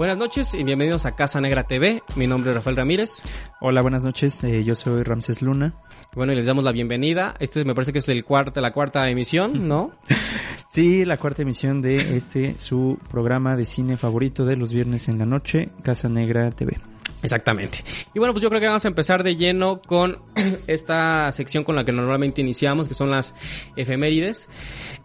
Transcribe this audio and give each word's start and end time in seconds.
Buenas 0.00 0.16
noches 0.16 0.54
y 0.54 0.64
bienvenidos 0.64 1.04
a 1.04 1.14
Casa 1.14 1.42
Negra 1.42 1.64
TV. 1.64 2.02
Mi 2.16 2.26
nombre 2.26 2.52
es 2.52 2.56
Rafael 2.56 2.74
Ramírez. 2.74 3.22
Hola, 3.60 3.82
buenas 3.82 4.02
noches. 4.02 4.42
Eh, 4.44 4.64
yo 4.64 4.74
soy 4.74 5.02
Ramses 5.02 5.42
Luna. 5.42 5.74
Bueno, 6.14 6.32
y 6.32 6.36
les 6.36 6.46
damos 6.46 6.64
la 6.64 6.72
bienvenida. 6.72 7.34
Este 7.38 7.66
me 7.66 7.74
parece 7.74 7.92
que 7.92 7.98
es 7.98 8.08
el 8.08 8.24
cuarta, 8.24 8.62
la 8.62 8.72
cuarta 8.72 9.10
emisión, 9.10 9.68
¿no? 9.68 9.90
sí, 10.70 11.04
la 11.04 11.18
cuarta 11.18 11.42
emisión 11.42 11.82
de 11.82 12.16
este, 12.16 12.58
su 12.58 12.98
programa 13.10 13.56
de 13.56 13.66
cine 13.66 13.98
favorito 13.98 14.46
de 14.46 14.56
los 14.56 14.72
viernes 14.72 15.06
en 15.08 15.18
la 15.18 15.26
noche, 15.26 15.68
Casa 15.82 16.08
Negra 16.08 16.50
TV. 16.50 16.78
Exactamente. 17.22 17.84
Y 18.14 18.20
bueno, 18.20 18.32
pues 18.32 18.42
yo 18.42 18.48
creo 18.48 18.62
que 18.62 18.68
vamos 18.68 18.86
a 18.86 18.88
empezar 18.88 19.22
de 19.22 19.36
lleno 19.36 19.82
con 19.82 20.18
esta 20.66 21.30
sección 21.32 21.62
con 21.62 21.76
la 21.76 21.84
que 21.84 21.92
normalmente 21.92 22.40
iniciamos, 22.40 22.88
que 22.88 22.94
son 22.94 23.10
las 23.10 23.34
efemérides. 23.76 24.48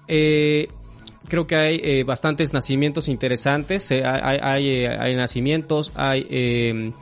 Eh, 0.07 0.69
creo 1.27 1.47
que 1.47 1.55
hay 1.55 1.79
eh, 1.83 2.03
bastantes 2.03 2.53
nacimientos 2.53 3.07
interesantes. 3.07 3.89
Eh, 3.91 4.03
hay, 4.05 4.39
hay, 4.41 4.69
eh, 4.69 4.97
hay, 4.97 5.15
nacimientos, 5.15 5.91
hay... 5.95 6.25
Em, 6.29 6.93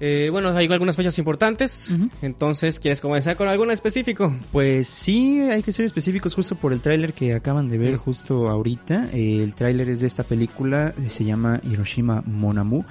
eh, 0.00 0.28
bueno, 0.30 0.50
hay 0.50 0.68
algunas 0.70 0.94
fechas 0.94 1.18
importantes. 1.18 1.92
Entonces, 2.22 2.78
¿quieres 2.78 3.00
comenzar 3.00 3.36
con 3.36 3.48
algo 3.48 3.68
específico? 3.72 4.32
Pues 4.52 4.86
sí, 4.86 5.40
hay 5.40 5.64
que 5.64 5.72
ser 5.72 5.86
específicos 5.86 6.36
justo 6.36 6.54
por 6.54 6.72
el 6.72 6.80
tráiler 6.80 7.12
que 7.14 7.34
acaban 7.34 7.68
de 7.68 7.78
ver 7.78 7.96
justo 7.96 8.48
ahorita. 8.48 9.08
el 9.12 9.54
tráiler 9.54 9.88
es 9.88 9.98
de 10.00 10.06
esta 10.06 10.22
película, 10.22 10.94
se 11.08 11.24
llama 11.24 11.60
Hiroshima 11.68 12.22
Mon 12.26 12.58
Amour. 12.58 12.84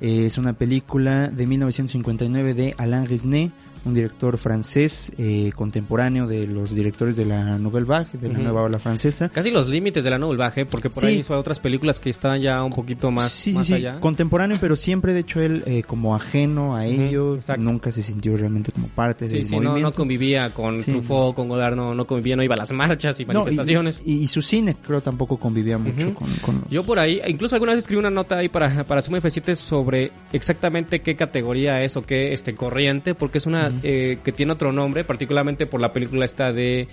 es 0.00 0.38
una 0.38 0.52
película 0.52 1.26
de 1.26 1.46
1959 1.48 2.54
de 2.54 2.74
Alain 2.78 3.06
Resnais 3.06 3.50
un 3.84 3.94
director 3.94 4.38
francés 4.38 5.12
eh, 5.18 5.52
contemporáneo 5.54 6.26
de 6.26 6.46
los 6.46 6.74
directores 6.74 7.16
de 7.16 7.26
la 7.26 7.58
Nouvelle 7.58 7.86
Vague, 7.86 8.08
de 8.20 8.32
la 8.32 8.38
nueva 8.38 8.62
ola 8.62 8.78
francesa. 8.78 9.28
Casi 9.28 9.50
los 9.50 9.68
límites 9.68 10.04
de 10.04 10.10
la 10.10 10.18
Nouvelle 10.18 10.38
Vague, 10.38 10.66
porque 10.66 10.90
por 10.90 11.04
ahí 11.04 11.18
hizo 11.18 11.38
otras 11.38 11.58
películas 11.58 11.98
que 11.98 12.10
están 12.10 12.40
ya 12.40 12.62
un 12.62 12.72
poquito 12.72 13.10
más, 13.10 13.32
sí, 13.32 13.52
más 13.52 13.66
sí, 13.66 13.74
allá. 13.74 14.00
Contemporáneo, 14.00 14.58
pero 14.60 14.76
siempre 14.76 15.12
de 15.14 15.20
hecho 15.20 15.40
él 15.40 15.62
eh, 15.66 15.82
como 15.82 16.14
ajeno 16.14 16.76
a 16.76 16.86
ello, 16.86 17.38
nunca 17.58 17.90
se 17.90 18.02
sintió 18.02 18.36
realmente 18.36 18.72
como 18.72 18.88
parte 18.88 19.26
del 19.26 19.42
movimiento. 19.42 19.72
No, 19.74 19.78
no 19.78 19.92
convivía 19.92 20.50
con 20.50 20.80
Truffaut, 20.80 21.34
con 21.34 21.48
Godard, 21.48 21.76
no, 21.76 22.06
convivía, 22.06 22.36
no 22.36 22.42
iba 22.42 22.54
a 22.54 22.58
las 22.58 22.72
marchas 22.72 23.18
y 23.20 23.24
manifestaciones. 23.24 24.00
y, 24.04 24.26
su 24.32 24.40
cine 24.40 24.76
creo 24.80 25.02
tampoco 25.02 25.36
convivía 25.36 25.76
mucho 25.76 26.14
con, 26.14 26.64
Yo 26.70 26.84
por 26.84 26.98
ahí, 26.98 27.20
incluso 27.26 27.54
alguna 27.54 27.72
vez 27.72 27.80
escribí 27.80 27.98
una 27.98 28.10
nota 28.10 28.38
ahí 28.38 28.48
para, 28.48 28.84
para 28.84 29.02
Suma 29.02 29.18
F7 29.18 29.54
sobre 29.56 30.10
exactamente 30.32 31.00
qué 31.00 31.16
categoría 31.16 31.82
es 31.82 31.96
o 31.96 32.02
qué 32.02 32.32
este 32.32 32.54
corriente, 32.54 33.14
porque 33.14 33.38
es 33.38 33.46
una 33.46 33.71
eh, 33.82 34.18
que 34.24 34.32
tiene 34.32 34.52
otro 34.52 34.72
nombre, 34.72 35.04
particularmente 35.04 35.66
por 35.66 35.80
la 35.80 35.92
película 35.92 36.24
esta 36.24 36.52
de 36.52 36.88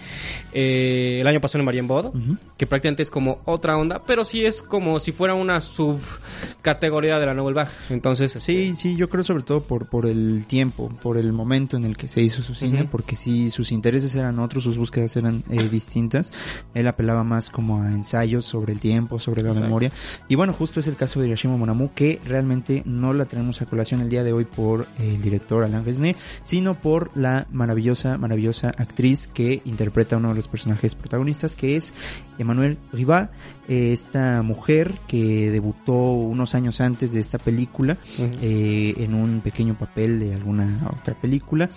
eh, 0.54 1.18
El 1.22 1.28
año 1.28 1.42
pasado 1.42 1.60
en 1.60 1.66
Marienbod, 1.66 2.14
que 2.58 2.66
prácticamente 2.66 3.04
es 3.04 3.10
como 3.10 3.40
otra 3.46 3.78
onda, 3.78 4.02
pero 4.06 4.26
sí 4.26 4.46
es 4.46 4.62
como 4.62 5.00
si 5.00 5.12
fuera 5.12 5.34
una 5.34 5.60
subcategoría 5.60 7.20
de 7.20 7.26
la 7.26 7.34
Nouvelle 7.34 7.56
Vague. 7.56 7.72
Entonces, 7.90 8.38
sí, 8.42 8.74
sí, 8.76 8.96
yo 8.96 9.10
creo 9.10 9.24
sobre 9.24 9.44
todo 9.44 9.62
por, 9.62 9.88
por 9.88 10.06
el 10.06 10.46
tiempo, 10.48 10.90
por 11.02 11.18
el 11.18 11.34
momento 11.34 11.78
en 11.78 11.86
el 11.86 11.98
que 11.98 12.08
se 12.08 12.22
hizo 12.22 12.42
su 12.42 12.56
cine, 12.56 12.88
porque 12.90 13.16
sí, 13.16 13.52
sus 13.52 13.72
intereses 13.72 14.16
eran 14.16 14.40
otros, 14.40 14.64
sus 14.64 14.78
búsquedas 14.78 15.16
eran 15.16 15.44
eh, 15.50 15.68
distintas. 15.70 16.32
Él 16.74 16.88
apelaba 16.88 17.24
más 17.24 17.50
como 17.50 17.82
a 17.82 17.92
ensayos 17.92 18.46
sobre 18.46 18.74
el 18.74 18.80
tiempo, 18.80 19.20
sobre 19.20 19.44
la 19.44 19.54
memoria. 19.54 19.92
Y 20.28 20.36
bueno, 20.36 20.54
justo 20.54 20.80
es 20.80 20.88
el 20.88 20.96
caso 20.96 21.20
de 21.20 21.28
Hiroshima 21.28 21.58
Monamu, 21.58 21.92
que 21.94 22.20
realmente 22.26 22.84
no 22.86 23.14
la 23.14 23.26
tenemos 23.26 23.62
a 23.62 23.66
colación 23.66 24.02
el 24.02 24.10
día 24.10 24.24
de 24.24 24.34
hoy 24.34 24.46
por 24.46 24.86
el 25.00 25.22
director 25.22 25.64
Alain 25.64 25.86
Resnais, 25.86 26.16
sino 26.44 26.69
por 26.76 27.12
la 27.16 27.48
maravillosa, 27.52 28.18
maravillosa 28.18 28.70
actriz 28.70 29.28
que 29.28 29.62
interpreta 29.66 30.18
uno 30.18 30.30
de 30.30 30.36
los 30.36 30.48
personajes 30.48 30.96
protagonistas, 30.96 31.56
que 31.56 31.76
es 31.76 31.94
Emmanuel 32.38 32.78
Riva, 32.92 33.32
esta 33.70 34.42
mujer 34.42 34.94
que 35.08 35.52
debutó 35.52 35.94
unos 35.94 36.56
años 36.56 36.82
antes 36.82 37.12
de 37.12 37.20
esta 37.20 37.38
película 37.38 37.98
eh, 38.18 38.96
en 38.98 39.14
un 39.14 39.42
pequeño 39.42 39.76
papel 39.76 40.20
de 40.20 40.34
alguna 40.34 40.90
otra 41.00 41.14
película, 41.14 41.70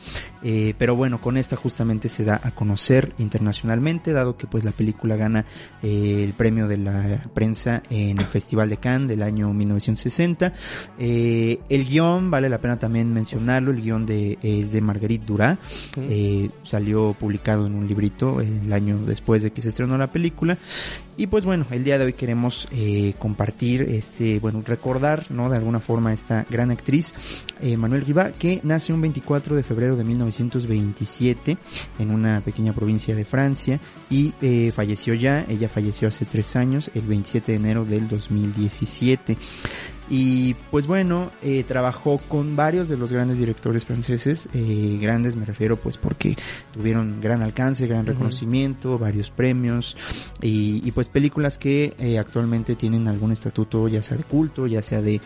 eh, 0.43 0.75
pero 0.79 0.97
bueno, 0.97 1.21
con 1.21 1.37
esta 1.37 1.57
justamente 1.57 2.09
se 2.09 2.25
da 2.25 2.41
a 2.43 2.53
conocer 2.53 3.13
internacionalmente, 3.19 4.13
dado 4.13 4.37
que 4.39 4.47
pues 4.47 4.65
la 4.65 4.73
película 4.73 5.17
gana 5.17 5.45
eh, 5.83 6.25
el 6.25 6.33
premio 6.33 6.67
de 6.67 6.79
la 6.79 7.21
prensa 7.35 7.83
en 7.91 8.19
el 8.19 8.27
Festival 8.27 8.71
de 8.71 8.79
Cannes 8.79 9.09
del 9.09 9.23
año 9.23 9.53
1960. 9.53 10.53
el 10.99 11.85
guion, 11.85 12.31
vale 12.31 12.49
la 12.49 12.61
pena 12.61 12.79
también 12.79 13.13
mencionarlo, 13.13 13.71
el 13.71 13.83
guion 13.83 14.07
de, 14.07 14.39
es 14.43 14.73
de 14.73 14.81
Marguerite 14.82 15.25
Durá, 15.26 15.59
salió 16.62 17.15
publicado 17.19 17.66
en 17.66 17.75
un 17.75 17.87
librito 17.87 18.41
el 18.41 18.72
año 18.72 18.98
después 19.06 19.43
de 19.43 19.53
que 19.53 19.62
se 19.62 19.69
estrenó 19.69 19.97
la 19.98 20.10
película 20.10 20.59
y 21.16 21.26
pues 21.26 21.44
bueno, 21.44 21.66
el 21.70 21.84
día 21.84 21.98
de 21.98 22.06
hoy 22.06 22.12
queremos 22.15 22.66
eh, 22.72 23.15
compartir, 23.19 23.82
este, 23.82 24.38
bueno, 24.38 24.62
recordar, 24.66 25.26
¿no? 25.31 25.50
De 25.50 25.56
alguna 25.56 25.78
forma 25.78 26.12
esta 26.12 26.47
gran 26.48 26.70
actriz, 26.70 27.12
eh, 27.60 27.76
Manuel 27.76 28.06
Riva, 28.06 28.32
que 28.32 28.60
nace 28.62 28.94
un 28.94 29.03
24 29.03 29.54
de 29.54 29.62
febrero 29.62 29.97
de 29.97 30.04
1927 30.04 31.59
en 31.99 32.10
una 32.10 32.41
pequeña 32.41 32.72
provincia 32.72 33.14
de 33.14 33.26
Francia 33.26 33.78
y 34.09 34.32
eh, 34.41 34.72
falleció 34.75 35.12
ya, 35.12 35.44
ella 35.49 35.69
falleció 35.69 36.09
hace 36.09 36.25
tres 36.25 36.56
años, 36.56 36.91
el 36.94 37.03
27 37.03 37.53
de 37.53 37.59
enero 37.59 37.84
del 37.84 38.09
2017. 38.09 39.37
Y 40.15 40.53
pues 40.71 40.87
bueno, 40.87 41.31
eh, 41.41 41.65
trabajó 41.67 42.19
con 42.28 42.55
varios 42.55 42.87
de 42.87 42.99
los 42.99 43.11
grandes 43.11 43.39
directores 43.39 43.87
franceses, 43.87 44.47
eh, 44.53 44.99
grandes 45.00 45.37
me 45.37 45.47
refiero 45.47 45.78
pues 45.78 45.97
porque 45.97 46.37
tuvieron 46.71 47.23
gran 47.23 47.41
alcance, 47.41 47.87
gran 47.87 48.05
reconocimiento, 48.05 48.99
varios 48.99 49.31
premios 49.31 49.97
y, 50.43 50.91
pues 50.91 51.09
películas 51.09 51.56
que 51.56 51.95
eh, 51.99 52.19
actualmente 52.19 52.77
tienen 52.77 53.09
algún 53.09 53.33
estatuto 53.33 53.89
ya 53.89 54.03
sea 54.03 54.19
de 54.19 54.25
culto, 54.25 54.67
ya 54.67 54.83
sea 54.83 55.00
de 55.00 55.23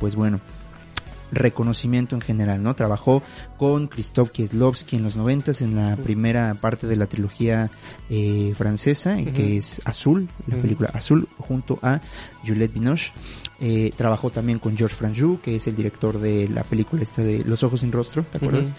pues 0.00 0.16
bueno 0.16 0.40
reconocimiento 1.32 2.14
en 2.14 2.20
general, 2.20 2.62
¿no? 2.62 2.74
Trabajó 2.74 3.22
con 3.56 3.88
Krzysztof 3.88 4.30
Kieslowski 4.30 4.96
en 4.96 5.02
los 5.02 5.16
noventas 5.16 5.60
en 5.62 5.76
la 5.76 5.96
primera 5.96 6.54
parte 6.54 6.86
de 6.86 6.96
la 6.96 7.06
trilogía 7.06 7.70
eh, 8.08 8.52
francesa, 8.56 9.16
que 9.16 9.56
es 9.56 9.80
Azul, 9.84 10.28
la 10.46 10.56
película 10.56 10.90
Azul, 10.92 11.28
junto 11.38 11.78
a 11.82 12.00
Juliette 12.46 12.72
Binoche. 12.72 13.12
Eh, 13.60 13.92
trabajó 13.96 14.30
también 14.30 14.58
con 14.58 14.76
Georges 14.76 14.98
Franjou, 14.98 15.40
que 15.40 15.56
es 15.56 15.66
el 15.66 15.76
director 15.76 16.18
de 16.18 16.48
la 16.48 16.64
película 16.64 17.02
esta 17.02 17.22
de 17.22 17.44
Los 17.44 17.62
Ojos 17.62 17.80
sin 17.80 17.92
Rostro, 17.92 18.24
¿te 18.24 18.38
acuerdas? 18.38 18.72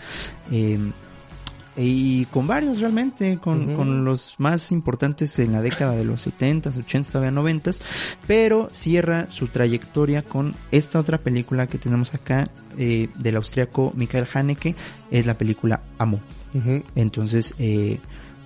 Y 1.78 2.26
con 2.26 2.48
varios 2.48 2.80
realmente, 2.80 3.38
con, 3.38 3.76
con, 3.76 4.04
los 4.04 4.36
más 4.40 4.72
importantes 4.72 5.40
en 5.40 5.54
la 5.54 5.62
década 5.62 5.96
de 5.96 6.04
los 6.04 6.28
70s, 6.28 6.74
80s, 6.74 7.08
todavía 7.08 7.32
90 7.32 7.72
pero 8.28 8.70
cierra 8.72 9.30
su 9.30 9.48
trayectoria 9.48 10.24
con 10.24 10.54
esta 10.72 11.00
otra 11.00 11.18
película 11.18 11.68
que 11.68 11.78
tenemos 11.78 12.14
acá 12.14 12.50
eh, 12.78 13.10
del 13.16 13.36
austriaco 13.36 13.94
Michael 13.96 14.28
Haneke, 14.34 14.76
es 15.10 15.26
la 15.26 15.38
película 15.38 15.82
Amo. 15.98 16.20
Entonces, 16.96 17.54
eh, 17.60 18.00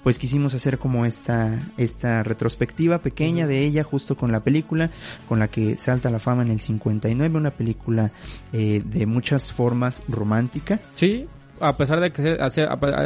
pues 0.04 0.19
quisimos 0.19 0.54
hacer 0.54 0.77
como 0.77 1.07
esta, 1.07 1.60
esta 1.77 2.22
retrospectiva 2.22 3.00
pequeña 3.00 3.48
de 3.48 3.66
ella 3.66 3.83
justo 3.83 4.16
con 4.16 4.31
la 4.31 4.42
película, 4.42 4.92
con 5.27 5.39
la 5.39 5.48
que 5.48 5.80
salta 5.80 6.12
la 6.12 6.19
fama 6.19 6.44
en 6.44 6.51
el 6.51 6.60
59, 6.60 7.36
una 7.36 7.50
película 7.50 8.12
eh, 8.54 8.83
de 8.86 9.06
muchas 9.07 9.51
formas 9.51 10.04
romántica. 10.07 10.80
Sí, 10.94 11.25
a 11.60 11.78
pesar 11.78 12.00
de 12.00 12.12
que 12.12 12.38
a 12.40 12.50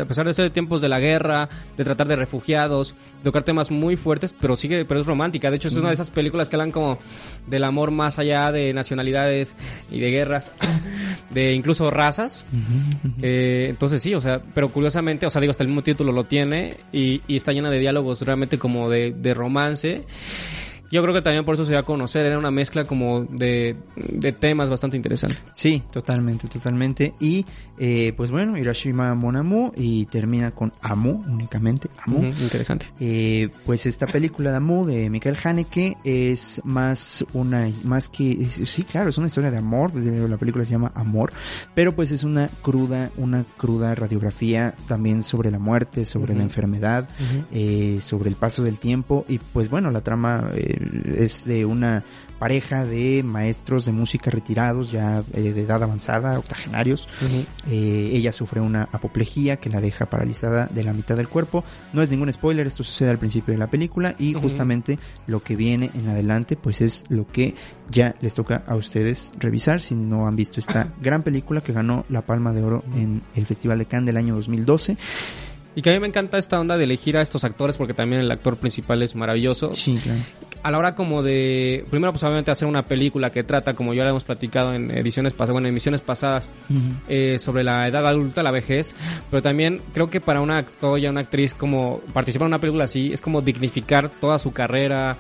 pesar 0.06 0.26
de 0.26 0.34
ser 0.34 0.50
tiempos 0.52 0.82
de 0.82 0.90
la 0.90 1.00
guerra, 1.00 1.50
de 1.78 1.84
tratar 1.84 2.08
de 2.08 2.16
refugiados, 2.16 2.96
tocar 3.24 3.44
temas 3.44 3.72
muy 3.72 3.96
fuertes, 3.96 4.34
pero 4.40 4.56
sigue, 4.56 4.86
pero 4.86 5.00
es 5.00 5.06
romántica. 5.06 5.50
De 5.50 5.58
hecho, 5.58 5.68
es 5.68 5.76
una 5.76 5.90
de 5.90 5.94
esas 5.94 6.10
películas 6.10 6.50
que 6.50 6.56
hablan 6.56 6.72
como 6.72 7.00
del 7.48 7.64
amor 7.64 7.92
más 7.92 8.20
allá 8.20 8.52
de 8.52 8.74
nacionalidades 8.74 9.56
y 9.92 10.00
de 10.00 10.12
guerras, 10.12 10.52
de 11.30 11.54
incluso 11.54 11.90
razas. 11.90 12.46
Eh, 13.22 13.68
entonces 13.70 14.02
sí, 14.02 14.14
o 14.14 14.22
sea, 14.22 14.42
pero 14.54 14.70
curiosamente, 14.70 15.26
o 15.26 15.30
sea, 15.30 15.42
digo, 15.42 15.52
hasta 15.52 15.64
el 15.64 15.70
mismo 15.70 15.84
título 15.84 16.12
lo 16.12 16.24
tiene 16.26 16.78
y, 16.92 17.22
está 17.30 17.54
llena 17.54 17.70
de 17.70 17.80
diálogos 17.80 18.22
realmente 18.22 18.58
como 18.58 18.90
de, 18.90 19.14
de 19.16 19.34
romance 19.34 20.06
Yo 20.92 21.02
creo 21.02 21.14
que 21.14 21.22
también 21.22 21.46
por 21.46 21.54
eso 21.54 21.66
se 21.66 21.72
dio 21.72 21.80
a 21.80 21.84
conocer, 21.84 22.26
era 22.26 22.38
una 22.38 22.52
mezcla 22.52 22.86
como 22.86 23.24
de, 23.26 23.76
de 23.96 24.32
temas 24.32 24.70
bastante 24.70 24.98
interesante. 24.98 25.38
Sí, 25.54 25.84
totalmente, 25.92 26.48
totalmente. 26.48 27.14
Y 27.20 27.46
eh, 27.78 28.14
pues 28.18 28.32
bueno, 28.32 28.58
Hiroshima 28.58 29.14
Monamu 29.16 29.72
y 29.76 30.06
termina 30.08 30.52
con 30.52 30.74
Amu, 30.82 31.24
únicamente 31.28 31.90
Amu. 32.06 32.24
Interesante. 32.26 32.88
Eh, 33.00 33.50
pues 33.66 33.86
esta 33.86 34.08
película 34.08 34.52
de 34.52 34.58
Amu 34.58 34.86
de 34.86 35.10
Michael 35.10 35.38
Haneke 35.44 35.98
es 36.04 36.62
más 36.64 37.24
una, 37.34 37.70
más 37.84 38.10
que, 38.10 38.32
es- 38.44 38.62
sí, 38.70 38.84
claro, 38.84 39.10
es 39.10 39.18
una 39.18 39.28
historia 39.28 39.52
de 39.52 39.58
amor, 39.58 39.94
la 39.96 40.38
película 40.38 40.66
se 40.66 40.72
llama 40.72 40.92
Amor, 40.96 41.32
pero 41.76 41.96
pues 41.96 42.12
es 42.12 42.24
una 42.24 42.50
cruda, 42.62 43.10
una 43.18 43.46
cruda 43.58 43.94
radiografía 43.96 44.74
también 44.88 45.24
sobre 45.24 45.52
la 45.52 45.60
muerte, 45.60 46.06
sobre 46.06 46.36
la 46.36 46.44
enfermedad, 46.44 47.08
eh, 47.52 48.00
sobre 48.02 48.30
el 48.30 48.36
paso 48.36 48.64
del 48.64 48.80
tiempo 48.80 49.26
y 49.28 49.38
pues 49.40 49.70
bueno, 49.70 49.92
la 49.92 50.02
trama 50.02 50.50
eh, 50.56 50.78
es 51.06 51.46
de 51.46 51.66
una 51.66 52.04
pareja 52.40 52.86
de 52.86 53.22
maestros 53.22 53.86
de 53.86 53.92
música 53.92 54.32
retirados 54.32 54.92
ya 54.92 55.24
eh, 55.34 55.42
de 55.42 55.62
edad 55.62 55.84
avanzada, 55.84 56.40
octogenarios. 56.40 57.08
Eh, 57.70 58.12
ella 58.14 58.32
sufre 58.32 58.62
una 58.62 58.88
apoplejía 58.92 59.58
que 59.58 59.70
la 59.70 59.82
deja 59.82 60.06
paralizada 60.06 60.68
de 60.68 60.84
la 60.84 60.94
mitad 60.94 61.18
del 61.18 61.28
cuerpo. 61.28 61.64
No 61.94 62.02
es 62.02 62.10
ningún 62.10 62.32
spoiler, 62.32 62.66
esto 62.66 62.84
sucede 62.84 63.10
al 63.10 63.20
principio 63.20 63.54
de 63.54 63.60
la 63.60 63.68
película 63.68 64.16
y 64.18 64.34
justamente 64.34 64.98
lo 65.28 65.44
que 65.44 65.56
viene 65.56 65.92
en 65.94 66.08
adelante 66.08 66.56
pues 66.56 66.82
es 66.82 67.04
lo 67.10 67.28
que 67.28 67.56
ya 67.92 68.16
les 68.22 68.34
toca 68.34 68.64
a 68.66 68.76
ustedes 68.76 69.34
revisar 69.38 69.82
si 69.82 69.96
no 69.96 70.26
han 70.26 70.36
visto 70.38 70.60
esta 70.60 70.94
gran 71.02 71.24
película 71.24 71.62
que 71.62 71.74
ganó 71.74 72.06
la 72.10 72.22
Palma 72.22 72.54
de 72.54 72.64
Oro 72.64 72.84
en 72.96 73.22
el 73.36 73.46
Festival 73.46 73.80
de 73.80 73.86
Cannes 73.86 74.08
del 74.08 74.18
año 74.18 74.36
2012. 74.36 74.98
Y 75.76 75.82
que 75.82 75.92
a 75.92 75.94
mí 75.94 76.00
me 76.00 76.08
encanta 76.08 76.38
esta 76.38 76.60
onda 76.60 76.78
de 76.78 76.84
elegir 76.86 77.18
a 77.18 77.22
estos 77.22 77.44
actores 77.44 77.78
porque 77.78 77.94
también 77.94 78.22
el 78.22 78.32
actor 78.32 78.58
principal 78.58 79.02
es 79.04 79.16
maravilloso. 79.16 79.72
Sí, 79.72 79.98
claro. 80.02 80.22
A 80.62 80.72
la 80.72 80.78
hora 80.78 80.94
como 80.96 81.24
de, 81.24 81.86
primero 81.90 82.12
pues 82.12 82.22
obviamente 82.24 82.52
hacer 82.52 82.68
una 82.68 82.84
película 82.84 83.30
que 83.30 83.44
trata, 83.44 83.74
como 83.74 83.94
ya 83.94 84.04
lo 84.04 84.10
hemos 84.10 84.26
platicado 84.26 84.74
en 84.74 84.92
ediciones 84.92 85.32
pasadas, 85.34 85.54
bueno, 85.54 85.68
en 85.68 85.74
emisiones 85.74 86.02
pasadas, 86.02 86.50
eh, 87.08 87.38
sobre 87.40 87.64
la 87.64 87.88
edad 87.88 88.06
adulta, 88.06 88.44
la 88.44 88.52
vejez, 88.52 88.94
pero 89.32 89.42
también 89.42 89.82
creo 89.94 90.10
que 90.10 90.20
para 90.20 90.42
una 90.42 90.58
actor 90.58 91.00
y 91.00 91.08
una 91.08 91.22
actriz 91.22 91.54
como 91.54 92.02
participar 92.14 92.46
en 92.48 92.50
una 92.50 92.60
película 92.60 92.84
así 92.84 93.12
es 93.14 93.22
como 93.22 93.42
dignificar 93.42 94.10
toda 94.20 94.38
su 94.38 94.52
carrera, 94.52 95.16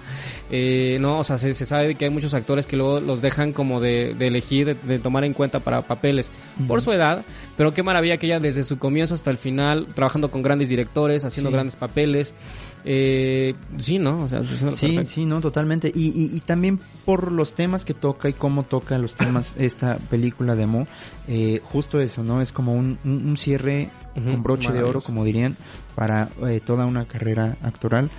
eh, 0.51 0.97
no, 1.00 1.19
o 1.19 1.24
sea, 1.24 1.38
se, 1.38 1.53
se 1.53 1.65
sabe 1.65 1.95
que 1.95 2.06
hay 2.06 2.12
muchos 2.12 2.33
actores 2.33 2.65
que 2.65 2.75
luego 2.75 3.00
los 3.00 3.21
dejan 3.21 3.53
como 3.53 3.80
de, 3.80 4.15
de 4.18 4.27
elegir, 4.27 4.65
de, 4.65 4.74
de 4.75 5.00
tomar 5.00 5.24
en 5.24 5.33
cuenta 5.33 5.59
para 5.62 5.83
papeles 5.83 6.31
por 6.68 6.81
su 6.81 6.91
edad, 6.91 7.24
pero 7.56 7.74
qué 7.74 7.81
maravilla 7.83 8.18
que 8.18 8.25
ella 8.25 8.39
desde 8.39 8.63
su 8.63 8.77
comienzo 8.77 9.15
hasta 9.15 9.31
el 9.31 9.38
final, 9.38 9.88
trabajando 9.95 10.31
con 10.31 10.41
grandes 10.41 10.68
directores, 10.69 11.24
haciendo 11.24 11.50
Sí. 11.50 11.53
grandes 11.53 11.75
papeles, 11.77 12.33
eh, 12.86 13.56
sí, 13.78 14.00
¿no? 14.00 14.24
O 14.24 14.28
sea, 14.28 14.40
es 14.40 14.48
Sí, 14.48 14.66
perfecto. 14.66 15.06
sí, 15.06 15.26
no, 15.26 15.42
totalmente. 15.42 15.92
Y, 15.94 16.08
y, 16.08 16.36
y 16.36 16.40
también 16.42 16.80
por 17.06 17.31
los 17.31 17.54
temas 17.54 17.86
que 17.86 17.94
toca 17.94 18.30
y 18.30 18.34
cómo 18.34 18.64
toca 18.64 18.98
los 18.98 19.16
temas 19.16 19.56
esta 19.60 19.98
película 20.10 20.56
de 20.56 20.66
Mo, 20.66 20.88
eh, 21.28 21.60
justo 21.64 22.00
eso, 22.00 22.24
¿no? 22.24 22.42
Es 22.42 22.52
como 22.52 22.74
un, 22.74 22.98
un, 23.04 23.28
un 23.28 23.38
cierre 23.38 23.90
con 24.14 24.44
broche 24.44 24.72
de 24.74 24.84
oro, 24.84 25.00
como 25.02 25.24
dirían, 25.24 25.56
para 25.96 26.30
eh, 26.46 26.60
toda 26.66 26.86
una 26.86 27.06
carrera 27.06 27.58
actoral. 27.62 28.10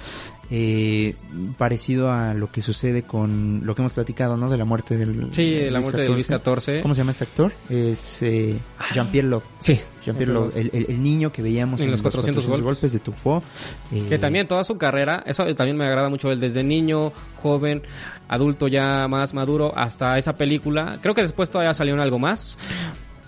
Eh, 0.52 1.14
parecido 1.58 2.11
a 2.12 2.35
lo 2.35 2.50
que 2.50 2.61
sucede 2.61 3.05
con 3.05 3.61
lo 3.64 3.75
que 3.76 3.82
hemos 3.82 3.93
platicado, 3.93 4.37
¿no? 4.37 4.50
De 4.50 4.58
la 4.58 4.64
muerte 4.64 4.97
del... 4.97 5.29
Sí, 5.32 5.70
la 5.70 5.79
muerte 5.81 6.02
de 6.02 6.08
Luis 6.08 6.26
XIV. 6.26 6.82
¿Cómo 6.82 6.93
se 6.94 7.00
llama 7.02 7.12
este 7.12 7.23
actor? 7.25 7.52
Es 7.69 8.20
eh, 8.23 8.58
Jean-Pierre 8.93 9.29
Love. 9.29 9.44
Sí. 9.61 9.79
Jean-Pierre 10.05 10.32
Love, 10.32 10.56
el, 10.56 10.70
el- 10.73 10.87
el 10.88 11.02
niño 11.02 11.31
que 11.31 11.41
veíamos 11.43 11.81
En 11.81 11.91
los 11.93 12.02
400 12.02 12.44
golpes. 12.49 12.93
de 12.93 12.99
Truffaut. 12.99 13.44
eh, 13.93 14.05
Que 14.08 14.19
también 14.19 14.49
toda 14.49 14.64
su 14.64 14.76
carrera, 14.76 15.23
eso 15.25 15.44
también 15.55 15.76
me 15.76 15.85
agrada 15.85 16.08
mucho, 16.08 16.32
él 16.32 16.41
desde 16.41 16.64
niño, 16.64 17.12
joven, 17.37 17.82
adulto 18.26 18.67
ya 18.67 19.06
más 19.08 19.32
maduro, 19.35 19.73
hasta 19.76 20.19
esa 20.19 20.32
película. 20.32 20.99
Creo 21.00 21.14
que 21.14 21.23
después 21.23 21.49
todavía 21.49 21.75
salió 21.75 21.94
en 21.94 22.00
algo 22.00 22.19
más. 22.19 22.58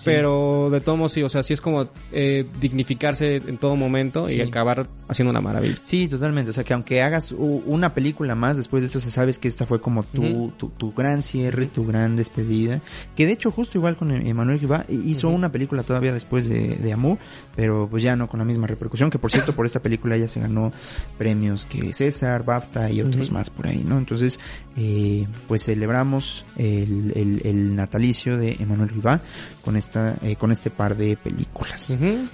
Pero 0.04 0.68
de 0.70 0.80
todos 0.80 0.98
modos, 0.98 1.12
sí, 1.12 1.22
o 1.22 1.28
sea, 1.28 1.42
sí 1.42 1.52
es 1.52 1.60
como 1.60 1.88
eh, 2.12 2.44
dignificarse 2.60 3.36
en 3.36 3.58
todo 3.58 3.76
momento 3.76 4.28
y 4.28 4.40
acabar 4.40 4.88
haciendo 5.08 5.30
una 5.30 5.40
maravilla. 5.40 5.76
Sí, 5.82 6.08
totalmente. 6.08 6.50
O 6.50 6.52
sea, 6.52 6.64
que 6.64 6.74
aunque 6.74 7.02
hagas 7.02 7.32
una 7.32 7.94
película 7.94 8.34
más 8.34 8.56
después 8.56 8.82
de 8.82 8.86
esto, 8.86 9.00
se 9.00 9.10
sabes 9.10 9.38
que 9.38 9.48
esta 9.48 9.66
fue 9.66 9.80
como 9.80 10.02
tu, 10.02 10.52
tu, 10.56 10.70
tu 10.70 10.92
gran 10.92 11.22
cierre, 11.22 11.66
tu 11.66 11.86
gran 11.86 12.16
despedida. 12.16 12.80
Que 13.16 13.26
de 13.26 13.32
hecho, 13.32 13.50
justo 13.50 13.78
igual 13.78 13.96
con 13.96 14.10
Emanuel 14.10 14.58
Gibá, 14.58 14.84
hizo 14.88 15.28
una 15.28 15.52
película 15.52 15.82
todavía 15.82 16.12
después 16.12 16.48
de, 16.48 16.76
de 16.76 16.92
Amour, 16.92 17.18
pero 17.54 17.88
pues 17.90 18.02
ya 18.02 18.16
no 18.16 18.28
con 18.28 18.38
la 18.38 18.44
misma 18.44 18.66
repercusión. 18.66 19.10
Que 19.10 19.18
por 19.18 19.30
cierto, 19.30 19.54
por 19.54 19.66
esta 19.66 19.80
película 19.80 20.16
ya 20.16 20.28
se 20.28 20.40
ganó 20.40 20.72
premios 21.18 21.64
que 21.64 21.92
César, 21.92 22.44
BAFTA 22.44 22.90
y 22.90 23.02
otros 23.02 23.30
más 23.30 23.50
por 23.50 23.66
ahí, 23.66 23.84
¿no? 23.86 23.98
Entonces, 23.98 24.40
eh, 24.76 25.26
pues 25.48 25.64
celebramos 25.64 26.44
el, 26.56 27.12
el, 27.14 27.42
el 27.44 27.76
natalicio 27.76 28.38
de 28.38 28.56
Emanuel 28.58 28.90
Gibá 28.90 29.20
con 29.64 29.76
esta, 29.92 30.16
eh, 30.26 30.36
con 30.36 30.50
este 30.52 30.70
par 30.70 30.96
de 30.96 31.16
películas. 31.16 31.90
Ujú. 31.90 32.26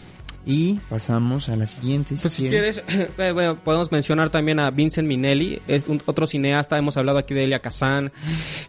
Y 0.46 0.74
pasamos 0.88 1.48
a 1.50 1.56
la 1.56 1.66
siguiente. 1.66 2.14
Pues 2.20 2.32
si 2.32 2.46
quieren. 2.48 2.72
quieres, 2.72 3.10
eh, 3.18 3.32
bueno, 3.32 3.56
podemos 3.56 3.92
mencionar 3.92 4.30
también 4.30 4.60
a 4.60 4.70
Vincent 4.70 5.06
Minelli, 5.06 5.60
es 5.66 5.86
un- 5.88 6.00
otro 6.06 6.26
cineasta, 6.26 6.78
hemos 6.78 6.96
hablado 6.96 7.18
aquí 7.18 7.34
de 7.34 7.44
Elia 7.44 7.58
Kazan, 7.58 8.10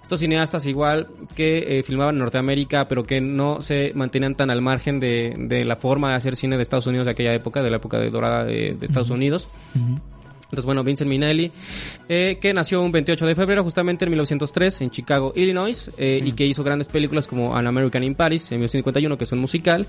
estos 0.01 0.19
cineastas 0.19 0.65
igual 0.65 1.07
que 1.35 1.79
eh, 1.79 1.83
filmaban 1.83 2.15
en 2.15 2.19
Norteamérica, 2.19 2.85
pero 2.89 3.03
que 3.03 3.21
no 3.21 3.61
se 3.61 3.91
mantenían 3.95 4.35
tan 4.35 4.49
al 4.49 4.61
margen 4.61 4.99
de, 4.99 5.33
de 5.37 5.63
la 5.63 5.77
forma 5.77 6.09
de 6.09 6.15
hacer 6.15 6.35
cine 6.35 6.57
de 6.57 6.63
Estados 6.63 6.87
Unidos 6.87 7.05
de 7.05 7.11
aquella 7.11 7.33
época, 7.33 7.61
de 7.63 7.69
la 7.69 7.77
época 7.77 7.97
de 7.97 8.09
dorada 8.09 8.43
de, 8.43 8.75
de 8.77 8.85
Estados 8.85 9.11
Unidos. 9.11 9.47
Ujú. 9.75 10.01
Entonces, 10.49 10.65
bueno, 10.65 10.83
Vincent 10.83 11.07
Minelli, 11.07 11.51
eh, 12.07 12.39
que 12.41 12.53
nació 12.55 12.81
un 12.81 12.91
28 12.91 13.27
de 13.27 13.35
febrero, 13.35 13.63
justamente 13.63 14.05
en 14.05 14.11
1903, 14.11 14.81
en 14.81 14.89
Chicago, 14.89 15.31
Illinois, 15.35 15.91
eh, 15.99 16.19
y 16.25 16.31
que 16.31 16.47
hizo 16.47 16.63
grandes 16.63 16.87
películas 16.87 17.27
como 17.27 17.55
An 17.55 17.67
American 17.67 18.03
in 18.03 18.15
Paris, 18.15 18.51
en 18.51 18.57
1951, 18.57 19.15
que 19.15 19.23
es 19.25 19.31
un 19.31 19.39
musical, 19.39 19.85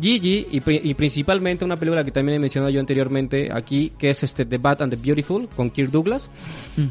Gigi, 0.00 0.46
y, 0.50 0.90
y 0.90 0.94
principalmente 0.94 1.64
una 1.64 1.76
película 1.76 2.02
que 2.02 2.10
también 2.10 2.36
he 2.36 2.38
mencionado 2.38 2.70
yo 2.70 2.80
anteriormente 2.80 3.50
aquí, 3.52 3.92
que 3.98 4.10
es 4.10 4.22
este 4.22 4.46
The 4.46 4.58
Bad 4.58 4.82
and 4.82 4.94
the 4.94 4.98
Beautiful, 5.00 5.48
con 5.54 5.70
Kirk 5.70 5.90
Douglas, 5.90 6.30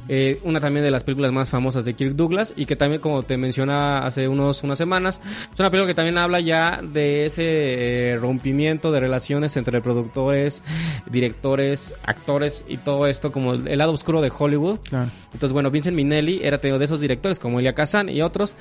eh, 0.07 0.39
una 0.43 0.59
también 0.59 0.85
de 0.85 0.91
las 0.91 1.03
películas 1.03 1.31
más 1.31 1.49
famosas 1.49 1.85
de 1.85 1.93
Kirk 1.95 2.15
Douglas, 2.15 2.53
y 2.55 2.65
que 2.65 2.75
también, 2.75 3.01
como 3.01 3.23
te 3.23 3.37
mencionaba 3.37 4.05
hace 4.05 4.27
unos, 4.27 4.63
unas 4.63 4.77
semanas, 4.77 5.19
es 5.51 5.59
una 5.59 5.71
película 5.71 5.87
que 5.87 5.95
también 5.95 6.17
habla 6.17 6.39
ya 6.39 6.81
de 6.83 7.25
ese 7.25 7.43
eh, 8.11 8.17
rompimiento 8.17 8.91
de 8.91 8.99
relaciones 8.99 9.57
entre 9.57 9.81
productores, 9.81 10.61
directores, 11.09 11.95
actores 12.05 12.65
y 12.67 12.77
todo 12.77 13.07
esto, 13.07 13.31
como 13.31 13.53
el, 13.53 13.67
el 13.67 13.77
lado 13.79 13.93
oscuro 13.93 14.21
de 14.21 14.31
Hollywood. 14.37 14.79
Claro. 14.87 15.09
Entonces, 15.33 15.53
bueno, 15.53 15.71
Vincent 15.71 15.95
Minelli 15.95 16.41
era 16.43 16.57
de 16.57 16.83
esos 16.83 16.99
directores 16.99 17.39
como 17.39 17.59
Elia 17.59 17.73
Kazan 17.73 18.09
y 18.09 18.21
otros 18.21 18.55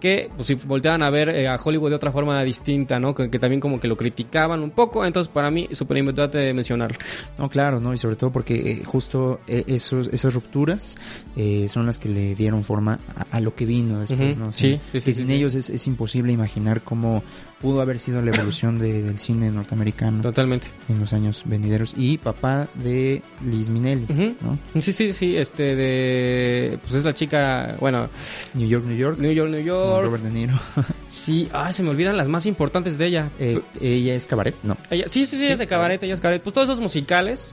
que 0.00 0.30
pues, 0.34 0.46
si 0.46 0.54
volteaban 0.54 1.02
a 1.02 1.10
ver 1.10 1.28
eh, 1.28 1.46
a 1.46 1.56
Hollywood 1.56 1.90
de 1.90 1.96
otra 1.96 2.10
forma 2.10 2.42
distinta, 2.42 2.98
¿no? 2.98 3.14
Que, 3.14 3.28
que 3.28 3.38
también 3.38 3.60
como 3.60 3.78
que 3.78 3.86
lo 3.90 3.96
criticaban 3.96 4.62
un 4.62 4.70
poco. 4.70 5.04
Entonces, 5.04 5.30
para 5.30 5.50
mí, 5.50 5.68
súper 5.72 5.98
importante 5.98 6.54
mencionarlo. 6.54 6.96
No, 7.36 7.50
claro, 7.50 7.80
¿no? 7.80 7.92
Y 7.92 7.98
sobre 7.98 8.16
todo 8.16 8.30
porque 8.30 8.54
eh, 8.54 8.84
justo 8.84 9.40
eh, 9.46 9.64
esos, 9.66 10.08
esas 10.08 10.32
rupturas 10.32 10.96
eh, 11.36 11.68
son 11.68 11.86
las 11.86 11.98
que 11.98 12.08
le 12.08 12.34
dieron 12.34 12.64
forma 12.64 13.00
a, 13.14 13.36
a 13.36 13.40
lo 13.40 13.54
que 13.54 13.66
vino 13.66 13.98
después, 13.98 14.36
Ujú, 14.36 14.44
¿no? 14.44 14.48
O 14.48 14.52
sí, 14.52 14.70
sea, 14.70 14.78
sí, 14.78 14.84
sí, 14.86 14.92
que 14.92 15.00
sí, 15.00 15.14
sin 15.14 15.30
ellos 15.30 15.54
es, 15.54 15.68
es 15.68 15.86
imposible 15.86 16.32
imaginar 16.32 16.82
cómo 16.82 17.22
pudo 17.60 17.80
haber 17.82 17.98
sido 17.98 18.22
la 18.22 18.30
evolución 18.34 18.78
de- 18.78 19.02
del 19.02 19.18
cine 19.18 19.50
norteamericano 19.50 20.22
Totalmente. 20.22 20.68
en 20.88 20.98
los 21.00 21.12
años 21.12 21.42
venideros. 21.44 21.94
Y 21.96 22.16
papá 22.18 22.68
de 22.74 23.22
Liz 23.44 23.68
Minelli. 23.68 24.06
¿no? 24.40 24.58
Sí, 24.80 24.92
sí, 24.92 25.12
sí, 25.12 25.36
este 25.36 25.74
de... 25.76 26.78
Pues 26.82 26.94
es 26.94 27.04
la 27.04 27.12
chica, 27.12 27.76
bueno, 27.80 28.08
New 28.54 28.68
York, 28.68 28.84
New 28.86 28.96
York. 28.96 29.18
New 29.18 29.32
York, 29.32 29.50
New 29.50 29.62
York. 29.62 30.04
Robert 30.04 30.22
De 30.24 30.30
Niro. 30.30 30.58
Sí, 31.10 31.48
ay, 31.52 31.72
se 31.72 31.82
me 31.82 31.90
olvidan 31.90 32.16
las 32.16 32.28
más 32.28 32.46
importantes 32.46 32.96
de 32.96 33.06
ella. 33.06 33.30
Eh, 33.40 33.60
ella 33.80 34.14
es 34.14 34.26
cabaret, 34.26 34.54
no. 34.62 34.76
Ella- 34.90 35.08
sí, 35.08 35.26
sí, 35.26 35.36
sí, 35.36 35.44
Sí, 35.44 35.48
es 35.48 35.58
de 35.58 35.66
cabaret, 35.66 36.00
ella 36.02 36.14
es 36.14 36.20
cabaret. 36.20 36.40
Pues 36.40 36.54
todos 36.54 36.68
esos 36.68 36.80
musicales 36.80 37.52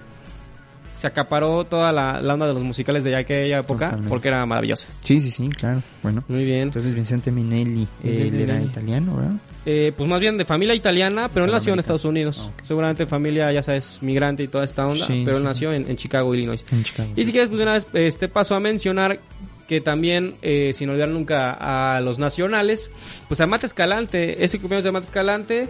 se 0.96 1.08
acaparó 1.08 1.64
toda 1.66 1.92
la, 1.92 2.22
la 2.22 2.34
onda 2.36 2.48
de 2.48 2.54
los 2.54 2.64
musicales 2.64 3.04
de 3.04 3.16
aquella 3.16 3.60
época 3.60 3.86
Totalmente. 3.86 4.10
porque 4.10 4.28
era 4.30 4.46
maravillosa. 4.46 4.88
Sí, 5.02 5.20
sí, 5.20 5.32
sí, 5.32 5.50
claro. 5.50 5.82
Bueno. 6.04 6.24
Muy 6.28 6.46
bien. 6.46 6.62
Entonces 6.64 6.94
Vicente 6.96 7.32
Minelli, 7.32 7.88
él 8.04 8.34
era 8.36 8.62
italiano, 8.62 9.16
¿verdad? 9.18 9.34
Eh, 9.70 9.92
pues 9.98 10.10
más 10.10 10.22
bien 10.22 10.38
de 10.38 10.46
familia 10.46 10.74
italiana, 10.74 11.30
pero 11.34 11.46
él 11.46 11.52
nació 11.52 11.74
en. 11.74 11.80
Estados 11.80 12.06
Unidos. 12.06 12.50
Ah. 12.50 12.62
Seguramente 12.64 13.06
familia, 13.06 13.52
ya 13.52 13.62
sabes, 13.62 14.00
migrante 14.02 14.42
y 14.44 14.48
toda 14.48 14.64
esta 14.64 14.88
onda, 14.88 15.06
Sí, 15.06 15.24
pero 15.26 15.36
él 15.36 15.44
sí, 15.44 15.48
nació 15.50 15.74
en, 15.74 15.90
en 15.90 15.98
Chicago, 15.98 16.34
Illinois. 16.34 16.64
En 16.72 16.86
Chicago. 16.86 17.10
Y 17.18 17.26
si 17.26 17.34
quieres, 17.34 17.50
pues 17.50 17.62
una 17.62 17.74
vez 17.74 17.86
este 17.92 18.30
paso 18.30 18.56
a 18.56 18.62
mencionar 18.62 19.20
que 19.68 19.82
también, 19.82 20.36
eh, 20.42 20.72
sin 20.74 20.90
olvidar 20.90 21.10
nunca 21.10 21.52
a 21.52 22.00
los 22.00 22.18
nacionales, 22.18 22.90
pues 23.28 23.42
a 23.42 23.48
Mate 23.48 23.66
Escalante, 23.66 24.42
ese 24.46 24.58
cumpleaños 24.60 24.86
de 24.86 24.92
Mate 24.94 25.08
Escalante, 25.08 25.68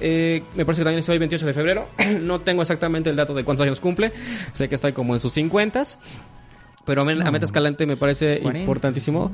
eh, 0.00 0.42
me 0.56 0.64
parece 0.64 0.80
que 0.80 0.84
también 0.86 0.98
es 0.98 1.08
hoy 1.08 1.18
28 1.18 1.46
de 1.46 1.54
febrero, 1.54 1.88
no 2.20 2.40
tengo 2.40 2.62
exactamente 2.62 3.08
el 3.08 3.14
dato 3.14 3.34
de 3.34 3.44
cuántos 3.44 3.64
años 3.64 3.78
cumple, 3.78 4.10
sé 4.52 4.68
que 4.68 4.74
está 4.74 4.90
como 4.90 5.14
en 5.14 5.20
sus 5.20 5.32
50 5.32 5.84
pero 6.88 7.02
a. 7.02 7.30
Mate 7.30 7.44
Escalante 7.44 7.84
me 7.84 7.98
parece 7.98 8.40
40, 8.40 8.60
importantísimo. 8.60 9.30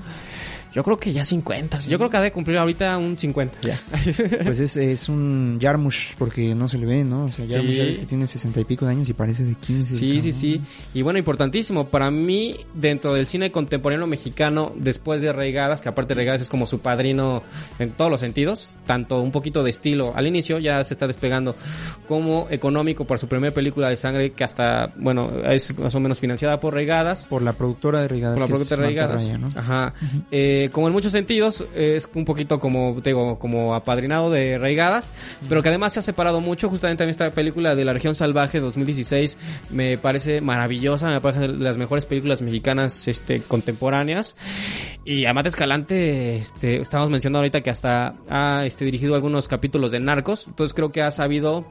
Yo 0.75 0.83
creo 0.83 0.99
que 0.99 1.13
ya 1.13 1.25
50. 1.25 1.81
Yo 1.83 1.99
creo 1.99 2.11
que 2.11 2.17
ha 2.17 2.21
de 2.21 2.33
cumplir 2.33 2.59
ahorita 2.59 2.99
un 2.99 3.17
50 3.17 3.61
ya. 3.63 3.79
Pues 4.45 4.59
es, 4.61 4.77
es 4.77 5.09
un 5.09 5.59
Yarmush 5.61 6.15
porque 6.19 6.55
no 6.55 6.69
se 6.69 6.79
le 6.79 6.87
ve, 6.87 7.05
¿no? 7.05 7.27
O 7.27 7.33
sea, 7.33 7.45
Yarmush 7.45 7.71
Sí. 7.71 7.77
ya 7.77 7.85
ves 7.85 7.99
que 8.01 8.07
tiene 8.07 8.27
60 8.27 8.61
y 8.61 8.65
pico 8.65 8.85
de 8.85 8.91
años 8.93 9.09
y 9.09 9.13
parece 9.13 9.45
de 9.45 9.55
15. 9.55 9.97
Sí, 9.97 10.21
sí, 10.21 10.33
sí. 10.33 10.61
Y 10.93 11.03
bueno, 11.03 11.19
importantísimo. 11.19 11.89
Para 11.89 12.11
mí, 12.11 12.57
dentro 12.75 13.15
del 13.15 13.27
cine 13.27 13.53
contemporáneo 13.53 14.07
mexicano, 14.07 14.73
después 14.77 15.21
de 15.21 15.33
Reigadas, 15.33 15.81
que 15.81 15.89
aparte 15.89 16.15
Reigadas 16.15 16.43
es 16.43 16.49
como 16.49 16.67
su 16.67 16.81
padrino 16.81 17.43
en 17.79 17.91
todos 17.93 18.11
los 18.11 18.21
sentidos, 18.21 18.71
tanto 18.87 19.21
un 19.23 19.31
poquito 19.33 19.63
de 19.63 19.71
estilo 19.71 20.13
al 20.17 20.27
inicio, 20.27 20.59
ya 20.59 20.83
se 20.85 20.95
está 20.95 21.07
despegando, 21.07 21.55
como 22.09 22.49
económico 22.51 23.05
por 23.05 23.19
su 23.19 23.29
primera 23.29 23.55
película 23.55 23.89
de 23.89 23.97
sangre, 23.97 24.33
que 24.33 24.45
hasta, 24.45 24.93
bueno, 24.97 25.31
es 25.47 25.77
más 25.79 25.95
o 25.95 26.01
menos 26.01 26.21
financiada 26.21 26.59
por 26.61 26.75
Reigadas. 26.75 27.25
Por 27.27 27.43
la 27.43 27.53
productora 27.53 28.01
de 28.03 28.09
Regadas. 28.09 28.39
Por 28.39 28.49
la 28.49 28.55
productora 28.55 28.81
de 28.83 28.87
Reigadas. 28.89 29.23
Raya, 29.23 29.39
¿no? 29.39 29.49
Ajá. 29.55 29.95
Eh, 30.31 30.64
como 30.73 30.89
en 30.89 30.93
muchos 30.93 31.13
sentidos, 31.13 31.65
es 31.75 32.09
un 32.15 32.25
poquito 32.25 32.59
como, 32.59 33.01
digo, 33.01 33.39
como 33.39 33.75
apadrinado 33.75 34.31
de 34.31 34.59
Reigadas, 34.59 35.11
pero 35.49 35.63
que 35.63 35.69
además 35.69 35.93
se 35.93 36.01
ha 36.01 36.03
separado 36.03 36.41
mucho. 36.41 36.69
Justamente 36.69 37.03
a 37.03 37.07
mí 37.07 37.11
esta 37.11 37.31
película 37.31 37.75
de 37.75 37.85
La 37.85 37.93
Región 37.93 38.15
Salvaje 38.15 38.61
2016 38.61 39.39
me 39.71 39.99
parece 39.99 40.41
maravillosa, 40.41 41.09
me 41.09 41.21
parece 41.21 41.41
de 41.41 41.49
las 41.49 41.77
mejores 41.77 42.07
películas 42.07 42.43
mexicanas 42.43 43.09
este, 43.09 43.41
contemporáneas. 43.41 44.37
Y 45.05 45.27
Amate 45.27 45.49
Escalante, 45.49 46.37
este, 46.37 46.81
estamos 46.81 47.11
mencionando 47.11 47.39
ahorita 47.39 47.61
que 47.61 47.71
hasta 47.71 48.15
ha 48.29 48.65
este, 48.65 48.85
dirigido 48.85 49.15
algunos 49.15 49.49
capítulos 49.49 49.93
de 49.93 50.01
Narcos, 50.01 50.47
entonces 50.47 50.75
creo 50.75 50.91
que 50.91 51.03
ha 51.03 51.11
sabido 51.11 51.65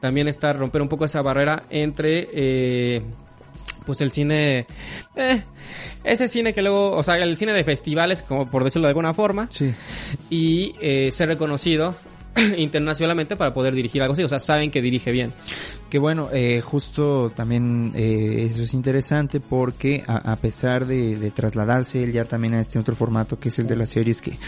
también 0.00 0.28
estar, 0.28 0.58
romper 0.58 0.82
un 0.82 0.88
poco 0.88 1.04
esa 1.04 1.22
barrera 1.22 1.64
entre... 1.70 2.28
Eh, 2.32 3.02
pues 3.84 4.00
el 4.00 4.10
cine, 4.10 4.66
eh, 5.16 5.42
ese 6.04 6.28
cine 6.28 6.52
que 6.52 6.62
luego, 6.62 6.92
o 6.92 7.02
sea, 7.02 7.16
el 7.16 7.36
cine 7.36 7.52
de 7.52 7.64
festivales, 7.64 8.22
como 8.22 8.50
por 8.50 8.64
decirlo 8.64 8.86
de 8.86 8.90
alguna 8.90 9.14
forma, 9.14 9.48
Sí. 9.50 9.74
y 10.30 10.74
eh, 10.80 11.10
ser 11.12 11.28
reconocido 11.28 11.94
internacionalmente 12.56 13.36
para 13.36 13.52
poder 13.52 13.74
dirigir 13.74 14.02
algo 14.02 14.12
así, 14.12 14.22
o 14.22 14.28
sea, 14.28 14.40
saben 14.40 14.70
que 14.70 14.80
dirige 14.80 15.10
bien. 15.12 15.32
Que 15.88 15.98
bueno, 15.98 16.28
eh, 16.32 16.60
justo 16.60 17.30
también 17.34 17.92
eh, 17.96 18.46
eso 18.48 18.62
es 18.62 18.74
interesante 18.74 19.40
porque 19.40 20.04
a, 20.06 20.32
a 20.32 20.36
pesar 20.36 20.86
de, 20.86 21.16
de 21.16 21.30
trasladarse 21.32 22.00
él 22.04 22.12
ya 22.12 22.26
también 22.26 22.54
a 22.54 22.60
este 22.60 22.78
otro 22.78 22.94
formato 22.94 23.40
que 23.40 23.48
es 23.48 23.58
el 23.58 23.66
de 23.66 23.74
las 23.74 23.88
series 23.90 24.22
que, 24.22 24.38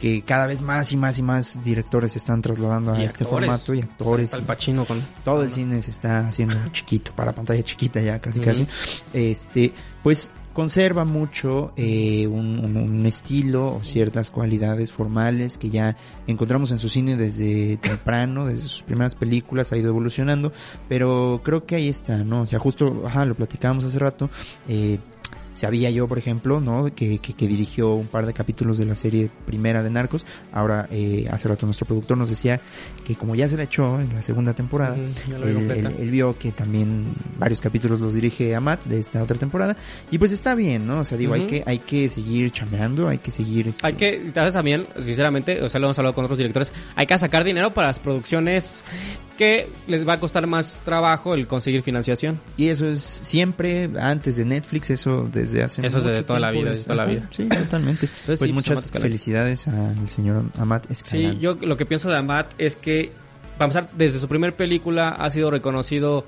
que 0.00 0.22
cada 0.22 0.46
vez 0.48 0.60
más 0.60 0.90
y 0.90 0.96
más 0.96 1.16
y 1.18 1.22
más 1.22 1.62
directores 1.62 2.12
se 2.12 2.18
están 2.18 2.42
trasladando 2.42 2.94
a 2.94 3.00
Y 3.00 3.04
este 3.04 3.22
actores. 3.22 3.46
formato 3.46 3.74
y 3.74 3.80
actores. 3.80 4.34
Al 4.34 4.42
Pacino 4.42 4.84
con... 4.84 5.00
todo 5.24 5.44
el 5.44 5.52
cine 5.52 5.80
se 5.82 5.92
está 5.92 6.26
haciendo 6.26 6.56
chiquito, 6.72 7.12
para 7.14 7.32
pantalla 7.32 7.62
chiquita 7.62 8.00
ya 8.00 8.18
casi 8.18 8.40
casi. 8.40 8.66
Este, 9.12 9.72
pues 10.02 10.32
conserva 10.58 11.04
mucho 11.04 11.70
eh, 11.76 12.26
un, 12.26 12.58
un- 12.58 12.76
un 12.76 13.06
estilo 13.06 13.76
o 13.76 13.84
ciertas 13.84 14.32
cualidades 14.32 14.90
formales 14.90 15.56
que 15.56 15.70
ya 15.70 15.96
encontramos 16.26 16.72
en 16.72 16.78
su 16.80 16.88
cine 16.88 17.16
desde 17.16 17.76
temprano, 17.76 18.44
desde 18.44 18.62
sus 18.62 18.82
primeras 18.82 19.14
películas, 19.14 19.70
ha 19.70 19.76
ido 19.76 19.90
evolucionando, 19.90 20.52
pero 20.88 21.42
creo 21.44 21.64
que 21.64 21.76
ahí 21.76 21.88
está, 21.88 22.24
¿no? 22.24 22.42
O 22.42 22.46
sea, 22.46 22.58
justo, 22.58 23.04
ajá, 23.06 23.24
lo 23.24 23.36
platicábamos 23.36 23.84
hace 23.84 24.00
rato, 24.00 24.30
eh, 24.68 24.98
Sabía 25.58 25.90
yo, 25.90 26.06
por 26.06 26.18
ejemplo, 26.18 26.60
¿no? 26.60 26.94
Que, 26.94 27.18
que, 27.18 27.32
que 27.34 27.48
dirigió 27.48 27.94
un 27.94 28.06
par 28.06 28.26
de 28.26 28.32
capítulos 28.32 28.78
de 28.78 28.84
la 28.86 28.94
serie 28.94 29.28
primera 29.44 29.82
de 29.82 29.90
Narcos. 29.90 30.24
Ahora, 30.52 30.86
eh, 30.90 31.26
hace 31.30 31.48
rato 31.48 31.66
nuestro 31.66 31.84
productor 31.86 32.16
nos 32.16 32.28
decía 32.30 32.60
que 33.04 33.16
como 33.16 33.34
ya 33.34 33.48
se 33.48 33.56
la 33.56 33.64
echó 33.64 34.00
en 34.00 34.14
la 34.14 34.22
segunda 34.22 34.54
temporada, 34.54 34.94
vi 34.94 35.02
él, 35.48 35.54
completa. 35.54 35.88
él- 35.88 35.94
él 35.98 36.10
vio 36.10 36.38
que 36.38 36.52
también 36.52 37.06
varios 37.38 37.60
capítulos 37.60 37.98
los 38.00 38.14
dirige 38.14 38.54
Amat 38.54 38.84
de 38.84 39.00
esta 39.00 39.22
otra 39.22 39.36
temporada. 39.36 39.76
Y 40.10 40.18
pues 40.18 40.30
está 40.32 40.54
bien, 40.54 40.86
¿no? 40.86 41.00
O 41.00 41.04
sea, 41.04 41.18
digo, 41.18 41.34
hay 41.34 41.46
que, 41.46 41.62
hay 41.66 41.80
que 41.80 42.08
seguir 42.08 42.50
chambeando, 42.52 43.08
hay 43.08 43.18
que 43.18 43.30
seguir... 43.32 43.66
este, 43.68 43.86
Hay 43.86 43.94
que, 43.94 44.30
tal 44.32 44.44
vez 44.44 44.54
también, 44.54 44.86
sinceramente, 44.96 45.60
o 45.62 45.68
sea, 45.68 45.80
lo 45.80 45.88
hemos 45.88 45.98
hablado 45.98 46.14
con 46.14 46.24
otros 46.24 46.38
directores, 46.38 46.72
hay 46.94 47.06
que 47.06 47.18
sacar 47.18 47.42
dinero 47.42 47.74
para 47.74 47.88
las 47.88 47.98
producciones 47.98 48.84
que 49.38 49.68
les 49.86 50.06
va 50.06 50.14
a 50.14 50.20
costar 50.20 50.48
más 50.48 50.82
trabajo 50.84 51.34
el 51.34 51.46
conseguir 51.46 51.82
financiación. 51.82 52.40
Y 52.56 52.68
eso 52.68 52.88
es 52.88 53.20
siempre 53.22 53.88
antes 53.98 54.36
de 54.36 54.44
Netflix, 54.44 54.90
eso 54.90 55.30
desde 55.32 55.62
hace 55.62 55.86
Eso 55.86 56.00
desde 56.00 56.24
toda 56.24 56.40
la 56.40 56.50
tiempo, 56.50 56.64
vida, 56.64 56.70
desde 56.72 56.84
toda 56.84 56.96
la 56.96 57.04
vida. 57.04 57.28
Sí, 57.30 57.48
totalmente. 57.48 58.08
pues 58.26 58.40
sí, 58.40 58.46
pues, 58.46 58.52
muchas 58.52 58.90
felicidades 58.90 59.68
al 59.68 60.08
señor 60.08 60.42
Amat 60.58 60.90
Escalante. 60.90 61.34
Sí, 61.34 61.40
yo 61.40 61.54
lo 61.54 61.76
que 61.76 61.86
pienso 61.86 62.10
de 62.10 62.16
Amat 62.16 62.50
es 62.58 62.74
que, 62.74 63.12
para 63.56 63.66
empezar, 63.66 63.90
desde 63.96 64.18
su 64.18 64.26
primer 64.26 64.56
película 64.56 65.10
ha 65.10 65.30
sido 65.30 65.52
reconocido, 65.52 66.26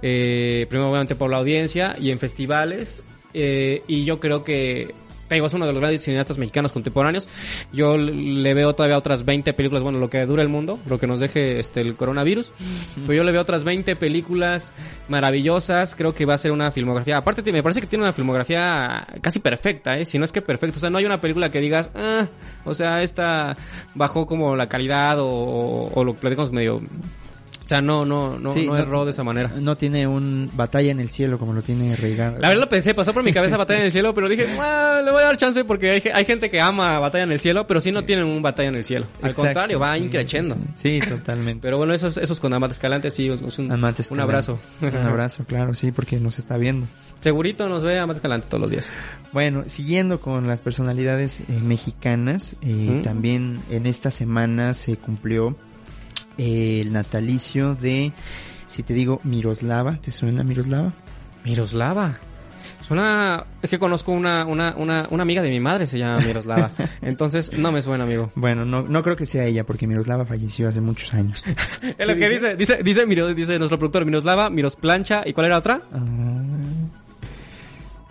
eh, 0.00 0.64
primero 0.70 0.88
obviamente 0.88 1.16
por 1.16 1.30
la 1.30 1.36
audiencia 1.36 1.94
y 2.00 2.10
en 2.10 2.18
festivales, 2.18 3.02
eh, 3.34 3.82
y 3.86 4.06
yo 4.06 4.18
creo 4.18 4.44
que 4.44 4.94
te 5.30 5.36
digo, 5.36 5.46
es 5.46 5.54
uno 5.54 5.64
de 5.64 5.72
los 5.72 5.80
grandes 5.80 6.02
cineastas 6.02 6.38
mexicanos 6.38 6.72
contemporáneos. 6.72 7.28
Yo 7.72 7.96
le 7.96 8.52
veo 8.52 8.74
todavía 8.74 8.98
otras 8.98 9.24
20 9.24 9.52
películas, 9.52 9.80
bueno, 9.80 10.00
lo 10.00 10.10
que 10.10 10.26
dura 10.26 10.42
el 10.42 10.48
mundo, 10.48 10.80
lo 10.86 10.98
que 10.98 11.06
nos 11.06 11.20
deje 11.20 11.60
este 11.60 11.82
el 11.82 11.94
coronavirus. 11.94 12.52
Pero 12.96 13.14
yo 13.14 13.22
le 13.22 13.30
veo 13.30 13.40
otras 13.40 13.62
20 13.62 13.94
películas 13.94 14.72
maravillosas. 15.08 15.94
Creo 15.94 16.16
que 16.16 16.26
va 16.26 16.34
a 16.34 16.38
ser 16.38 16.50
una 16.50 16.72
filmografía. 16.72 17.16
Aparte, 17.16 17.52
me 17.52 17.62
parece 17.62 17.80
que 17.80 17.86
tiene 17.86 18.02
una 18.02 18.12
filmografía 18.12 19.06
casi 19.20 19.38
perfecta, 19.38 19.96
¿eh? 19.96 20.04
Si 20.04 20.18
no 20.18 20.24
es 20.24 20.32
que 20.32 20.42
perfecta. 20.42 20.78
O 20.78 20.80
sea, 20.80 20.90
no 20.90 20.98
hay 20.98 21.04
una 21.04 21.20
película 21.20 21.48
que 21.52 21.60
digas, 21.60 21.92
ah, 21.94 22.26
o 22.64 22.74
sea, 22.74 23.00
esta 23.04 23.56
bajó 23.94 24.26
como 24.26 24.56
la 24.56 24.68
calidad 24.68 25.20
o, 25.20 25.92
o 25.94 26.02
lo 26.02 26.14
platicamos 26.14 26.50
medio. 26.50 26.80
O 27.70 27.72
sea, 27.72 27.80
no, 27.80 28.04
no, 28.04 28.36
no, 28.36 28.52
Sí, 28.52 28.66
no, 28.66 28.76
erró 28.76 29.04
de 29.04 29.12
esa 29.12 29.22
manera. 29.22 29.52
No 29.60 29.76
tiene 29.76 30.04
un 30.04 30.50
batalla 30.54 30.90
en 30.90 30.98
el 30.98 31.08
cielo 31.08 31.38
como 31.38 31.52
lo 31.52 31.62
tiene 31.62 31.94
Reagan. 31.94 32.40
La 32.40 32.48
verdad 32.48 32.62
lo 32.64 32.68
pensé, 32.68 32.94
pasó 32.94 33.14
por 33.14 33.22
mi 33.22 33.32
cabeza 33.32 33.56
Batalla 33.58 33.78
en 33.78 33.86
el 33.86 33.92
Cielo, 33.92 34.12
pero 34.12 34.28
dije, 34.28 34.48
"Ah, 34.58 35.00
le 35.04 35.12
voy 35.12 35.22
a 35.22 35.26
dar 35.26 35.36
chance 35.36 35.62
porque 35.64 35.88
hay, 35.92 36.02
hay 36.12 36.24
gente 36.24 36.50
que 36.50 36.60
ama 36.60 36.98
Batalla 36.98 37.22
en 37.22 37.30
el 37.30 37.38
Cielo, 37.38 37.68
pero 37.68 37.80
sí 37.80 37.92
no 37.92 38.04
tienen 38.04 38.24
un 38.24 38.42
Batalla 38.42 38.70
en 38.70 38.74
el 38.74 38.84
Cielo. 38.84 39.06
Al 39.22 39.30
Exacto, 39.30 39.42
contrario, 39.42 39.78
va 39.78 39.94
sí, 39.94 40.00
increchendo. 40.00 40.56
Sí, 40.74 40.98
sí, 41.00 41.08
totalmente. 41.08 41.62
Pero 41.62 41.78
bueno, 41.78 41.94
esos, 41.94 42.16
esos 42.16 42.40
con 42.40 42.52
Amat 42.52 42.72
Escalante, 42.72 43.08
sí, 43.12 43.28
es 43.28 43.58
un, 43.60 43.70
Amat 43.70 44.00
un 44.10 44.18
abrazo. 44.18 44.58
Un 44.80 44.96
abrazo, 44.96 45.44
claro, 45.44 45.72
sí, 45.74 45.92
porque 45.92 46.18
nos 46.18 46.40
está 46.40 46.56
viendo. 46.56 46.88
Segurito 47.20 47.68
nos 47.68 47.84
ve 47.84 48.00
Amat 48.00 48.16
Escalante 48.16 48.48
todos 48.48 48.62
los 48.62 48.70
días. 48.72 48.92
Bueno, 49.30 49.62
siguiendo 49.66 50.20
con 50.20 50.48
las 50.48 50.60
personalidades 50.60 51.38
eh, 51.42 51.44
mexicanas, 51.62 52.56
eh, 52.62 53.00
también 53.04 53.60
en 53.70 53.86
esta 53.86 54.10
semana 54.10 54.74
se 54.74 54.96
cumplió 54.96 55.54
el 56.40 56.92
natalicio 56.92 57.74
de, 57.74 58.12
si 58.66 58.82
te 58.82 58.94
digo, 58.94 59.20
Miroslava, 59.24 59.96
¿te 60.00 60.10
suena 60.10 60.42
Miroslava? 60.42 60.92
Miroslava. 61.44 62.18
Suena... 62.86 63.44
Es 63.62 63.70
que 63.70 63.78
conozco 63.78 64.10
una, 64.10 64.44
una, 64.46 64.74
una, 64.76 65.06
una 65.10 65.22
amiga 65.22 65.42
de 65.42 65.50
mi 65.50 65.60
madre, 65.60 65.86
se 65.86 65.96
llama 65.98 66.18
Miroslava. 66.20 66.70
Entonces, 67.02 67.52
no 67.56 67.70
me 67.70 67.82
suena, 67.82 68.02
amigo. 68.04 68.32
Bueno, 68.34 68.64
no, 68.64 68.82
no 68.82 69.02
creo 69.04 69.14
que 69.16 69.26
sea 69.26 69.44
ella, 69.44 69.64
porque 69.64 69.86
Miroslava 69.86 70.24
falleció 70.24 70.68
hace 70.68 70.80
muchos 70.80 71.14
años. 71.14 71.42
Es 71.98 72.06
lo 72.08 72.14
que 72.16 72.28
dice, 72.28 72.56
dice, 72.56 72.80
dice, 72.82 73.06
Miro- 73.06 73.32
dice 73.34 73.58
nuestro 73.58 73.78
productor, 73.78 74.04
Miroslava, 74.06 74.50
Miros 74.50 74.74
Plancha, 74.76 75.22
¿y 75.24 75.32
cuál 75.32 75.46
era 75.46 75.58
otra? 75.58 75.80
Ah, 75.92 76.00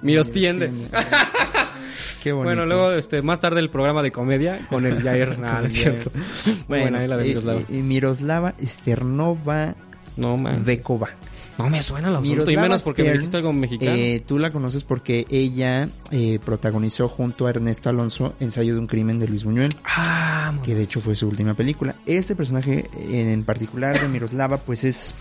Miros 0.01 0.31
Tiende. 0.31 0.71
Qué 2.23 2.31
bonito. 2.31 2.49
Bueno, 2.49 2.65
luego, 2.65 2.91
este, 2.91 3.21
más 3.21 3.39
tarde 3.39 3.59
el 3.59 3.69
programa 3.69 4.03
de 4.03 4.11
comedia 4.11 4.59
con 4.69 4.85
el 4.85 5.01
Jair. 5.01 5.37
Nah, 5.39 5.61
es 5.63 5.73
cierto. 5.73 6.11
Bueno, 6.67 6.97
ahí 6.97 7.07
la 7.07 7.17
de 7.17 7.23
eh, 7.23 7.27
Miroslava. 7.27 7.59
eh, 7.61 7.81
Miroslava 7.81 8.53
Sternova 8.61 9.75
No, 10.17 10.37
man. 10.37 10.65
Vekova. 10.65 11.09
No 11.57 11.69
me 11.69 11.81
suena 11.81 12.09
la 12.09 12.19
absoluto, 12.19 12.49
y 12.51 12.55
menos 12.55 12.81
porque 12.81 13.03
me 13.03 13.11
dijiste 13.11 13.35
algo 13.35 13.51
mexicano. 13.51 13.91
Eh, 13.91 14.23
tú 14.25 14.37
la 14.39 14.49
conoces 14.49 14.85
porque 14.85 15.25
ella 15.29 15.89
eh, 16.09 16.39
protagonizó 16.43 17.09
junto 17.09 17.47
a 17.47 17.49
Ernesto 17.49 17.89
Alonso 17.89 18.33
Ensayo 18.39 18.75
de 18.75 18.79
un 18.79 18.87
crimen 18.87 19.19
de 19.19 19.27
Luis 19.27 19.43
Buñuel, 19.43 19.69
ah, 19.83 20.53
que 20.63 20.73
de 20.73 20.83
hecho 20.83 21.01
fue 21.01 21.15
su 21.15 21.27
última 21.27 21.55
película. 21.55 21.95
Este 22.05 22.33
personaje 22.33 22.85
en 23.11 23.43
particular 23.43 23.99
de 23.99 24.07
Miroslava 24.07 24.55
pues 24.55 24.85
es 24.85 25.13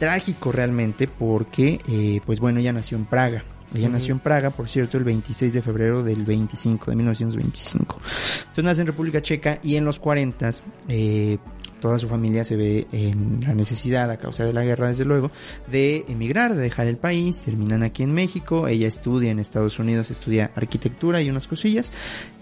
trágico 0.00 0.50
realmente 0.50 1.06
porque 1.06 1.78
pues 2.24 2.36
pues 2.36 2.40
bueno, 2.40 2.58
ella 2.60 2.72
nació 2.72 2.98
en 2.98 3.06
Praga. 3.06 3.44
Ella 3.74 3.88
Ujú. 3.88 3.92
nació 3.94 4.14
en 4.14 4.20
Praga, 4.20 4.50
por 4.50 4.68
cierto, 4.68 4.96
el 4.96 5.04
26 5.04 5.52
de 5.52 5.62
febrero 5.62 6.02
del 6.02 6.24
25, 6.24 6.90
de 6.90 6.96
1925. 6.96 7.98
Entonces 8.40 8.64
nace 8.64 8.80
en 8.82 8.86
República 8.86 9.20
Checa 9.20 9.58
y 9.62 9.76
en 9.76 9.84
los 9.84 9.98
40 9.98 10.50
eh, 10.88 11.38
toda 11.86 12.00
su 12.00 12.08
familia 12.08 12.44
se 12.44 12.56
ve 12.56 12.88
en 12.90 13.42
la 13.46 13.54
necesidad, 13.54 14.10
a 14.10 14.16
causa 14.16 14.44
de 14.44 14.52
la 14.52 14.64
guerra 14.64 14.88
desde 14.88 15.04
luego, 15.04 15.30
de 15.70 16.04
emigrar, 16.08 16.56
de 16.56 16.60
dejar 16.60 16.88
el 16.88 16.96
país, 16.96 17.42
terminan 17.42 17.84
aquí 17.84 18.02
en 18.02 18.12
México, 18.12 18.66
ella 18.66 18.88
estudia 18.88 19.30
en 19.30 19.38
Estados 19.38 19.78
Unidos, 19.78 20.10
estudia 20.10 20.50
arquitectura 20.56 21.22
y 21.22 21.30
unas 21.30 21.46
cosillas, 21.46 21.92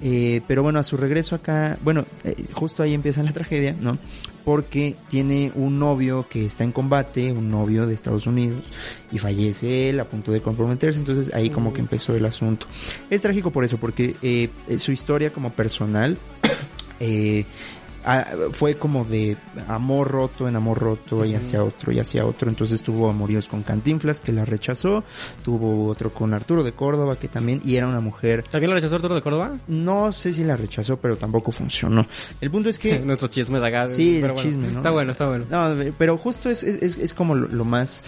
eh, 0.02 0.40
pero 0.48 0.62
bueno, 0.62 0.78
a 0.78 0.82
su 0.82 0.96
regreso 0.96 1.34
acá, 1.34 1.76
bueno, 1.84 2.06
eh, 2.24 2.46
justo 2.54 2.82
ahí 2.82 2.94
empieza 2.94 3.22
la 3.22 3.34
tragedia, 3.34 3.76
¿no? 3.78 3.98
Porque 4.46 4.96
tiene 5.10 5.52
un 5.54 5.78
novio 5.78 6.26
que 6.26 6.46
está 6.46 6.64
en 6.64 6.72
combate, 6.72 7.30
un 7.30 7.50
novio 7.50 7.86
de 7.86 7.92
Estados 7.92 8.26
Unidos, 8.26 8.62
y 9.12 9.18
fallece 9.18 9.90
él 9.90 10.00
a 10.00 10.06
punto 10.06 10.32
de 10.32 10.40
comprometerse, 10.40 10.98
entonces 10.98 11.34
ahí 11.34 11.50
como 11.50 11.74
que 11.74 11.82
empezó 11.82 12.16
el 12.16 12.24
asunto. 12.24 12.66
Es 13.10 13.20
trágico 13.20 13.50
por 13.50 13.62
eso, 13.64 13.76
porque 13.76 14.16
eh, 14.22 14.48
eh, 14.68 14.78
su 14.78 14.90
historia 14.90 15.28
como 15.28 15.50
personal, 15.50 16.16
eh, 17.00 17.44
fue 18.52 18.74
como 18.74 19.04
de 19.04 19.36
amor 19.68 20.10
roto 20.10 20.48
en 20.48 20.56
amor 20.56 20.78
roto 20.78 21.24
y 21.24 21.34
hacia 21.34 21.64
otro 21.64 21.92
y 21.92 21.98
hacia 21.98 22.26
otro. 22.26 22.48
Entonces 22.48 22.82
tuvo 22.82 23.08
amoríos 23.08 23.48
con 23.48 23.62
Cantinflas 23.62 24.20
que 24.20 24.32
la 24.32 24.44
rechazó, 24.44 25.04
tuvo 25.44 25.88
otro 25.88 26.12
con 26.12 26.34
Arturo 26.34 26.62
de 26.62 26.72
Córdoba 26.72 27.16
que 27.16 27.28
también, 27.28 27.60
y 27.64 27.76
era 27.76 27.88
una 27.88 28.00
mujer... 28.00 28.44
¿También 28.50 28.70
la 28.70 28.76
rechazó 28.76 28.96
Arturo 28.96 29.14
de 29.14 29.22
Córdoba? 29.22 29.58
No 29.68 30.12
sé 30.12 30.32
si 30.34 30.44
la 30.44 30.56
rechazó, 30.56 30.96
pero 30.98 31.16
tampoco 31.16 31.52
funcionó. 31.52 32.06
El 32.40 32.50
punto 32.50 32.68
es 32.68 32.78
que... 32.78 32.98
Nuestros 33.04 33.30
chismes 33.30 33.62
acá. 33.62 33.88
Sí, 33.88 34.18
pero 34.20 34.28
el 34.28 34.34
bueno, 34.34 34.50
chisme, 34.50 34.70
¿no? 34.70 34.78
Está 34.78 34.90
bueno, 34.90 35.12
está 35.12 35.28
bueno. 35.28 35.46
No, 35.50 35.74
pero 35.98 36.18
justo 36.18 36.50
es, 36.50 36.62
es, 36.62 36.98
es 36.98 37.14
como 37.14 37.34
lo, 37.34 37.48
lo 37.48 37.64
más 37.64 38.04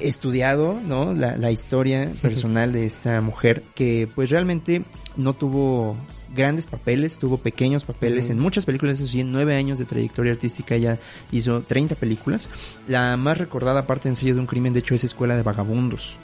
estudiado, 0.00 0.80
¿no? 0.84 1.12
La, 1.12 1.36
la 1.36 1.50
historia 1.50 2.10
personal 2.22 2.72
de 2.72 2.86
esta 2.86 3.20
mujer 3.20 3.62
que 3.74 4.08
pues 4.14 4.30
realmente 4.30 4.82
no 5.16 5.34
tuvo 5.34 5.96
grandes 6.34 6.66
papeles, 6.66 7.18
tuvo 7.18 7.38
pequeños 7.38 7.84
papeles 7.84 8.28
en 8.28 8.38
muchas 8.38 8.64
películas, 8.64 8.96
eso 8.96 9.06
sí, 9.06 9.20
en 9.20 9.30
nueve 9.30 9.54
años 9.54 9.78
de 9.78 9.84
trayectoria 9.84 10.32
artística 10.32 10.74
ella 10.74 10.98
hizo 11.30 11.62
30 11.62 11.94
películas. 11.94 12.48
La 12.88 13.16
más 13.16 13.38
recordada 13.38 13.80
aparte 13.80 14.08
de 14.08 14.10
Ensayo 14.10 14.34
de 14.34 14.40
un 14.40 14.46
crimen, 14.46 14.72
de 14.72 14.80
hecho, 14.80 14.94
es 14.94 15.04
Escuela 15.04 15.36
de 15.36 15.42
Vagabundos 15.42 16.18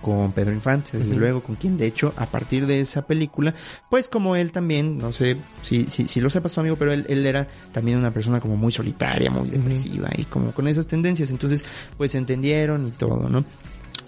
con 0.00 0.32
Pedro 0.32 0.52
Infante, 0.52 0.96
desde 0.98 1.14
luego, 1.14 1.42
con 1.42 1.56
quien 1.56 1.76
de 1.76 1.86
hecho 1.86 2.14
a 2.16 2.26
partir 2.26 2.66
de 2.66 2.80
esa 2.80 3.06
película, 3.06 3.54
pues 3.90 4.08
como 4.08 4.36
él 4.36 4.52
también, 4.52 4.98
no 4.98 5.12
sé 5.12 5.36
si, 5.62 5.86
si, 5.90 6.06
si 6.08 6.20
lo 6.20 6.30
sepas 6.30 6.52
tu 6.52 6.60
amigo, 6.60 6.76
pero 6.76 6.92
él, 6.92 7.04
él 7.08 7.26
era 7.26 7.48
también 7.72 7.98
una 7.98 8.12
persona 8.12 8.40
como 8.40 8.56
muy 8.56 8.72
solitaria, 8.72 9.30
muy 9.30 9.50
depresiva 9.50 10.10
y 10.16 10.24
como 10.24 10.52
con 10.52 10.68
esas 10.68 10.86
tendencias, 10.86 11.30
entonces 11.30 11.64
pues 11.96 12.12
se 12.12 12.18
entendieron 12.18 12.86
y 12.86 12.90
todo, 12.92 13.28
¿no? 13.28 13.44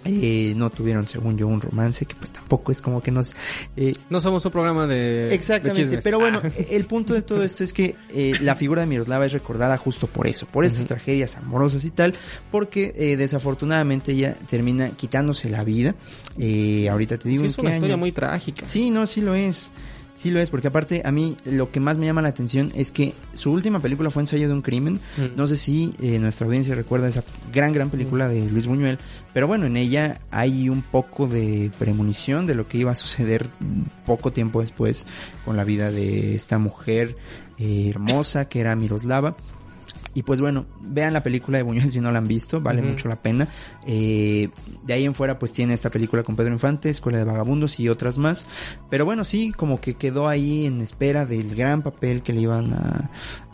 Eh, 0.05 0.53
no 0.55 0.69
tuvieron, 0.69 1.07
según 1.07 1.37
yo, 1.37 1.47
un 1.47 1.59
romance 1.61 2.05
que 2.05 2.15
pues 2.15 2.31
tampoco 2.31 2.71
es 2.71 2.81
como 2.81 3.01
que 3.01 3.11
nos... 3.11 3.35
eh, 3.75 3.93
No 4.09 4.21
somos 4.21 4.45
un 4.45 4.51
programa 4.51 4.87
de. 4.87 5.33
Exactamente, 5.33 5.99
pero 6.03 6.19
bueno, 6.19 6.41
Ah. 6.43 6.49
el 6.69 6.85
punto 6.85 7.13
de 7.13 7.21
todo 7.21 7.43
esto 7.43 7.63
es 7.63 7.73
que 7.73 7.95
eh, 8.13 8.33
la 8.41 8.55
figura 8.55 8.81
de 8.81 8.87
Miroslava 8.87 9.25
es 9.25 9.33
recordada 9.33 9.77
justo 9.77 10.07
por 10.07 10.27
eso, 10.27 10.45
por 10.47 10.63
esas 10.65 10.85
tragedias 10.85 11.35
amorosas 11.37 11.83
y 11.85 11.91
tal, 11.91 12.13
porque 12.51 12.93
eh, 12.95 13.17
desafortunadamente 13.17 14.13
ella 14.13 14.35
termina 14.49 14.89
quitándose 14.91 15.49
la 15.49 15.63
vida. 15.63 15.95
Eh, 16.37 16.87
ahorita 16.89 17.17
te 17.17 17.27
digo 17.29 17.43
Sí, 17.43 17.49
es 17.49 17.57
una 17.57 17.73
historia 17.75 17.95
año. 17.95 17.99
muy 17.99 18.11
trágica. 18.11 18.65
Sí, 18.65 18.89
no, 18.89 19.05
sí 19.07 19.21
lo 19.21 19.35
es. 19.35 19.69
Sí 20.19 20.31
lo 20.31 20.41
es, 20.41 20.49
porque 20.49 20.67
aparte 20.67 21.01
a 21.05 21.13
mí 21.13 21.37
lo 21.45 21.71
que 21.71 21.79
más 21.79 21.97
me 21.97 22.05
llama 22.05 22.21
la 22.21 22.27
atención 22.27 22.73
es 22.75 22.91
que 22.91 23.13
su 23.35 23.53
última 23.53 23.79
película 23.79 24.11
fue 24.11 24.21
Ensayo 24.21 24.49
de 24.49 24.53
un 24.53 24.61
crimen. 24.61 24.95
Mm. 25.15 25.37
No 25.37 25.47
sé 25.47 25.55
si 25.55 25.95
eh, 26.01 26.19
nuestra 26.19 26.45
audiencia 26.45 26.75
recuerda 26.75 27.07
esa 27.07 27.23
gran, 27.53 27.71
gran 27.71 27.89
película 27.89 28.27
de 28.27 28.45
Luis 28.49 28.67
Buñuel, 28.67 28.99
pero 29.33 29.47
bueno, 29.47 29.65
en 29.65 29.77
ella 29.77 30.19
hay 30.29 30.67
un 30.67 30.81
poco 30.81 31.25
de 31.25 31.71
premonición 31.79 32.45
de 32.47 32.55
lo 32.55 32.67
que 32.67 32.79
iba 32.79 32.91
a 32.91 32.95
suceder 32.95 33.47
mm, 33.61 34.05
poco 34.05 34.33
tiempo 34.33 34.59
después 34.59 35.05
con 35.45 35.55
la 35.55 35.63
vida 35.63 35.89
de 35.89 36.35
esta 36.35 36.57
mujer 36.57 37.15
eh, 37.57 37.87
hermosa 37.89 38.49
que 38.49 38.59
era 38.59 38.75
Miroslava. 38.75 39.37
Y 40.13 40.23
pues 40.23 40.41
bueno, 40.41 40.65
vean 40.81 41.13
la 41.13 41.21
película 41.21 41.57
de 41.57 41.63
Buñuel 41.63 41.91
si 41.91 41.99
no 41.99 42.11
la 42.11 42.17
han 42.17 42.27
visto, 42.27 42.61
vale 42.61 42.81
mucho 42.81 43.07
la 43.07 43.15
pena. 43.17 43.47
Eh, 43.85 44.49
de 44.83 44.93
ahí 44.93 45.05
en 45.05 45.13
fuera 45.13 45.37
pues 45.37 45.53
tiene 45.53 45.73
esta 45.73 45.89
película 45.89 46.23
con 46.23 46.35
Pedro 46.35 46.51
Infante, 46.51 46.89
Escuela 46.89 47.19
de 47.19 47.23
Vagabundos 47.23 47.79
y 47.79 47.89
otras 47.89 48.17
más. 48.17 48.47
Pero 48.89 49.05
bueno, 49.05 49.23
sí, 49.23 49.51
como 49.51 49.79
que 49.79 49.95
quedó 49.95 50.27
ahí 50.27 50.65
en 50.65 50.81
espera 50.81 51.25
del 51.25 51.55
gran 51.55 51.81
papel 51.81 52.21
que 52.21 52.33
le 52.33 52.41
iban 52.41 52.73
a... 52.73 53.09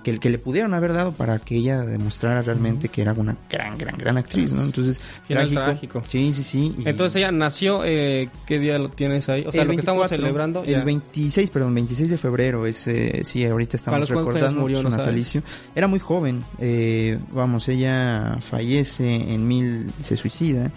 Que, 0.05 0.19
que 0.19 0.29
le 0.29 0.37
pudieron 0.37 0.75
haber 0.75 0.93
dado 0.93 1.13
para 1.13 1.39
que 1.39 1.55
ella 1.55 1.79
demostrara 1.83 2.43
realmente 2.43 2.89
que 2.89 3.01
era 3.01 3.13
una 3.13 3.35
gran, 3.49 3.75
gran, 3.75 3.97
gran 3.97 4.17
actriz, 4.19 4.53
¿no? 4.53 4.61
Entonces, 4.61 5.01
Final 5.27 5.49
trágico. 5.49 6.03
Sí, 6.07 6.31
sí, 6.31 6.43
sí. 6.43 6.75
y- 6.77 6.87
Entonces 6.87 7.15
ella 7.15 7.31
nació, 7.31 7.83
eh, 7.83 8.29
¿qué 8.45 8.59
día 8.59 8.77
lo 8.77 8.89
tienes 8.89 9.27
ahí? 9.29 9.43
O 9.47 9.51
sea, 9.51 9.63
el 9.63 9.67
lo 9.69 9.73
que 9.73 9.79
estamos 9.79 10.01
24, 10.07 10.17
celebrando. 10.17 10.63
El 10.63 10.69
ya. 10.79 10.83
26, 10.83 11.49
perdón, 11.49 11.73
26 11.73 12.09
de 12.11 12.17
febrero 12.19 12.67
es, 12.67 12.85
eh, 12.87 13.23
sí, 13.25 13.43
ahorita 13.45 13.77
estamos 13.77 13.97
¿A 13.97 13.99
los 14.01 14.11
cuántos 14.11 14.35
años 14.35 14.43
recordando 14.43 14.61
murió, 14.61 14.77
su 14.77 14.83
no 14.83 14.89
sabes? 14.91 15.05
natalicio. 15.07 15.41
Era 15.75 15.87
muy 15.87 15.99
joven, 15.99 16.43
eh, 16.59 17.17
vamos, 17.31 17.67
ella 17.67 18.37
fallece 18.47 19.11
en 19.33 19.47
mil, 19.47 19.91
se 20.03 20.15
suicida. 20.17 20.71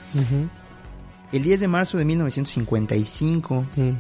El 1.31 1.43
10 1.43 1.61
de 1.61 1.69
marzo 1.69 1.99
de 1.99 2.07
1955, 2.07 3.67
Mm. 3.77 3.91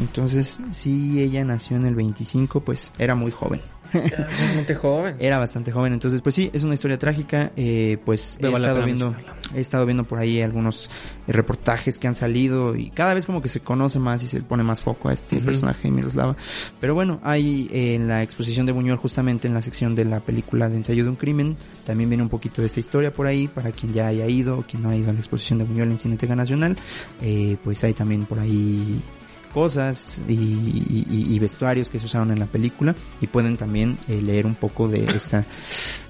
entonces 0.00 0.56
sí, 0.72 1.20
ella 1.20 1.44
nació 1.44 1.76
en 1.76 1.84
el 1.86 1.94
25, 1.94 2.60
pues 2.60 2.90
era 2.98 3.14
muy 3.14 3.30
joven. 3.30 3.60
Realmente 3.92 4.74
joven. 4.74 5.16
Era 5.18 5.38
bastante 5.38 5.72
joven, 5.72 5.92
entonces 5.92 6.22
pues 6.22 6.34
sí, 6.34 6.50
es 6.52 6.64
una 6.64 6.74
historia 6.74 6.98
trágica, 6.98 7.52
eh, 7.56 7.98
pues 8.04 8.38
he 8.40 8.46
estado 8.48 8.84
viendo, 8.84 9.14
he 9.54 9.60
estado 9.60 9.86
viendo 9.86 10.04
por 10.04 10.18
ahí 10.18 10.42
algunos 10.42 10.90
eh, 11.26 11.32
reportajes 11.32 11.98
que 11.98 12.06
han 12.06 12.14
salido 12.14 12.76
y 12.76 12.90
cada 12.90 13.14
vez 13.14 13.26
como 13.26 13.42
que 13.42 13.48
se 13.48 13.60
conoce 13.60 13.98
más 13.98 14.22
y 14.22 14.28
se 14.28 14.40
pone 14.42 14.62
más 14.62 14.80
foco 14.82 15.08
a 15.08 15.12
este 15.12 15.36
Ujú. 15.36 15.46
personaje 15.46 15.82
de 15.84 15.90
Miroslava. 15.90 16.36
Pero 16.80 16.94
bueno, 16.94 17.20
hay 17.22 17.68
eh, 17.72 17.94
en 17.94 18.08
la 18.08 18.22
exposición 18.22 18.66
de 18.66 18.72
Buñuel 18.72 18.96
justamente 18.96 19.48
en 19.48 19.54
la 19.54 19.62
sección 19.62 19.94
de 19.94 20.04
la 20.04 20.20
película 20.20 20.68
de 20.68 20.76
ensayo 20.76 21.04
de 21.04 21.10
un 21.10 21.16
crimen, 21.16 21.56
también 21.84 22.10
viene 22.10 22.22
un 22.22 22.28
poquito 22.28 22.60
de 22.62 22.66
esta 22.66 22.80
historia 22.80 23.12
por 23.12 23.26
ahí 23.26 23.48
para 23.48 23.72
quien 23.72 23.92
ya 23.92 24.08
haya 24.08 24.26
ido 24.26 24.58
o 24.58 24.62
quien 24.62 24.82
no 24.82 24.90
ha 24.90 24.96
ido 24.96 25.10
a 25.10 25.12
la 25.12 25.18
exposición 25.18 25.58
de 25.58 25.64
Buñuel 25.64 25.90
en 25.90 25.98
Cineteca 25.98 26.36
Nacional, 26.36 26.76
eh, 27.22 27.56
pues 27.64 27.82
hay 27.84 27.94
también 27.94 28.26
por 28.26 28.38
ahí 28.38 29.00
cosas 29.48 30.20
y, 30.28 30.32
y- 30.34 31.38
vestuarios 31.38 31.90
que 31.90 31.98
se 31.98 32.06
usaron 32.06 32.30
en 32.30 32.38
la 32.38 32.46
película 32.46 32.94
y 33.20 33.26
pueden 33.26 33.56
también 33.56 33.96
eh, 34.08 34.20
leer 34.22 34.46
un 34.46 34.54
poco 34.54 34.88
de 34.88 35.04
esta 35.06 35.44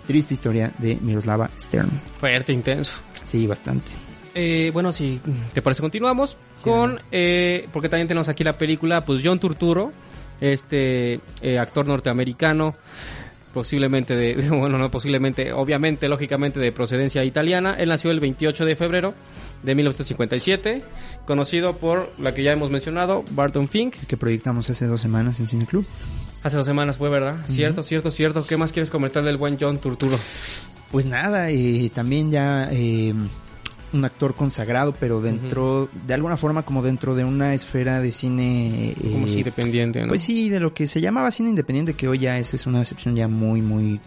triste 0.06 0.34
historia 0.34 0.72
de 0.78 0.96
Miroslava 1.00 1.50
Stern. 1.58 1.90
Fuerte, 2.18 2.52
intenso. 2.52 2.94
Sí, 3.24 3.46
bastante. 3.46 3.90
Eh, 4.34 4.70
bueno, 4.72 4.92
si 4.92 5.20
te 5.52 5.62
parece, 5.62 5.80
continuamos 5.82 6.36
con, 6.62 7.00
eh, 7.12 7.68
porque 7.72 7.88
también 7.88 8.08
tenemos 8.08 8.28
aquí 8.28 8.44
la 8.44 8.56
película, 8.56 9.04
pues 9.04 9.20
John 9.24 9.38
Turturro, 9.40 9.92
este 10.40 11.20
eh, 11.42 11.58
actor 11.58 11.86
norteamericano, 11.86 12.74
posiblemente 13.52 14.14
de, 14.16 14.34
de- 14.34 14.48
bueno, 14.56 14.78
no 14.78 14.90
posiblemente, 14.90 15.52
obviamente, 15.52 16.08
lógicamente 16.08 16.60
de 16.60 16.72
procedencia 16.72 17.24
italiana. 17.24 17.74
Él 17.78 17.88
nació 17.88 18.10
el 18.10 18.20
28 18.20 18.64
de 18.64 18.76
febrero 18.76 19.14
de 19.62 19.74
1957, 19.74 20.82
conocido 21.26 21.76
por 21.76 22.12
la 22.18 22.34
que 22.34 22.42
ya 22.42 22.52
hemos 22.52 22.70
mencionado, 22.70 23.24
Barton 23.30 23.68
Fink. 23.68 23.94
Que 24.06 24.16
proyectamos 24.16 24.70
hace 24.70 24.86
dos 24.86 25.00
semanas 25.00 25.40
en 25.40 25.46
Cine 25.46 25.66
Club. 25.66 25.86
Hace 26.42 26.56
dos 26.56 26.66
semanas 26.66 26.96
fue, 26.98 27.08
¿verdad? 27.10 27.36
Cierto, 27.48 27.82
cierto, 27.82 28.10
cierto. 28.10 28.46
¿Qué 28.46 28.56
más 28.56 28.72
quieres 28.72 28.90
comentar 28.90 29.24
del 29.24 29.36
buen 29.36 29.56
John 29.60 29.78
Turturro? 29.78 30.18
Pues 30.90 31.04
nada, 31.06 31.50
eh, 31.50 31.90
también 31.92 32.30
ya 32.30 32.68
eh, 32.72 33.12
un 33.92 34.04
actor 34.04 34.34
consagrado, 34.34 34.94
pero 34.98 35.20
dentro, 35.20 35.88
de 36.06 36.14
alguna 36.14 36.36
forma 36.36 36.62
como 36.62 36.82
dentro 36.82 37.14
de 37.14 37.24
una 37.24 37.54
esfera 37.54 38.00
de 38.00 38.12
cine... 38.12 38.90
eh, 38.90 39.10
Como 39.12 39.26
si 39.26 39.38
independiente, 39.38 40.00
¿no? 40.00 40.08
Pues 40.08 40.22
sí, 40.22 40.48
de 40.48 40.60
lo 40.60 40.72
que 40.72 40.86
se 40.86 41.00
llamaba 41.00 41.30
cine 41.30 41.50
independiente, 41.50 41.94
que 41.94 42.08
hoy 42.08 42.20
ya 42.20 42.38
es, 42.38 42.54
es 42.54 42.66
una 42.66 42.80
excepción 42.80 43.16
ya 43.16 43.28
muy, 43.28 43.60
muy 43.60 44.00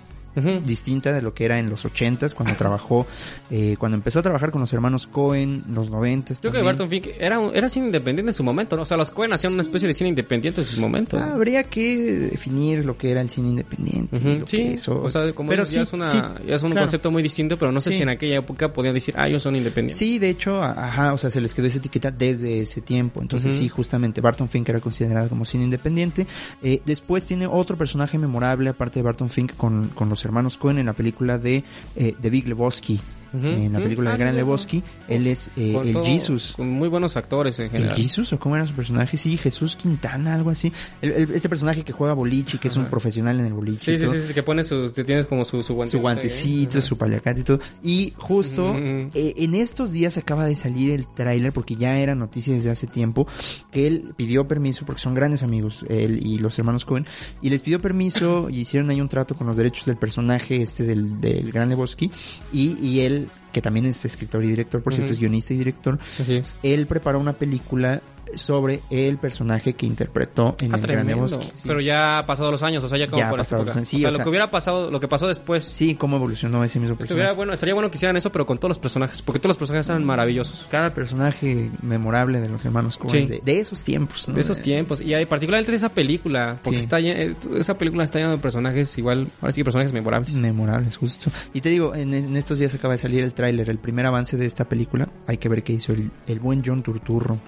Distinta 0.66 1.12
de 1.14 1.22
lo 1.22 1.34
que 1.34 1.46
era 1.46 1.60
en 1.60 1.70
los 1.70 1.84
ochentas, 1.86 2.34
cuando 2.36 2.56
trabajó, 2.56 3.06
eh, 3.50 3.76
cuando 3.78 3.98
empezó 3.98 4.20
a 4.20 4.22
trabajar 4.22 4.52
con 4.52 4.62
los 4.62 4.72
hermanos 4.74 5.08
Cohen, 5.08 5.64
los 5.70 5.90
noventas. 5.90 6.42
Yo 6.42 6.50
creo 6.52 6.62
que 6.62 6.66
Barton 6.66 6.90
Fink 6.90 7.08
era, 7.20 7.40
era 7.54 7.68
cine 7.70 7.88
independiente 7.88 8.30
en 8.30 8.34
su 8.34 8.44
momento, 8.44 8.76
¿no? 8.76 8.84
O 8.84 8.86
sea, 8.86 8.98
los 8.98 9.12
Coen 9.12 9.34
hacían 9.34 9.54
una 9.54 9.62
especie 9.64 9.88
de 9.88 9.94
cine 9.94 10.10
independiente 10.10 10.62
en 10.62 10.68
sus 10.68 10.80
momentos. 10.80 11.20
Ah, 11.22 11.32
habría 11.34 11.64
que 11.64 11.98
definir 12.32 12.86
lo 12.86 12.98
que 12.98 13.12
era 13.12 13.22
el 13.22 13.30
cine 13.30 13.50
independiente. 13.50 14.20
Lo 14.20 14.48
Sí, 14.48 14.58
que 14.58 14.74
eso- 14.76 15.02
o 15.02 15.10
sea, 15.10 15.34
como 15.34 15.50
pero 15.50 15.64
dices, 15.64 15.76
ya 15.76 15.82
es, 15.82 15.94
una, 15.94 16.12
sí, 16.12 16.18
ya 16.48 16.56
es 16.56 16.64
un 16.64 16.72
claro. 16.72 16.86
concepto 16.86 17.12
muy 17.12 17.24
distinto, 17.24 17.58
pero 17.58 17.72
no 17.72 17.82
sé 17.82 17.92
si 17.92 18.02
en 18.02 18.10
aquella 18.10 18.38
época 18.38 18.72
podían 18.72 18.94
decir, 18.94 19.14
ah, 19.18 19.28
ellos 19.28 19.42
son 19.42 19.56
independientes. 19.56 19.98
Sí, 19.98 20.20
de 20.20 20.30
hecho, 20.30 20.62
ajá, 20.64 21.14
o 21.14 21.18
sea, 21.18 21.30
se 21.30 21.42
les 21.42 21.54
quedó 21.54 21.68
esa 21.68 21.80
etiqueta 21.80 22.12
desde 22.12 22.62
ese 22.62 22.82
tiempo. 22.82 23.22
Entonces, 23.22 23.56
sí, 23.56 23.68
justamente 23.70 24.22
Barton 24.22 24.50
Fink 24.50 24.70
era 24.70 24.80
considerado 24.80 25.30
como 25.30 25.46
cine 25.46 25.66
independiente. 25.66 26.26
Eh, 26.64 26.82
después 26.86 27.24
tiene 27.26 27.48
otro 27.48 27.78
personaje 27.78 28.18
memorable, 28.18 28.70
aparte 28.70 29.00
de 29.00 29.04
Barton 29.04 29.30
Fink, 29.30 29.56
con, 29.56 29.90
con 29.90 30.10
los 30.10 30.21
hermanos 30.26 30.58
Cohen 30.58 30.78
en 30.78 30.86
la 30.86 30.94
película 30.94 31.38
de 31.38 31.64
eh, 31.96 32.16
The 32.22 32.30
Big 32.30 32.48
Lebowski. 32.48 33.00
En 33.34 33.72
la 33.74 33.80
película 33.80 34.10
Ah, 34.12 34.14
de 34.14 34.20
Gran 34.20 34.32
sí, 34.32 34.36
sí, 34.36 34.38
Lebowski, 34.42 34.84
él 35.08 35.28
es 35.28 35.48
eh, 35.56 35.76
el 35.84 35.94
todo- 35.94 36.04
Jesus. 36.04 36.54
Con 36.58 36.70
muy 36.70 36.90
buenos 36.90 37.16
actores 37.16 37.58
en 37.60 37.66
¿El 37.66 37.72
general. 37.72 37.96
Jesus 37.96 38.34
o 38.34 38.40
cómo 38.40 38.56
era 38.58 38.66
su 38.66 38.74
personaje? 38.74 39.16
Sí, 39.18 39.38
Jesús 39.38 39.76
Quintana, 39.76 40.34
algo 40.36 40.50
así. 40.50 40.72
El- 41.02 41.12
el- 41.12 41.32
este 41.32 41.48
personaje 41.48 41.84
que 41.84 41.94
juega 41.94 42.14
boliche, 42.14 42.58
que 42.58 42.68
es 42.68 42.76
un 42.76 42.86
profesional 42.86 43.40
en 43.40 43.46
el 43.48 43.54
boliche. 43.54 43.86
Sí, 43.86 43.92
y 43.92 43.98
sí, 43.98 44.04
todo. 44.06 44.14
sí, 44.16 44.20
sí, 44.28 44.34
que 44.34 44.44
pone 44.44 44.64
sus, 44.64 44.92
que 44.94 45.04
tienes 45.04 45.26
como 45.28 45.46
su, 45.46 45.64
su 45.64 45.74
guantecito. 45.76 45.98
su 45.98 46.02
guantecito, 46.02 46.82
su 46.82 46.98
paliacate 46.98 47.40
y 47.40 47.44
todo. 47.44 47.60
Y 47.84 48.14
justo 48.18 48.74
eh, 48.76 49.10
en 49.38 49.54
estos 49.56 49.92
días 49.92 50.18
acaba 50.18 50.46
de 50.46 50.56
salir 50.56 50.92
el 50.92 51.08
tráiler, 51.08 51.52
porque 51.54 51.76
ya 51.76 51.98
era 51.98 52.16
noticia 52.16 52.54
desde 52.54 52.70
hace 52.70 52.88
tiempo, 52.88 53.28
que 53.72 53.88
él 53.88 54.14
pidió 54.18 54.48
permiso, 54.48 54.86
porque 54.86 55.02
son 55.02 55.14
grandes 55.14 55.44
amigos, 55.44 55.86
él 55.90 56.20
y 56.26 56.38
los 56.40 56.58
hermanos 56.60 56.86
Cohen, 56.86 57.06
y 57.42 57.50
les 57.50 57.62
pidió 57.62 57.80
permiso 57.82 58.50
y 58.50 58.60
hicieron 58.60 58.90
ahí 58.90 59.00
un 59.02 59.08
trato 59.10 59.36
con 59.36 59.48
los 59.48 59.56
derechos 59.58 59.86
del 59.86 59.98
personaje 59.98 60.62
este 60.62 60.84
del, 60.84 61.22
del 61.22 61.52
Gran 61.52 61.70
Lebowski, 61.70 62.12
y, 62.52 62.78
y 62.86 63.00
él, 63.02 63.21
que 63.52 63.62
también 63.62 63.86
es 63.86 64.04
escritor 64.06 64.44
y 64.44 64.48
director, 64.50 64.82
por 64.82 64.94
cierto, 64.94 65.12
es 65.12 65.20
guionista 65.20 65.54
y 65.54 65.58
director, 65.58 66.00
Así 66.20 66.36
es. 66.36 66.56
él 66.64 66.88
preparó 66.88 67.20
una 67.20 67.34
película 67.34 68.02
sobre 68.36 68.80
el 68.90 69.18
personaje 69.18 69.74
que 69.74 69.86
interpretó 69.86 70.56
en 70.62 70.74
Ah, 70.74 70.78
el 70.78 70.82
Gran 70.82 71.06
tremendo. 71.06 71.26
Lebowski. 71.28 71.52
Sí. 71.56 71.64
Pero 71.68 71.82
ya 71.82 72.20
ha 72.20 72.26
pasado 72.26 72.52
los 72.52 72.64
años, 72.64 72.84
o 72.84 72.88
sea, 72.88 72.98
ya 72.98 73.08
como 73.08 73.22
Ya 73.22 73.30
por 73.30 73.40
esa 73.40 73.58
pasado 73.58 73.64
época. 73.64 73.86
sí, 73.86 73.98
o 73.98 74.00
sea, 74.00 74.10
o 74.10 74.12
lo 74.18 74.24
que 74.24 74.30
hubiera 74.30 74.50
pasado, 74.50 74.92
lo 74.92 75.00
que 75.00 75.08
pasó 75.08 75.28
después. 75.28 75.64
Sí, 75.64 75.96
cómo 75.96 76.18
evolucionó 76.18 76.64
ese 76.64 76.80
mismo 76.80 76.94
Estuviera 76.94 77.16
personaje. 77.16 77.36
bueno, 77.36 77.54
estaría 77.54 77.74
bueno 77.74 77.90
que 77.92 77.98
hicieran 77.98 78.18
eso, 78.18 78.32
pero 78.32 78.46
con 78.46 78.58
todos 78.58 78.70
los 78.70 78.80
personajes, 78.80 79.22
porque 79.22 79.40
todos 79.40 79.50
los 79.52 79.58
personajes 79.58 79.90
eran 79.90 80.04
maravillosos. 80.06 80.66
Cada 80.72 80.94
personaje 80.94 81.72
memorable 81.82 82.40
de 82.42 82.50
los 82.50 82.64
hermanos 82.66 82.98
Coen, 82.98 83.12
Sí. 83.12 83.26
de, 83.28 83.42
de 83.44 83.60
esos 83.60 83.84
tiempos. 83.84 84.28
¿no? 84.28 84.36
De 84.36 84.42
esos 84.42 84.60
Eh, 84.60 84.62
tiempos. 84.64 85.02
Y 85.02 85.14
hay, 85.14 85.26
particularmente 85.26 85.72
de 85.72 85.78
esa 85.78 85.90
película, 85.90 86.58
porque 86.64 86.78
Sí. 86.78 86.84
está 86.84 87.00
llen- 87.00 87.18
eh, 87.18 87.36
esa 87.58 87.78
película 87.78 88.04
está 88.04 88.20
llena 88.20 88.32
de 88.32 88.38
personajes 88.38 88.98
igual, 88.98 89.28
ahora 89.42 89.54
sí 89.54 89.62
que 89.62 89.66
personajes 89.66 89.94
memorables. 89.94 90.34
Memorables, 90.36 90.98
justo. 90.98 91.32
Y 91.54 91.62
te 91.62 91.70
digo, 91.70 91.96
en, 91.96 92.14
en 92.14 92.36
estos 92.38 92.60
días 92.60 92.74
acaba 92.74 92.94
de 92.94 92.98
salir 93.00 93.24
el 93.24 93.34
tráiler, 93.34 93.70
el 93.70 93.78
primer 93.80 94.06
avance 94.06 94.38
de 94.38 94.46
esta 94.46 94.66
película. 94.70 95.10
Hay 95.28 95.38
que 95.38 95.50
ver 95.50 95.64
qué 95.64 95.74
hizo 95.74 95.92
el, 95.94 96.12
el 96.28 96.40
buen 96.40 96.64
John 96.66 96.84
Turturro. 96.84 97.40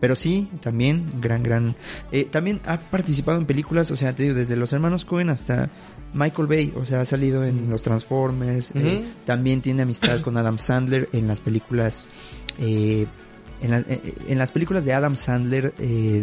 Pero 0.00 0.14
sí, 0.16 0.23
también, 0.60 1.04
gran, 1.20 1.42
gran... 1.42 1.74
eh, 2.12 2.24
también 2.30 2.60
ha 2.66 2.78
participado 2.80 3.38
en 3.38 3.46
películas, 3.46 3.90
o 3.90 3.96
sea, 3.96 4.14
te 4.14 4.22
digo, 4.24 4.34
desde 4.34 4.56
los 4.56 4.72
hermanos 4.72 5.04
Cohen 5.04 5.30
hasta 5.30 5.68
Michael 6.12 6.46
Bay, 6.48 6.72
o 6.76 6.84
sea, 6.84 7.00
ha 7.00 7.04
salido 7.04 7.44
en 7.44 7.68
los 7.70 7.82
Transformers. 7.82 8.72
eh, 8.74 9.04
también 9.26 9.60
tiene 9.60 9.82
amistad 9.82 10.20
con 10.20 10.36
Adam 10.36 10.58
Sandler 10.58 11.08
en 11.12 11.26
las 11.28 11.40
películas... 11.40 12.06
eh, 12.58 13.06
en, 13.62 13.70
la- 13.70 13.78
eh, 13.80 14.14
en 14.28 14.36
las 14.36 14.52
películas 14.52 14.84
de 14.84 14.92
Adam 14.92 15.16
Sandler, 15.16 15.72
eh, 15.78 16.22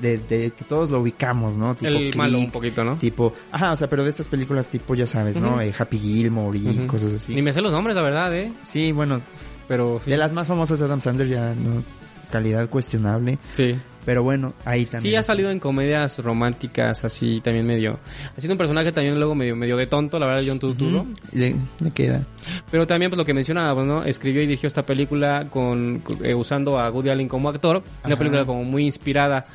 de, 0.00 0.16
de 0.18 0.50
que 0.52 0.64
todos 0.66 0.88
lo 0.90 1.00
ubicamos, 1.00 1.56
¿no? 1.56 1.74
Tipo 1.74 1.90
El 1.90 2.16
malo 2.16 2.38
un 2.38 2.50
poquito, 2.50 2.82
¿no? 2.82 2.94
Tipo, 2.96 3.34
ajá, 3.52 3.72
o 3.72 3.76
sea, 3.76 3.90
pero 3.90 4.04
de 4.04 4.10
estas 4.10 4.26
películas 4.28 4.68
tipo, 4.68 4.94
ya 4.94 5.06
sabes, 5.06 5.36
¿no? 5.36 5.60
Eh, 5.60 5.74
Happy 5.76 5.98
Gilmore 5.98 6.58
y 6.58 6.86
cosas 6.86 7.12
así. 7.14 7.34
Ni 7.34 7.42
me 7.42 7.52
sé 7.52 7.60
los 7.60 7.72
nombres, 7.72 7.94
la 7.94 8.02
verdad, 8.02 8.34
¿eh? 8.34 8.52
Sí, 8.62 8.92
bueno, 8.92 9.20
Pero 9.66 10.00
sí. 10.02 10.10
de 10.12 10.16
las 10.16 10.32
más 10.32 10.46
famosas 10.46 10.78
de 10.78 10.84
Adam 10.86 11.00
Sandler 11.02 11.28
ya, 11.28 11.52
¿no? 11.54 11.82
Calidad 12.30 12.68
cuestionable. 12.68 13.38
Sí. 13.52 13.76
Pero 14.08 14.22
bueno, 14.22 14.54
ahí 14.64 14.86
también. 14.86 15.12
Sí, 15.12 15.16
ha 15.16 15.22
salido 15.22 15.50
en 15.50 15.60
comedias 15.60 16.18
románticas, 16.20 17.04
así 17.04 17.42
también 17.44 17.66
medio. 17.66 17.98
Ha 18.34 18.40
sido 18.40 18.54
un 18.54 18.58
personaje 18.58 18.90
también 18.90 19.18
luego 19.18 19.34
medio, 19.34 19.54
medio 19.54 19.76
de 19.76 19.86
tonto, 19.86 20.18
la 20.18 20.24
verdad, 20.24 20.44
John 20.46 20.58
Turturro. 20.58 21.06
Le, 21.32 21.54
le 21.80 21.90
queda. 21.90 22.22
Pero 22.70 22.86
también, 22.86 23.10
pues 23.10 23.18
lo 23.18 23.26
que 23.26 23.34
mencionábamos, 23.34 23.86
¿no? 23.86 24.04
Escribió 24.04 24.40
y 24.40 24.46
dirigió 24.46 24.66
esta 24.66 24.86
película 24.86 25.48
con, 25.50 26.02
eh, 26.22 26.34
usando 26.34 26.78
a 26.78 26.90
Woody 26.90 27.10
Allen 27.10 27.28
como 27.28 27.50
actor. 27.50 27.82
Una 28.02 28.14
Ajá. 28.14 28.16
película 28.16 28.46
como 28.46 28.64
muy 28.64 28.86
inspirada 28.86 29.46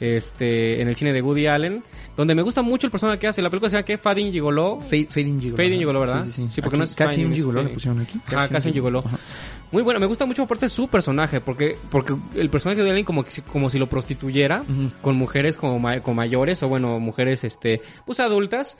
este, 0.00 0.82
en 0.82 0.88
el 0.88 0.96
cine 0.96 1.12
de 1.12 1.22
Woody 1.22 1.46
Allen. 1.46 1.84
Donde 2.16 2.34
me 2.34 2.42
gusta 2.42 2.62
mucho 2.62 2.88
el 2.88 2.90
personaje 2.90 3.20
que 3.20 3.28
hace. 3.28 3.40
La 3.40 3.48
película 3.48 3.70
se 3.70 3.76
llama 3.76 3.84
¿qué? 3.84 3.96
Fading 3.96 4.32
Gigolo. 4.32 4.80
Fade, 4.80 5.06
Fading 5.08 5.40
Gigolo. 5.40 5.56
Fading 5.56 5.72
ajá. 5.72 5.78
Gigolo, 5.78 6.00
¿verdad? 6.00 6.24
Sí, 6.24 6.32
sí, 6.32 6.42
sí. 6.42 6.48
Sí, 6.50 6.60
porque 6.62 6.74
Aquí 6.74 6.78
no 6.78 6.84
es 6.84 6.94
Casi 6.94 7.24
un 7.24 7.32
Gigolo 7.32 7.62
le 7.62 7.68
pusieron 7.68 8.00
aquí. 8.00 8.20
Ajá, 8.26 8.48
casi 8.48 8.68
un 8.68 8.74
gigolo. 8.74 9.04
Ajá. 9.06 9.18
Muy 9.72 9.82
bueno, 9.84 10.00
me 10.00 10.06
gusta 10.06 10.26
mucho 10.26 10.42
aparte 10.42 10.68
su 10.68 10.88
personaje, 10.88 11.40
porque 11.40 11.76
porque 11.90 12.16
el 12.34 12.50
personaje 12.50 12.82
de 12.82 12.90
Allen 12.90 13.04
como, 13.04 13.22
que 13.22 13.30
como 13.42 13.70
si 13.70 13.78
lo 13.78 13.86
prostituyera 13.86 14.62
Ujú. 14.62 14.90
con 15.00 15.14
mujeres 15.16 15.56
como, 15.56 15.78
ma- 15.78 16.00
con 16.00 16.16
mayores 16.16 16.60
o 16.64 16.68
bueno, 16.68 16.98
mujeres 16.98 17.44
este 17.44 17.80
pues 18.04 18.18
adultas. 18.18 18.76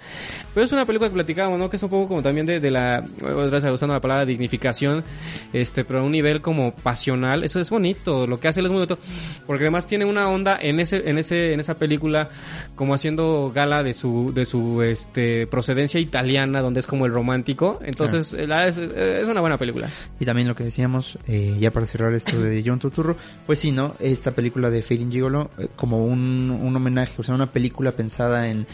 Pero 0.53 0.64
es 0.66 0.72
una 0.72 0.85
película 0.87 1.09
que 1.09 1.14
platicábamos, 1.14 1.61
¿no? 1.61 1.70
Que 1.70 1.76
es 1.76 1.83
un 1.85 1.90
poco 1.90 2.09
como 2.09 2.22
también 2.22 2.44
de, 2.44 2.59
de 2.59 2.70
la 2.72 3.05
otra 3.22 3.61
vez 3.61 3.64
usando 3.72 3.94
la 3.94 4.00
palabra 4.00 4.26
dignificación, 4.26 5.05
este, 5.53 5.85
pero 5.85 6.00
a 6.00 6.03
un 6.03 6.11
nivel 6.11 6.40
como 6.40 6.74
pasional. 6.74 7.44
Eso 7.44 7.61
es 7.61 7.70
bonito, 7.70 8.26
lo 8.26 8.40
que 8.40 8.48
hace 8.48 8.59
él 8.59 8.66
es 8.66 8.72
muy 8.72 8.79
bonito, 8.85 8.98
porque 9.46 9.64
además 9.64 9.87
tiene 9.87 10.05
una 10.07 10.29
onda 10.29 10.59
en 10.61 10.81
ese 10.81 11.09
en 11.09 11.18
ese 11.18 11.53
en 11.53 11.61
esa 11.61 11.74
película 11.79 12.31
como 12.74 12.94
haciendo 12.94 13.53
gala 13.55 13.85
de 13.85 13.94
su 13.94 14.33
de 14.35 14.44
su 14.44 14.83
este 14.83 15.46
procedencia 15.46 16.00
italiana, 16.00 16.62
donde 16.62 16.81
es 16.81 16.87
como 16.88 17.07
el 17.07 17.12
romántico. 17.12 17.79
Entonces, 17.85 18.33
la- 18.48 18.66
es, 18.66 18.76
es 18.76 19.29
una 19.29 19.40
buena 19.40 19.57
película. 19.57 19.88
Y 20.18 20.24
también 20.24 20.48
lo 20.48 20.57
que 20.57 20.64
decíamos, 20.81 21.19
eh, 21.29 21.57
ya 21.61 21.71
para 21.71 21.85
cerrar 21.87 22.14
esto 22.14 22.40
de 22.43 22.62
John 22.64 22.79
Turturro, 22.79 23.16
pues 23.47 23.59
sí, 23.59 23.71
¿no? 23.71 23.95
Esta 24.01 24.33
película 24.33 24.71
de 24.71 24.83
Fading 24.83 25.11
Gigolo, 25.12 25.51
eh, 25.59 25.69
como 25.77 26.07
un, 26.07 26.51
un 26.51 26.75
homenaje, 26.75 27.12
o 27.19 27.23
sea, 27.23 27.35
una 27.35 27.53
película 27.53 27.93
pensada 27.93 28.49
en, 28.49 28.66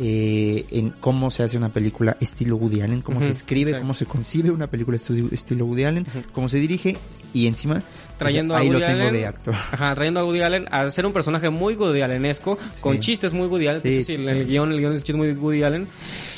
eh, 0.00 0.64
en 0.72 0.90
cómo 0.90 1.30
se 1.30 1.44
hace 1.44 1.56
una 1.56 1.68
película 1.72 2.16
estilo 2.20 2.56
Woody 2.56 2.80
Allen, 2.80 3.02
cómo 3.02 3.20
se 3.22 3.30
escribe, 3.30 3.70
exacto. 3.70 3.84
cómo 3.84 3.94
se 3.94 4.06
concibe 4.06 4.50
una 4.50 4.66
película 4.66 4.96
estilo 4.96 5.66
Woody 5.66 5.84
Allen, 5.84 6.06
cómo 6.32 6.48
se 6.48 6.58
dirige 6.58 6.96
y 7.32 7.46
encima 7.46 7.82
Trayendo 8.18 8.54
pues, 8.54 8.58
a 8.58 8.62
ahí 8.62 8.68
Woody 8.70 8.80
lo 8.80 8.86
tengo 8.86 9.00
Allen, 9.02 9.14
de 9.14 9.26
actor. 9.26 9.54
Ajá, 9.54 9.94
trayendo 9.94 10.20
a 10.20 10.24
Woody 10.24 10.40
Allen 10.40 10.66
a 10.70 10.90
ser 10.90 11.06
un 11.06 11.12
personaje 11.12 11.50
muy 11.50 11.74
Woody 11.74 12.02
Allenesco, 12.02 12.58
Sí. 12.72 12.80
con 12.80 12.98
chistes 12.98 13.32
muy 13.32 13.46
Woody 13.46 13.68
Allen. 13.68 13.80
Sí, 13.82 13.94
Sí, 13.96 14.04
sí. 14.04 14.14
el 14.14 14.44
guion, 14.46 14.72
el 14.72 14.78
guion 14.80 14.92
es 14.92 15.04
chiste 15.04 15.16
muy 15.16 15.30
Woody 15.32 15.62
Allen. 15.62 15.86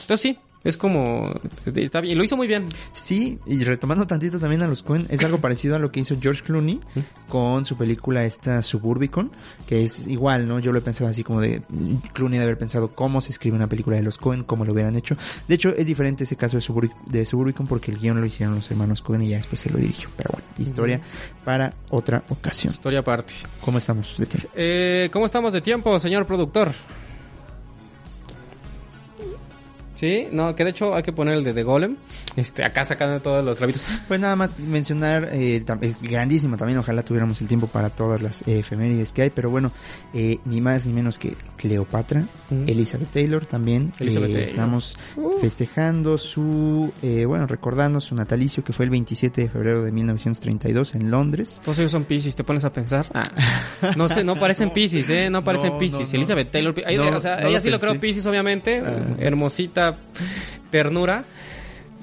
Entonces 0.03 0.21
sí, 0.21 0.39
es 0.69 0.77
como, 0.77 1.33
está 1.75 2.01
bien, 2.01 2.19
lo 2.19 2.25
hizo 2.25 2.37
muy 2.37 2.47
bien. 2.47 2.67
Sí, 2.93 3.39
y 3.47 3.63
retomando 3.65 4.07
tantito 4.07 4.39
también 4.39 4.63
a 4.63 4.67
los 4.67 4.83
Coen, 4.83 5.07
es 5.09 5.23
algo 5.25 5.39
parecido 5.39 5.77
a 5.77 5.79
lo 5.79 5.91
que 5.93 6.01
hizo 6.01 6.17
George 6.21 6.43
Clooney 6.45 6.81
con 7.29 7.65
su 7.65 7.77
película 7.77 8.25
esta 8.25 8.63
Suburbicon, 8.63 9.31
que 9.67 9.85
es 9.85 10.07
igual, 10.07 10.47
¿no? 10.49 10.59
Yo 10.59 10.73
lo 10.73 10.79
he 10.79 10.83
pensado 10.83 11.09
así 11.11 11.23
como 11.25 11.41
de 11.41 11.63
Clooney 12.13 12.39
de 12.39 12.45
haber 12.45 12.59
pensado 12.59 12.89
cómo 12.89 13.21
se 13.21 13.33
escribe 13.33 13.57
una 13.57 13.67
película 13.69 13.97
de 13.97 14.03
los 14.03 14.19
Coen, 14.19 14.45
cómo 14.45 14.65
lo 14.65 14.73
hubieran 14.73 14.97
hecho. 14.97 15.17
De 15.49 15.55
hecho, 15.55 15.71
es 15.77 15.87
diferente 15.87 16.25
ese 16.25 16.37
caso 16.37 16.57
de, 16.57 16.63
Subur- 16.63 16.93
de 17.07 17.25
Suburbicon 17.25 17.67
porque 17.67 17.91
el 17.91 17.99
guion 17.99 18.21
lo 18.21 18.27
hicieron 18.27 18.55
los 18.57 18.71
hermanos 18.71 19.03
Coen 19.03 19.23
y 19.23 19.29
ya 19.31 19.37
después 19.37 19.61
se 19.61 19.71
lo 19.71 19.79
dirigió. 19.79 20.09
Pero 20.17 20.31
bueno, 20.33 20.47
historia 20.59 21.01
para 21.45 21.73
otra 21.91 22.25
ocasión. 22.29 22.73
Historia 22.73 23.01
aparte. 23.01 23.35
¿Cómo 23.61 23.79
estamos 23.79 24.17
de 24.19 24.27
tiempo? 24.27 24.49
Eh, 24.55 25.09
¿Cómo 25.13 25.27
estamos 25.27 25.53
de 25.53 25.61
tiempo, 25.61 25.99
señor 26.01 26.27
productor? 26.27 26.73
Sí, 29.97 30.29
no, 30.31 30.55
que 30.55 30.63
de 30.63 30.71
hecho 30.71 30.95
hay 30.95 31.03
que 31.03 31.13
poner 31.13 31.35
el 31.35 31.43
de 31.43 31.53
The 31.53 31.63
Golem. 31.65 31.97
Este, 32.37 32.65
acá 32.65 32.85
sacando 32.85 33.21
todos 33.21 33.45
los 33.45 33.59
rabitos. 33.59 33.83
Pues 34.07 34.21
nada 34.21 34.37
más 34.37 34.61
mencionar, 34.61 35.31
eh, 35.33 35.65
es 35.81 35.97
grandísimo 36.01 36.57
también, 36.57 36.79
ojalá 36.79 37.03
tuviéramos 37.03 37.41
el 37.41 37.49
tiempo 37.49 37.67
para 37.67 37.91
todas 37.91 38.23
las 38.23 38.43
eh, 38.43 38.59
efemérides 38.61 39.11
que 39.13 39.23
hay, 39.23 39.31
pero 39.31 39.51
bueno, 39.51 39.73
eh, 40.15 40.39
ni 40.45 40.61
más 40.61 40.87
ni 40.87 40.93
menos 40.93 41.19
que 41.19 41.35
Cleopatra, 41.57 42.25
Ujú. 42.51 42.65
Elizabeth 42.67 43.09
Taylor 43.11 43.45
también, 43.47 43.93
Elizabeth 43.99 44.31
eh, 44.31 44.33
Taylor. 44.35 44.49
estamos 44.51 44.97
Uh. 45.17 45.39
festejando 45.41 46.19
su, 46.19 46.93
eh, 47.03 47.25
bueno, 47.25 47.47
recordando 47.47 48.01
su 48.01 48.15
natalicio 48.15 48.63
que 48.63 48.73
fue 48.73 48.85
el 48.85 48.91
27 48.91 49.41
de 49.43 49.49
febrero 49.49 49.83
de 49.83 49.91
1932 49.93 50.95
en 50.95 51.11
Londres. 51.11 51.61
Todos 51.65 51.79
ellos 51.79 51.93
son 51.93 52.05
Pisces, 52.05 52.37
¿te 52.37 52.45
pones 52.45 52.65
a 52.65 52.73
pensar? 52.73 53.07
Ah. 53.15 53.23
No 53.97 54.09
sé, 54.09 54.23
no 54.25 54.37
parecen 54.39 54.71
Pisces, 54.75 55.09
¿eh? 55.11 55.31
No 55.31 55.43
parecen 55.43 55.71
No, 55.73 55.79
Pisces. 55.79 56.01
no, 56.01 56.07
no. 56.07 56.17
Elizabeth 56.19 56.51
Taylor, 56.51 56.75
ahí- 56.87 56.97
No, 56.97 57.17
o 57.17 57.21
sea, 57.21 57.37
no 57.41 57.49
ella 57.49 57.61
sí 57.61 57.71
lo 57.71 57.79
creo. 57.81 57.99
Pisces, 57.99 58.27
obviamente. 58.27 58.83
Ah. 58.85 59.15
Hermosita, 59.19 59.86
ternura. 60.71 61.25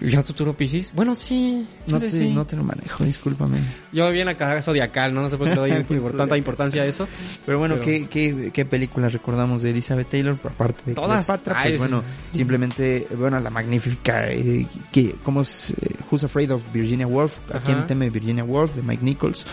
¿Ya 0.02 0.22
tú 0.22 0.54
Pisces? 0.54 0.92
Bueno, 0.94 1.16
sí. 1.16 1.66
No 1.88 1.98
te, 1.98 2.10
sí. 2.10 2.32
no 2.32 2.46
te 2.46 2.58
lo 2.58 2.64
manejo, 2.64 3.06
discúlpame. 3.06 3.60
Yo 3.94 4.10
vi 4.12 4.20
en 4.20 4.26
la 4.26 4.36
caja 4.36 4.62
zodiacal, 4.62 5.14
¿no? 5.14 5.22
No 5.22 5.30
sé 5.30 5.38
por 5.38 5.48
qué 5.48 5.56
le 5.56 5.84
doy 5.84 6.12
tanta 6.18 6.36
importancia 6.36 6.82
a 6.82 6.86
eso. 6.86 7.08
Pero 7.46 7.60
bueno, 7.60 7.76
Pero- 7.76 7.86
¿qué, 7.86 8.08
qué, 8.08 8.52
qué 8.52 8.66
películas 8.66 9.14
recordamos 9.14 9.62
de 9.62 9.70
Elizabeth 9.70 10.10
Taylor? 10.10 10.38
Aparte 10.44 10.82
de 10.88 10.94
Todas. 10.96 11.26
Cleopatra, 11.26 11.56
Ay, 11.58 11.64
pues 11.64 11.74
sí. 11.74 11.78
bueno, 11.80 12.04
simplemente, 12.32 13.08
bueno, 13.18 13.40
la 13.40 13.50
magnífica, 13.50 14.30
eh, 14.30 14.68
que, 14.92 15.16
¿cómo 15.24 15.42
es? 15.42 15.72
eh, 15.82 15.96
Who's 16.12 16.24
Afraid 16.26 16.52
of 16.52 16.62
Virginia 16.74 17.08
Woolf? 17.08 17.38
¿A 17.54 17.60
quién 17.60 17.88
teme 17.88 18.10
Virginia 18.10 18.44
Woolf? 18.44 18.76
De 18.76 18.82
Mike 18.82 19.06
Nichols. 19.06 19.46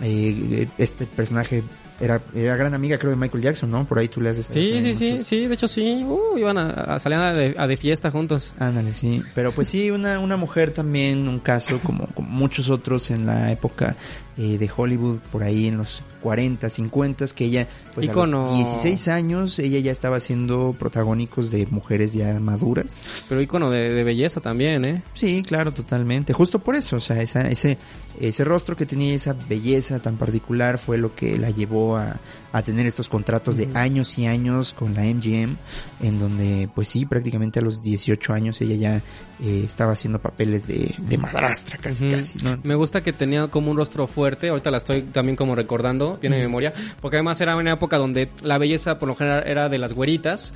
Eh, 0.00 0.66
este 0.78 1.06
personaje 1.06 1.62
era, 2.02 2.20
era 2.34 2.56
gran 2.56 2.74
amiga, 2.74 2.98
creo, 2.98 3.10
de 3.10 3.16
Michael 3.16 3.42
Jackson, 3.42 3.70
¿no? 3.70 3.84
Por 3.84 3.98
ahí 3.98 4.08
tú 4.08 4.20
le 4.20 4.30
haces. 4.30 4.46
Sí, 4.46 4.80
sí, 4.82 4.94
sí, 4.94 5.24
sí, 5.24 5.46
de 5.46 5.54
hecho 5.54 5.68
sí. 5.68 6.02
Uh, 6.04 6.36
iban 6.36 6.58
a, 6.58 6.70
a 6.70 6.98
salían 6.98 7.22
a 7.22 7.32
de, 7.32 7.54
a 7.56 7.66
de 7.66 7.76
fiesta 7.76 8.10
juntos. 8.10 8.52
Ándale, 8.58 8.92
sí. 8.92 9.22
Pero 9.34 9.52
pues 9.52 9.68
sí, 9.68 9.90
una, 9.90 10.18
una 10.18 10.36
mujer 10.36 10.72
también, 10.72 11.28
un 11.28 11.38
caso 11.38 11.78
como, 11.82 12.08
como 12.08 12.28
muchos 12.28 12.70
otros 12.70 13.10
en 13.10 13.26
la 13.26 13.52
época 13.52 13.96
eh, 14.36 14.58
de 14.58 14.70
Hollywood, 14.74 15.18
por 15.30 15.42
ahí 15.42 15.68
en 15.68 15.78
los 15.78 16.02
40, 16.22 16.70
50, 16.70 17.26
que 17.34 17.44
ella, 17.44 17.68
pues 17.94 18.08
a 18.08 18.26
los 18.26 18.56
16 18.56 19.08
años, 19.08 19.58
ella 19.58 19.78
ya 19.80 19.92
estaba 19.92 20.20
siendo 20.20 20.74
protagónicos 20.78 21.50
de 21.50 21.66
mujeres 21.66 22.12
ya 22.14 22.38
maduras. 22.40 23.00
Pero 23.28 23.42
ícono 23.42 23.70
de, 23.70 23.90
de 23.90 24.04
belleza 24.04 24.40
también, 24.40 24.84
¿eh? 24.84 25.02
Sí, 25.14 25.42
claro, 25.42 25.72
totalmente. 25.72 26.32
Justo 26.32 26.60
por 26.60 26.76
eso, 26.76 26.96
o 26.96 27.00
sea, 27.00 27.20
esa, 27.20 27.48
ese, 27.48 27.76
ese 28.20 28.44
rostro 28.44 28.76
que 28.76 28.86
tenía, 28.86 29.14
esa 29.14 29.34
belleza 29.34 30.00
tan 30.00 30.16
particular 30.16 30.78
fue 30.78 30.96
lo 30.96 31.14
que 31.14 31.36
la 31.36 31.50
llevó 31.50 31.96
a, 31.96 32.20
a 32.52 32.62
tener 32.62 32.86
estos 32.86 33.08
contratos 33.08 33.56
de 33.56 33.68
años 33.74 34.18
y 34.18 34.26
años 34.26 34.74
con 34.74 34.94
la 34.94 35.02
MGM, 35.02 35.56
en 36.02 36.18
donde, 36.18 36.68
pues 36.74 36.88
sí, 36.88 37.04
prácticamente 37.04 37.58
a 37.58 37.62
los 37.62 37.82
18 37.82 38.32
años 38.32 38.60
ella 38.60 38.76
ya 38.76 39.02
eh, 39.42 39.64
estaba 39.66 39.92
haciendo 39.92 40.20
papeles 40.20 40.68
de, 40.68 40.94
de 40.98 41.18
madrastra, 41.18 41.76
casi, 41.78 42.08
casi, 42.08 42.38
¿no? 42.44 42.58
Me 42.62 42.76
gusta 42.76 43.02
que 43.02 43.12
tenía 43.12 43.48
como 43.48 43.72
un 43.72 43.76
rostro 43.76 44.06
fuerte, 44.06 44.50
ahorita 44.50 44.70
la 44.70 44.76
estoy 44.78 45.02
también 45.02 45.34
como 45.34 45.56
recordando, 45.56 46.16
tiene 46.20 46.36
Ujú. 46.36 46.44
memoria, 46.44 46.72
porque 47.00 47.16
además 47.16 47.40
era 47.40 47.56
una 47.56 47.72
época 47.72 47.98
donde 47.98 48.28
la 48.42 48.58
belleza 48.58 49.00
por 49.00 49.08
lo 49.08 49.16
general 49.16 49.42
era 49.46 49.68
de 49.68 49.78
las 49.78 49.94
güeritas, 49.94 50.54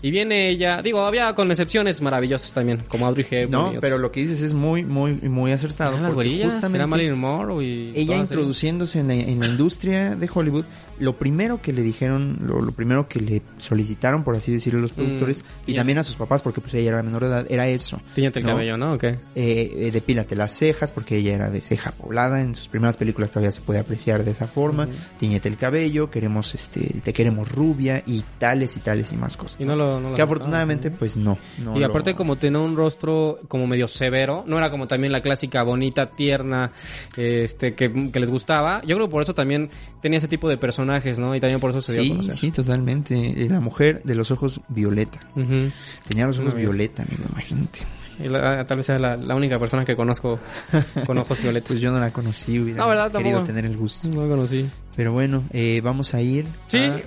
y 0.00 0.10
viene 0.10 0.48
ella, 0.48 0.82
digo, 0.82 1.06
había 1.06 1.34
con 1.34 1.50
excepciones 1.50 2.00
maravillosas 2.00 2.52
también, 2.52 2.82
como 2.88 3.06
Audrey 3.06 3.26
Hepburn 3.30 3.50
No, 3.74 3.80
pero 3.80 3.98
lo 3.98 4.10
que 4.10 4.20
dices 4.20 4.40
es 4.40 4.54
muy, 4.54 4.82
muy, 4.82 5.12
muy 5.12 5.52
acertado. 5.52 5.98
Las 5.98 6.14
porque 6.14 6.42
justamente 6.42 6.78
era 6.78 6.86
Marilyn 6.86 7.18
Monroe 7.18 7.64
y... 7.64 7.92
ella 7.94 8.16
introduciéndose 8.16 9.00
en 9.00 9.08
la, 9.08 9.14
en 9.14 9.40
la 9.40 9.46
industria 9.46 10.16
de 10.16 10.28
Hollywood, 10.32 10.64
lo 11.02 11.16
primero 11.16 11.60
que 11.60 11.72
le 11.72 11.82
dijeron, 11.82 12.38
lo, 12.46 12.60
lo 12.60 12.72
primero 12.72 13.08
que 13.08 13.20
le 13.20 13.42
solicitaron, 13.58 14.24
por 14.24 14.36
así 14.36 14.52
decirlo, 14.52 14.80
los 14.80 14.92
productores, 14.92 15.44
y 15.66 15.72
y- 15.72 15.74
también 15.74 15.98
a 15.98 16.04
sus 16.04 16.16
papás, 16.16 16.42
porque 16.42 16.60
pues 16.60 16.74
ella 16.74 16.90
era 16.90 17.02
menor 17.02 17.22
de 17.22 17.28
edad, 17.28 17.46
era 17.50 17.68
eso. 17.68 18.00
Tiñete 18.14 18.38
el 18.38 18.44
¿no? 18.46 18.52
cabello, 18.52 18.76
¿no? 18.76 18.92
¿O 18.94 18.98
qué? 18.98 19.08
Eh, 19.34 19.72
eh, 19.76 19.90
depílate 19.92 20.36
las 20.36 20.52
cejas, 20.56 20.92
porque 20.92 21.16
ella 21.16 21.34
era 21.34 21.50
de 21.50 21.60
ceja 21.60 21.90
poblada, 21.92 22.40
en 22.40 22.54
sus 22.54 22.68
primeras 22.68 22.96
películas 22.96 23.30
todavía 23.30 23.52
se 23.52 23.60
puede 23.60 23.80
apreciar 23.80 24.24
de 24.24 24.30
esa 24.30 24.46
forma, 24.46 24.88
tiñete 25.18 25.48
el 25.48 25.56
cabello, 25.56 26.10
queremos, 26.10 26.54
este, 26.54 27.00
te 27.02 27.12
queremos 27.12 27.50
rubia, 27.50 28.02
y 28.06 28.24
tales 28.38 28.76
y 28.76 28.80
tales 28.80 29.12
y 29.12 29.16
más 29.16 29.36
cosas. 29.36 29.60
Y 29.60 29.64
no 29.64 29.76
lo... 29.76 30.00
No 30.00 30.10
lo 30.10 30.16
que 30.16 30.22
afortunadamente, 30.22 30.90
pues 30.90 31.16
no. 31.16 31.36
no 31.62 31.76
y 31.76 31.80
lo- 31.80 31.86
aparte 31.86 32.14
como 32.14 32.36
tenía 32.36 32.58
un 32.60 32.76
rostro 32.76 33.38
como 33.48 33.66
medio 33.66 33.88
severo, 33.88 34.44
no 34.46 34.56
era 34.58 34.70
como 34.70 34.86
también 34.86 35.12
la 35.12 35.20
clásica 35.20 35.62
bonita, 35.62 36.10
tierna, 36.10 36.70
este 37.16 37.74
que, 37.74 38.10
que 38.10 38.20
les 38.20 38.30
gustaba. 38.30 38.80
Yo 38.84 38.96
creo 38.96 39.08
que 39.08 39.10
por 39.12 39.22
eso 39.22 39.34
también 39.34 39.70
tenía 40.00 40.18
ese 40.18 40.28
tipo 40.28 40.48
de 40.48 40.56
personajes, 41.00 41.18
¿no? 41.18 41.34
Y 41.34 41.40
también 41.40 41.60
por 41.60 41.70
eso 41.70 41.80
se 41.80 41.92
dio 41.92 42.00
a 42.02 42.04
Sí, 42.04 42.10
conocer. 42.10 42.34
sí, 42.34 42.50
totalmente. 42.50 43.44
Eh, 43.44 43.48
La 43.48 43.60
mujer 43.60 44.02
de 44.04 44.14
los 44.14 44.30
ojos 44.30 44.60
violeta. 44.68 45.20
Ujú. 45.36 45.70
Tenía 46.08 46.26
los 46.26 46.38
ojos 46.38 46.54
vez. 46.54 46.62
violeta, 46.62 47.02
amigo, 47.02 47.24
imagínate. 47.32 47.80
Y 48.22 48.28
la- 48.28 48.64
tal 48.66 48.76
vez 48.76 48.86
sea 48.86 48.98
la, 48.98 49.16
la 49.16 49.34
única 49.34 49.58
persona 49.58 49.84
que 49.84 49.96
conozco 49.96 50.38
con 51.06 51.16
ojos 51.18 51.42
violetos. 51.42 51.68
Pues 51.68 51.80
yo 51.80 51.90
no 51.92 51.98
la 52.00 52.12
conocí, 52.12 52.58
hubiera 52.58 52.78
No, 52.82 52.88
¿verdad? 52.88 53.10
querido 53.10 53.38
Tampoco. 53.38 53.46
tener 53.46 53.64
el 53.64 53.76
gusto. 53.76 54.08
No 54.08 54.28
conocí. 54.28 54.68
Pero 54.94 55.12
bueno, 55.12 55.42
eh, 55.52 55.80
vamos 55.82 56.12
a 56.14 56.20
ir. 56.20 56.46
Sí. 56.68 56.78
a- 56.78 57.00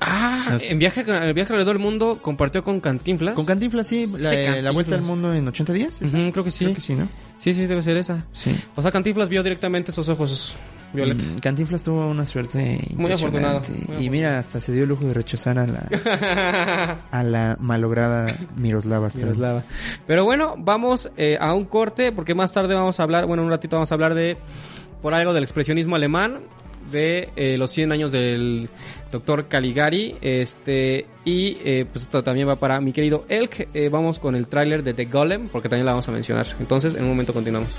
Ah, 0.00 0.48
Nos- 0.52 0.62
en 0.64 0.78
viaje, 0.78 1.00
el 1.00 1.32
viaje 1.34 1.52
alrededor 1.54 1.76
del 1.76 1.82
mundo 1.82 2.18
compartió 2.20 2.62
con 2.62 2.80
Cantinflas. 2.80 3.34
Con 3.34 3.46
Cantinflas, 3.46 3.86
sí, 3.86 4.06
la, 4.18 4.30
Sí, 4.30 4.36
eh, 4.36 4.38
la 4.38 4.44
Cantinflas. 4.46 4.74
vuelta 4.74 4.94
al 4.96 5.02
mundo 5.02 5.32
en 5.32 5.48
80 5.48 5.72
días. 5.72 6.02
¿esa? 6.02 6.16
Ujú, 6.16 6.30
creo 6.32 6.44
que 6.44 6.50
sí. 6.50 6.64
Creo 6.64 6.74
que 6.74 6.80
sí, 6.82 6.94
¿no? 6.94 7.08
Sí, 7.44 7.52
sí, 7.52 7.66
debe 7.66 7.82
ser 7.82 7.98
esa. 7.98 8.24
Sí. 8.32 8.56
O 8.74 8.80
sea, 8.80 8.90
Cantinflas 8.90 9.28
vio 9.28 9.42
directamente 9.42 9.90
esos 9.90 10.08
ojos 10.08 10.56
violetos. 10.94 11.26
Mm, 11.26 11.36
Cantinflas 11.40 11.82
tuvo 11.82 12.06
una 12.06 12.24
suerte 12.24 12.80
Muy 12.96 13.10
muy 13.14 14.02
y 14.02 14.08
mira, 14.08 14.38
hasta 14.38 14.60
se 14.60 14.72
dio 14.72 14.84
el 14.84 14.88
lujo 14.88 15.04
de 15.04 15.12
rechazar 15.12 15.58
a 15.58 15.66
la, 15.66 16.98
a 17.10 17.22
la 17.22 17.58
malograda 17.60 18.34
Miroslava. 18.56 19.10
Miroslava. 19.14 19.62
Pero 20.06 20.24
bueno, 20.24 20.54
vamos 20.56 21.10
eh, 21.18 21.36
a 21.38 21.52
un 21.52 21.66
corte 21.66 22.12
porque 22.12 22.34
más 22.34 22.50
tarde 22.50 22.74
vamos 22.74 22.98
a 22.98 23.02
hablar, 23.02 23.26
bueno, 23.26 23.42
un 23.42 23.50
ratito 23.50 23.76
vamos 23.76 23.92
a 23.92 23.94
hablar 23.94 24.14
de 24.14 24.38
por 25.02 25.12
algo 25.12 25.34
del 25.34 25.42
expresionismo 25.42 25.96
alemán, 25.96 26.40
de 26.90 27.28
eh, 27.36 27.58
los 27.58 27.70
100 27.72 27.92
años 27.92 28.10
del 28.10 28.70
doctor 29.14 29.46
Caligari, 29.46 30.16
este 30.20 31.06
y 31.24 31.58
eh, 31.64 31.86
pues 31.90 32.04
esto 32.04 32.24
también 32.24 32.48
va 32.48 32.56
para 32.56 32.80
mi 32.80 32.92
querido 32.92 33.24
Elk. 33.28 33.68
Eh, 33.72 33.88
vamos 33.88 34.18
con 34.18 34.34
el 34.34 34.48
tráiler 34.48 34.82
de 34.82 34.92
The 34.92 35.04
Golem 35.04 35.48
porque 35.48 35.68
también 35.68 35.86
la 35.86 35.92
vamos 35.92 36.08
a 36.08 36.12
mencionar. 36.12 36.46
Entonces, 36.58 36.96
en 36.96 37.04
un 37.04 37.10
momento 37.10 37.32
continuamos. 37.32 37.76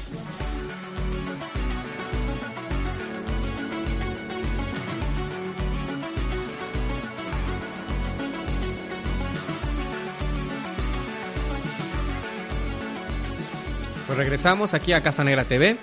Pues 14.08 14.18
regresamos 14.18 14.74
aquí 14.74 14.94
a 14.94 15.02
Casa 15.02 15.26
Negra 15.26 15.44
TV. 15.44 15.76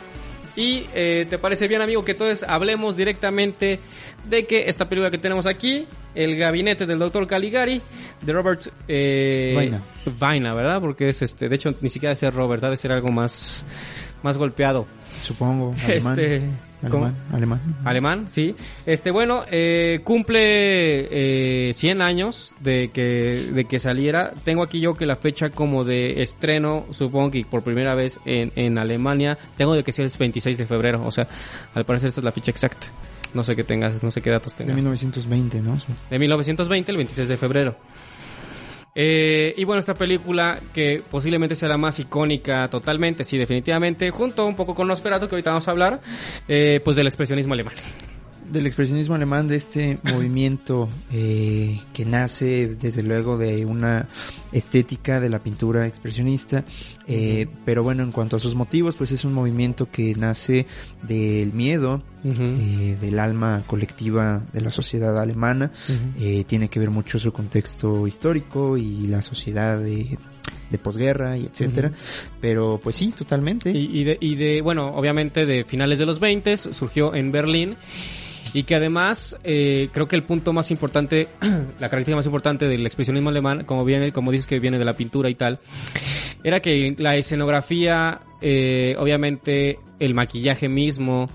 Y 0.55 0.87
eh, 0.95 1.27
te 1.29 1.39
parece 1.39 1.67
bien, 1.67 1.81
amigo, 1.81 2.05
que 2.05 2.13
entonces 2.13 2.47
hablemos 2.49 2.97
directamente 2.97 3.81
de 4.29 4.47
que 4.47 4.69
esta 4.69 4.89
película 4.89 5.11
que 5.11 5.19
tenemos 5.19 5.47
aquí, 5.47 5.87
El 6.15 6.37
gabinete 6.37 6.85
del 6.85 6.99
doctor 6.99 7.27
Caligari, 7.27 7.81
de 8.21 8.33
Robert 8.33 8.69
eh, 8.87 9.53
Vaina. 9.57 9.83
Vaina, 10.19 10.55
¿verdad? 10.55 10.81
Porque 10.81 11.09
es 11.09 11.23
este, 11.23 11.49
de 11.49 11.57
hecho, 11.57 11.75
ni 11.81 11.89
siquiera 11.89 12.15
ser 12.15 12.35
Robert, 12.35 12.63
ha 12.65 12.71
de 12.71 12.77
ser 12.77 12.93
algo 12.93 13.09
más, 13.09 13.65
más 14.23 14.39
golpeado. 14.39 14.87
Supongo, 15.23 15.75
alemán. 15.85 16.19
Este, 16.19 16.43
alemán, 16.83 17.17
alemán. 17.33 17.61
Alemán, 17.85 18.25
sí. 18.29 18.55
Este, 18.87 19.11
bueno, 19.11 19.45
eh, 19.51 20.01
cumple 20.05 21.69
eh, 21.69 21.75
100 21.75 22.03
años 22.03 22.55
de 22.61 22.91
que, 22.93 23.51
de 23.53 23.65
que 23.67 23.79
saliera. 23.79 24.33
Tengo 24.45 24.63
aquí 24.63 24.81
yo 24.81 24.95
que 24.95 25.07
la 25.07 25.17
fecha 25.17 25.51
como 25.51 25.85
de 25.85 26.23
estreno, 26.23 26.87
supongo 26.91 27.31
que 27.31 27.45
por 27.45 27.63
primera 27.63 27.95
vez 27.95 28.19
en, 28.25 28.53
en 28.57 28.79
Alemania, 28.79 29.39
tengo 29.57 29.75
de 29.75 29.85
que 29.85 29.93
sea 29.93 30.05
el 30.05 30.13
26 30.17 30.59
de 30.59 30.67
febrero. 30.67 31.05
O 31.05 31.11
sea, 31.11 31.29
al 31.75 31.85
parecer 31.85 32.09
esta 32.09 32.21
es 32.21 32.25
la 32.25 32.33
fecha 32.33 32.51
exacta. 32.51 32.89
No 33.35 33.43
sé 33.43 33.57
qué 33.57 33.65
tengas, 33.65 34.03
no 34.03 34.11
sé 34.11 34.21
qué 34.21 34.31
datos 34.31 34.53
De 34.53 34.59
tengas. 34.59 34.77
1920, 34.77 35.61
¿no? 35.61 35.79
De 36.11 36.19
1920, 36.19 36.91
el 36.91 36.97
26 36.99 37.29
de 37.29 37.37
febrero. 37.37 37.77
Eh, 38.95 39.55
y 39.57 39.65
bueno, 39.65 39.81
esta 39.81 39.95
película 39.95 40.59
que 40.75 41.03
posiblemente 41.11 41.57
sea 41.57 41.77
más 41.77 41.99
icónica 41.99 42.69
totalmente, 42.69 43.25
sí, 43.25 43.39
definitivamente, 43.39 44.11
junto 44.11 44.47
un 44.47 44.55
poco 44.55 44.75
con 44.75 44.89
Nosferatu, 44.89 45.29
que 45.29 45.37
ahorita 45.37 45.51
vamos 45.51 45.69
a 45.69 45.71
hablar, 45.71 46.01
eh, 46.49 46.81
pues 46.85 46.97
del 46.97 47.07
expresionismo 47.07 47.55
alemán. 47.55 47.75
Del 48.53 48.67
expresionismo 48.67 49.15
alemán, 49.15 49.49
de 49.49 49.57
este 49.57 49.99
movimiento 50.13 50.89
eh, 51.13 51.81
que 51.93 52.05
nace 52.05 52.69
desde 52.69 53.03
luego 53.03 53.39
de 53.39 53.65
una 53.65 54.07
estética 54.53 55.19
de 55.21 55.31
la 55.31 55.39
pintura 55.39 55.87
expresionista, 55.87 56.65
eh, 57.07 57.49
pero 57.65 57.83
bueno, 57.83 58.03
en 58.03 58.13
cuanto 58.13 58.37
a 58.37 58.39
sus 58.39 58.55
motivos, 58.55 58.95
pues 58.95 59.11
es 59.13 59.25
un 59.25 59.33
movimiento 59.33 59.91
que 59.91 60.15
nace 60.15 60.67
del 61.03 61.53
miedo, 61.53 62.03
eh, 62.25 62.97
del 63.01 63.19
alma 63.19 63.63
colectiva 63.67 64.43
de 64.53 64.61
la 64.61 64.71
sociedad 64.71 65.19
alemana, 65.19 65.73
eh, 66.19 66.45
tiene 66.47 66.69
que 66.69 66.79
ver 66.79 66.91
mucho 66.91 67.19
su 67.19 67.33
contexto 67.33 68.07
histórico 68.07 68.77
y 68.77 69.09
la 69.09 69.23
sociedad 69.23 69.79
de, 69.79 70.19
de 70.71 70.79
posguerra 70.79 71.37
y 71.37 71.47
etcétera, 71.47 71.91
pero 72.41 72.81
pues 72.83 72.97
sí, 72.97 73.13
totalmente. 73.17 73.71
Y, 73.71 74.01
y 74.01 74.05
de, 74.05 74.19
y 74.21 74.37
de, 74.37 74.61
bueno, 74.61 74.95
obviamente 74.95 75.47
de 75.47 75.65
finales 75.65 75.99
de 75.99 76.07
los 76.07 76.21
20 76.21 76.57
surgió 76.57 77.15
en 77.15 77.33
Berlín 77.33 77.77
y 78.53 78.65
que 78.65 78.75
además 78.75 79.37
eh, 79.45 79.89
creo 79.93 80.07
que 80.09 80.17
el 80.17 80.25
punto 80.25 80.53
más 80.53 80.71
importante, 80.71 81.29
la 81.41 81.89
característica 81.89 82.17
más 82.17 82.27
importante 82.27 82.67
del 82.67 82.85
expresionismo 82.87 83.31
alemán, 83.31 83.65
como 83.65 83.85
viene, 83.85 84.13
como 84.13 84.31
dices 84.31 84.47
que 84.47 84.61
viene 84.61 84.79
de 84.79 84.85
la 84.85 84.95
pintura 84.95 85.31
y 85.31 85.35
tal, 85.35 85.59
era 86.45 86.61
que 86.61 86.95
la 86.99 87.17
escenografía, 87.17 88.21
eh, 88.41 88.97
obviamente 88.99 89.79
el 89.99 90.15
maquillaje 90.15 90.69
mismo 90.69 91.29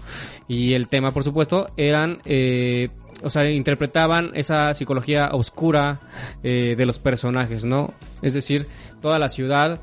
y 0.48 0.74
el 0.74 0.88
tema, 0.88 1.12
por 1.12 1.24
supuesto, 1.24 1.72
eran 1.78 2.20
eh, 2.26 2.90
o 3.24 3.30
sea, 3.30 3.50
interpretaban 3.50 4.32
esa 4.36 4.74
psicología 4.74 5.30
oscura 5.32 6.00
eh, 6.44 6.76
de 6.78 6.86
los 6.86 7.00
personajes, 7.00 7.66
¿no? 7.66 7.94
Es 8.22 8.34
decir, 8.34 8.68
toda 9.02 9.20
la 9.20 9.30
ciudad 9.30 9.82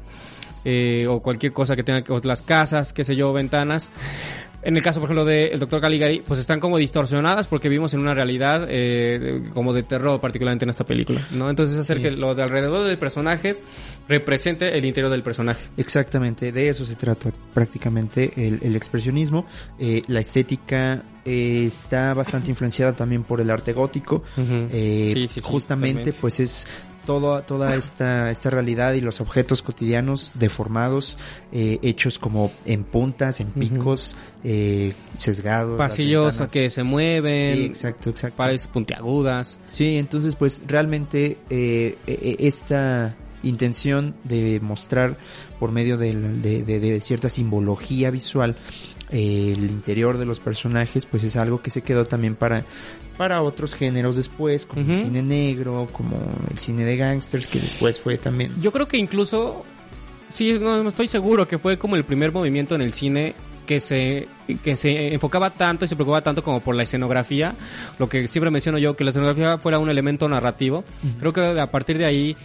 eh, 0.65 1.07
o 1.09 1.21
cualquier 1.21 1.53
cosa 1.53 1.77
que 1.77 1.83
tenga 1.83 2.05
las 2.23 2.43
casas, 2.43 2.93
qué 2.93 3.05
sé 3.05 3.17
yo, 3.17 3.33
ventanas. 3.33 3.91
En 4.65 4.77
el 4.77 4.83
caso, 4.83 4.99
por 5.01 5.09
ejemplo, 5.09 5.25
del 5.25 5.59
Doctor 5.59 5.81
Caligari, 5.81 6.23
pues 6.27 6.41
están 6.41 6.59
como 6.61 6.79
distorsionadas 6.79 7.47
porque 7.49 7.69
vivimos 7.69 7.93
en 7.95 8.01
una 8.01 8.15
realidad 8.15 8.67
eh, 8.71 9.19
de- 9.19 9.51
como 9.51 9.73
de 9.73 9.83
terror, 9.83 10.21
particularmente 10.21 10.65
en 10.65 10.71
esta 10.71 10.85
película, 10.85 11.21
¿no? 11.33 11.51
Entonces 11.51 11.77
hacer 11.77 12.01
que 12.01 12.11
lo 12.11 12.35
de 12.35 12.43
alrededor 12.43 12.87
del 12.87 12.97
personaje 12.99 13.57
represente 14.09 14.77
el 14.77 14.85
interior 14.85 15.11
del 15.11 15.23
personaje. 15.23 15.65
Exactamente, 15.77 16.53
de 16.53 16.69
eso 16.69 16.85
se 16.85 16.95
trata 16.97 17.31
prácticamente 17.53 18.33
el, 18.37 18.59
el 18.63 18.77
expresionismo. 18.77 19.47
Eh, 19.79 20.03
la 20.09 20.21
estética 20.21 21.03
eh, 21.25 21.65
está 21.67 22.13
bastante 22.15 22.51
influenciada 22.51 22.95
también 22.95 23.23
por 23.25 23.41
el 23.41 23.51
arte 23.51 23.73
gótico. 23.73 24.23
Sí, 24.37 25.11
sí, 25.13 25.29
sí, 25.29 25.41
justamente 25.43 26.13
pues 26.13 26.41
es 26.41 26.67
toda, 27.05 27.47
toda 27.47 27.75
esta, 27.77 28.31
esta 28.31 28.51
realidad 28.51 28.95
y 28.95 29.01
los 29.01 29.21
objetos 29.21 29.63
cotidianos 29.63 30.31
deformados, 30.35 31.19
eh, 31.53 31.79
hechos 31.83 32.19
como 32.19 32.51
en 32.65 32.85
puntas, 32.85 33.41
en 33.41 33.49
picos, 33.53 34.17
eh, 34.43 34.93
sesgados. 35.19 35.79
Pasillos 35.79 36.41
que 36.51 36.71
se 36.71 36.83
mueven, 36.83 37.55
Sí, 37.57 37.65
exacto, 37.65 38.11
exacto. 38.11 38.37
paredes 38.37 38.67
puntiagudas. 38.67 39.59
Sí, 39.67 39.97
entonces 39.97 40.37
pues 40.37 40.63
realmente 40.67 41.39
eh, 41.51 41.97
eh, 42.07 42.37
esta 42.41 43.15
intención 43.43 44.15
de 44.25 44.59
mostrar 44.61 45.17
por 45.61 45.71
medio 45.71 45.97
del- 45.99 46.41
de, 46.41 46.63
de- 46.63 46.81
de 46.81 47.01
cierta 47.01 47.29
simbología 47.29 48.11
visual 48.11 48.57
eh, 49.11 49.53
el 49.55 49.65
interior 49.65 50.17
de 50.17 50.25
los 50.25 50.41
personajes 50.41 51.05
pues 51.05 51.23
es 51.25 51.37
algo 51.37 51.61
que 51.61 51.69
se 51.69 51.83
quedó 51.83 52.07
también 52.07 52.37
para 52.37 52.65
para 53.17 53.43
otros 53.43 53.75
géneros 53.75 54.17
después 54.17 54.67
como 54.67 54.93
el 54.93 54.99
cine 54.99 55.23
negro 55.23 55.89
como 55.93 56.19
el 56.51 56.59
cine 56.59 56.85
de 56.85 56.97
gangsters 56.97 57.47
que 57.47 57.61
después 57.61 58.01
fue 58.01 58.19
también. 58.19 58.53
Yo 58.61 58.73
creo 58.73 58.89
que 58.89 58.97
incluso, 58.97 59.65
sí, 60.33 60.59
no, 60.61 60.83
no 60.83 60.89
estoy 60.89 61.09
seguro 61.09 61.47
que 61.47 61.59
fue 61.59 61.79
como 61.79 61.97
el 61.97 62.05
primer 62.05 62.33
movimiento 62.33 62.75
en 62.75 62.83
el 62.83 62.93
cine 62.93 63.35
que 63.67 63.81
se, 63.81 64.29
que 64.63 64.77
se 64.77 65.15
enfocaba 65.15 65.51
tanto 65.51 65.85
y 65.85 65.89
se 65.89 65.97
preocupaba 65.97 66.23
tanto 66.23 66.43
como 66.43 66.61
por 66.61 66.75
la 66.75 66.83
escenografía, 66.83 67.55
lo 67.99 68.09
que 68.09 68.29
siempre 68.29 68.51
menciono 68.51 68.79
yo, 68.79 68.95
que 68.95 69.05
la 69.05 69.11
escenografía 69.11 69.59
fuera 69.59 69.79
un 69.79 69.89
elemento 69.89 70.29
narrativo. 70.29 70.85
Creo 71.19 71.33
que 71.33 71.61
a 71.61 71.71
partir 71.71 71.99
de 71.99 72.05
ahí 72.05 72.37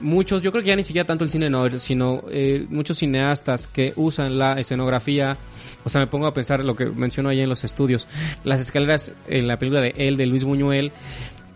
muchos, 0.00 0.42
yo 0.42 0.50
creo 0.52 0.62
que 0.62 0.70
ya 0.70 0.76
ni 0.76 0.84
siquiera 0.84 1.06
tanto 1.06 1.24
el 1.24 1.30
cine 1.30 1.48
no, 1.50 1.68
sino 1.78 2.22
eh, 2.30 2.66
muchos 2.70 2.98
cineastas 2.98 3.66
que 3.66 3.92
usan 3.96 4.38
la 4.38 4.54
escenografía, 4.60 5.36
o 5.84 5.88
sea, 5.88 6.00
me 6.00 6.06
pongo 6.06 6.26
a 6.26 6.34
pensar 6.34 6.64
lo 6.64 6.74
que 6.76 6.86
menciono 6.86 7.28
ahí 7.28 7.40
en 7.40 7.48
los 7.48 7.64
estudios, 7.64 8.06
las 8.44 8.60
escaleras 8.60 9.10
en 9.28 9.46
la 9.48 9.58
película 9.58 9.80
de 9.80 9.94
él, 9.96 10.16
de 10.16 10.26
Luis 10.26 10.44
Buñuel, 10.44 10.92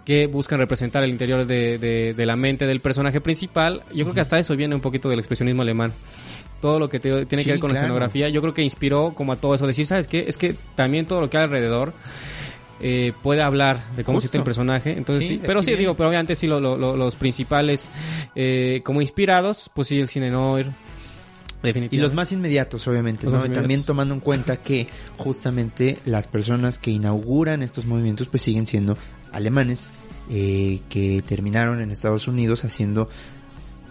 que 0.05 0.26
buscan 0.26 0.59
representar 0.59 1.05
el 1.05 1.11
interior 1.11 1.46
de, 1.46 1.78
de, 1.78 2.12
de 2.14 2.26
la 2.26 2.35
mente 2.37 2.66
del 2.66 2.81
personaje 2.81 3.20
principal. 3.20 3.83
Yo 3.94 4.05
creo 4.05 4.14
que 4.14 4.20
hasta 4.20 4.38
eso 4.38 4.57
viene 4.57 4.74
un 4.74 4.81
poquito 4.81 5.09
del 5.09 5.18
expresionismo 5.20 5.62
alemán 5.62 5.92
todo 6.61 6.78
lo 6.78 6.88
que 6.88 7.00
te- 7.00 7.26
tiene 7.26 7.42
Sí, 7.42 7.46
que 7.46 7.52
ver 7.55 7.61
con 7.61 7.70
la 7.72 7.76
escenografía, 7.76 8.28
yo 8.28 8.40
creo 8.40 8.55
que 8.55 8.62
inspiró 8.62 9.12
como 9.16 9.33
a 9.33 9.37
todo 9.37 9.55
eso. 9.57 9.66
Decir, 9.66 9.85
¿sabes 9.85 10.07
qué? 10.07 10.24
Es 10.28 10.38
que 10.38 10.55
también 10.76 11.07
todo 11.07 11.20
lo 11.20 11.28
que 11.28 11.37
hay 11.37 11.42
alrededor 11.44 11.92
eh, 12.83 13.12
puede 13.23 13.42
hablar 13.42 13.81
de 13.97 14.05
cómo 14.05 14.16
Justo. 14.16 14.27
siente 14.29 14.38
el 14.38 14.45
personaje. 14.45 14.92
Entonces 14.97 15.27
Sí, 15.27 15.35
sí, 15.37 15.40
pero 15.45 15.62
sí, 15.62 15.66
viene. 15.68 15.81
digo, 15.81 15.97
pero 15.97 16.09
obviamente 16.09 16.35
sí, 16.37 16.47
lo- 16.47 16.61
lo- 16.61 16.77
lo- 16.77 16.97
los 16.97 17.14
principales 17.16 17.87
eh, 18.35 18.83
como 18.85 19.01
inspirados, 19.01 19.71
pues 19.75 19.88
sí, 19.88 19.99
el 20.01 20.09
cine 20.09 20.31
noir. 20.31 20.71
Y 21.92 21.99
los 21.99 22.12
más 22.12 22.33
inmediatos, 22.33 22.88
obviamente, 22.88 23.25
También 23.29 23.85
tomando 23.85 24.14
en 24.14 24.21
cuenta 24.21 24.57
que 24.57 24.88
justamente 25.16 25.99
las 26.05 26.27
personas 26.27 26.81
que 26.81 26.90
inauguran 26.90 27.62
estos 27.62 27.87
movimientos 27.87 28.27
pues 28.27 28.42
siguen 28.42 28.66
siendo 28.66 28.97
alemanes 29.31 29.92
eh, 30.29 30.81
que 30.88 31.23
terminaron 31.25 31.81
en 31.81 31.92
Estados 31.92 32.27
Unidos 32.27 32.64
haciendo 32.64 33.09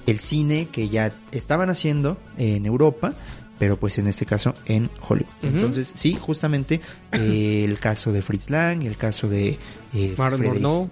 el 0.06 0.20
cine 0.20 0.68
que 0.70 0.90
ya 0.90 1.14
estaban 1.32 1.70
haciendo 1.70 2.18
en 2.38 2.66
Europa, 2.66 3.14
pero 3.62 3.78
pues 3.78 4.00
en 4.00 4.08
este 4.08 4.26
caso 4.26 4.56
en 4.66 4.90
Hollywood. 5.08 5.30
Entonces, 5.44 5.92
sí, 5.94 6.18
justamente 6.20 6.82
eh, 7.12 7.64
el 7.70 7.78
caso 7.78 8.12
de 8.12 8.24
Fritz 8.24 8.50
Lang, 8.50 8.82
el 8.82 8.98
caso 8.98 9.30
de 9.30 9.60
eh, 9.94 10.14
Frederick 10.18 10.48
Murnau. 10.48 10.90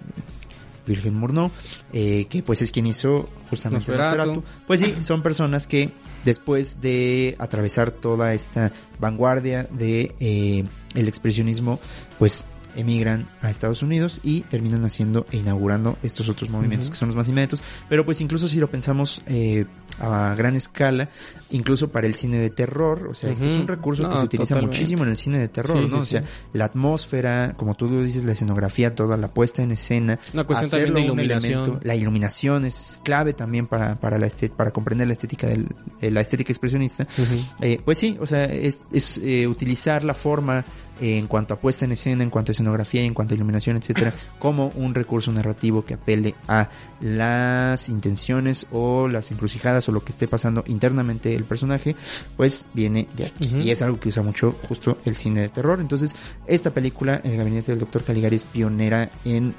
Wilhelm 0.86 1.16
Murnau, 1.16 1.50
eh, 1.92 2.26
que 2.30 2.44
pues 2.44 2.62
es 2.62 2.70
quien 2.70 2.86
hizo 2.86 3.28
justamente 3.50 3.90
Nosferatu. 3.90 4.16
Nosferatu. 4.18 4.44
Pues 4.68 4.78
sí, 4.78 4.94
son 5.02 5.20
personas 5.20 5.66
que 5.66 5.90
después 6.24 6.80
de 6.80 7.34
atravesar 7.40 7.90
toda 7.90 8.34
esta 8.34 8.70
vanguardia 9.00 9.64
de 9.64 10.14
eh, 10.20 10.64
el 10.94 11.08
expresionismo, 11.08 11.80
pues 12.20 12.44
emigran 12.76 13.26
a 13.42 13.50
Estados 13.50 13.82
Unidos 13.82 14.20
y 14.22 14.42
terminan 14.42 14.84
haciendo 14.84 15.26
e 15.30 15.38
inaugurando 15.38 15.96
estos 16.02 16.28
otros 16.28 16.50
movimientos 16.50 16.86
Ujú. 16.88 16.92
que 16.92 16.98
son 16.98 17.08
los 17.08 17.16
más 17.16 17.28
inmediatos. 17.28 17.62
Pero 17.88 18.04
pues 18.04 18.20
incluso 18.20 18.48
si 18.48 18.58
lo 18.58 18.70
pensamos 18.70 19.22
eh, 19.26 19.66
a 19.98 20.34
gran 20.36 20.56
escala, 20.56 21.08
incluso 21.50 21.88
para 21.88 22.06
el 22.06 22.14
cine 22.14 22.38
de 22.38 22.50
terror, 22.50 23.08
o 23.10 23.14
sea, 23.14 23.30
este 23.30 23.46
es 23.48 23.54
un 23.54 23.66
recurso 23.68 24.02
que 24.04 24.08
No, 24.08 24.18
se 24.18 24.24
utiliza 24.24 24.54
totalmente. 24.54 24.76
muchísimo 24.78 25.02
en 25.04 25.10
el 25.10 25.16
cine 25.16 25.38
de 25.38 25.48
terror, 25.48 25.76
Sí, 25.78 25.82
¿no? 25.84 25.88
sí, 25.88 26.02
o 26.02 26.06
sea, 26.06 26.20
sí. 26.22 26.26
la 26.54 26.64
atmósfera, 26.66 27.54
como 27.56 27.74
tú 27.74 27.88
lo 27.90 28.02
dices, 28.02 28.24
la 28.24 28.32
escenografía, 28.32 28.94
toda 28.94 29.16
la 29.16 29.28
puesta 29.28 29.62
en 29.62 29.72
escena, 29.72 30.18
Una 30.32 30.44
cuestión 30.44 30.70
también 30.70 30.94
de 30.94 31.00
iluminación. 31.02 31.52
elemento- 31.64 31.80
la 31.86 31.94
iluminación 31.94 32.64
es 32.64 33.00
clave 33.04 33.32
también 33.34 33.66
para, 33.66 33.96
para, 34.00 34.18
la 34.18 34.26
este- 34.26 34.48
para 34.50 34.70
comprender 34.70 35.06
la 35.06 35.12
estética 35.14 35.46
del, 35.48 35.68
eh, 36.00 36.10
la 36.10 36.20
estética 36.20 36.52
expresionista. 36.52 37.06
Ujú. 37.18 37.44
Eh, 37.60 37.80
pues 37.84 37.98
sí, 37.98 38.16
o 38.20 38.26
sea, 38.26 38.44
es, 38.44 38.78
es, 38.92 39.18
eh, 39.22 39.46
utilizar 39.46 40.04
la 40.04 40.14
forma 40.14 40.64
en 41.00 41.26
cuanto 41.26 41.54
a 41.54 41.58
puesta 41.58 41.84
en 41.84 41.92
escena, 41.92 42.22
en 42.22 42.30
cuanto 42.30 42.50
a 42.50 42.52
escenografía, 42.52 43.02
en 43.02 43.14
cuanto 43.14 43.34
a 43.34 43.36
iluminación, 43.36 43.76
etcétera, 43.76 44.12
como 44.38 44.72
un 44.76 44.94
recurso 44.94 45.32
narrativo 45.32 45.84
que 45.84 45.94
apele 45.94 46.34
a 46.46 46.68
las 47.00 47.88
intenciones 47.88 48.66
o 48.70 49.08
las 49.08 49.30
encrucijadas 49.30 49.88
o 49.88 49.92
lo 49.92 50.04
que 50.04 50.12
esté 50.12 50.28
pasando 50.28 50.62
internamente 50.66 51.34
el 51.34 51.44
personaje, 51.44 51.96
pues 52.36 52.66
viene 52.74 53.08
de 53.16 53.26
aquí. 53.26 53.50
Y 53.56 53.70
es 53.70 53.82
algo 53.82 53.98
que 53.98 54.10
usa 54.10 54.22
mucho 54.22 54.52
justo 54.68 54.98
el 55.04 55.16
cine 55.16 55.40
de 55.42 55.48
terror. 55.48 55.80
Entonces, 55.80 56.14
esta 56.46 56.70
película, 56.70 57.20
El 57.24 57.36
gabinete 57.36 57.72
del 57.72 57.80
doctor 57.80 58.04
Caligari, 58.04 58.36
es 58.36 58.44
pionera 58.44 59.10
en 59.24 59.54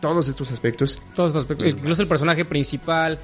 todos 0.00 0.28
estos 0.28 0.52
aspectos. 0.52 1.02
Todos 1.14 1.32
los 1.32 1.42
aspectos, 1.42 1.66
incluso 1.66 2.02
el 2.02 2.08
personaje 2.08 2.44
principal, 2.44 3.18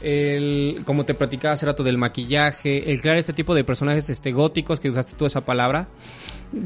el 0.00 0.82
como 0.84 1.04
te 1.04 1.14
platicaba 1.14 1.54
hace 1.54 1.66
rato 1.66 1.82
del 1.82 1.98
maquillaje, 1.98 2.90
el 2.90 3.00
crear 3.00 3.16
este 3.16 3.32
tipo 3.32 3.54
de 3.54 3.64
personajes 3.64 4.08
este 4.10 4.32
góticos 4.32 4.78
que 4.78 4.88
usaste 4.88 5.16
tú 5.16 5.26
esa 5.26 5.40
palabra. 5.40 5.88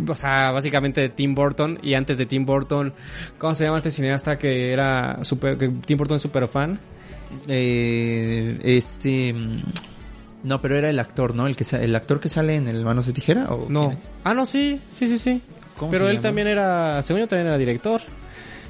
O 0.08 0.14
sea, 0.14 0.50
básicamente 0.52 1.00
de 1.00 1.08
Tim 1.08 1.34
Burton 1.34 1.78
y 1.82 1.94
antes 1.94 2.16
de 2.18 2.26
Tim 2.26 2.46
Burton, 2.46 2.92
¿cómo 3.38 3.54
se 3.54 3.64
llama 3.64 3.78
este 3.78 3.90
cineasta 3.90 4.38
que 4.38 4.72
era 4.72 5.24
super 5.24 5.58
que 5.58 5.68
Tim 5.68 5.98
Burton 5.98 6.16
es 6.16 6.22
super 6.22 6.46
fan? 6.48 6.78
Eh, 7.48 8.58
este... 8.62 9.32
mm, 9.32 9.62
No, 10.44 10.60
pero 10.60 10.76
era 10.76 10.90
el 10.90 10.98
actor, 10.98 11.34
¿no? 11.34 11.46
El 11.46 11.56
que 11.56 11.64
el 11.76 11.94
actor 11.96 12.20
que 12.20 12.28
sale 12.28 12.56
en 12.56 12.68
el 12.68 12.84
Manos 12.84 13.06
de 13.06 13.12
Tijera 13.12 13.46
o 13.50 13.66
No. 13.68 13.92
Ah, 14.24 14.34
no, 14.34 14.46
sí, 14.46 14.80
sí, 14.96 15.06
sí, 15.08 15.18
sí. 15.18 15.40
¿Cómo 15.78 15.90
Pero 15.90 16.06
él 16.08 16.16
llama? 16.16 16.22
también 16.22 16.46
era, 16.48 17.02
según 17.02 17.20
yo 17.20 17.28
también 17.28 17.48
era 17.48 17.58
director. 17.58 18.00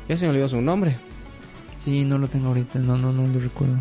Ya 0.09 0.17
se 0.17 0.25
me 0.27 0.31
olvidó 0.31 0.49
su 0.49 0.61
nombre. 0.61 0.97
Sí, 1.79 2.05
no 2.05 2.17
lo 2.19 2.29
tengo 2.29 2.49
ahorita, 2.49 2.79
no, 2.79 2.97
no, 2.97 3.13
no 3.13 3.27
lo 3.27 3.41
recuerdo. 3.41 3.75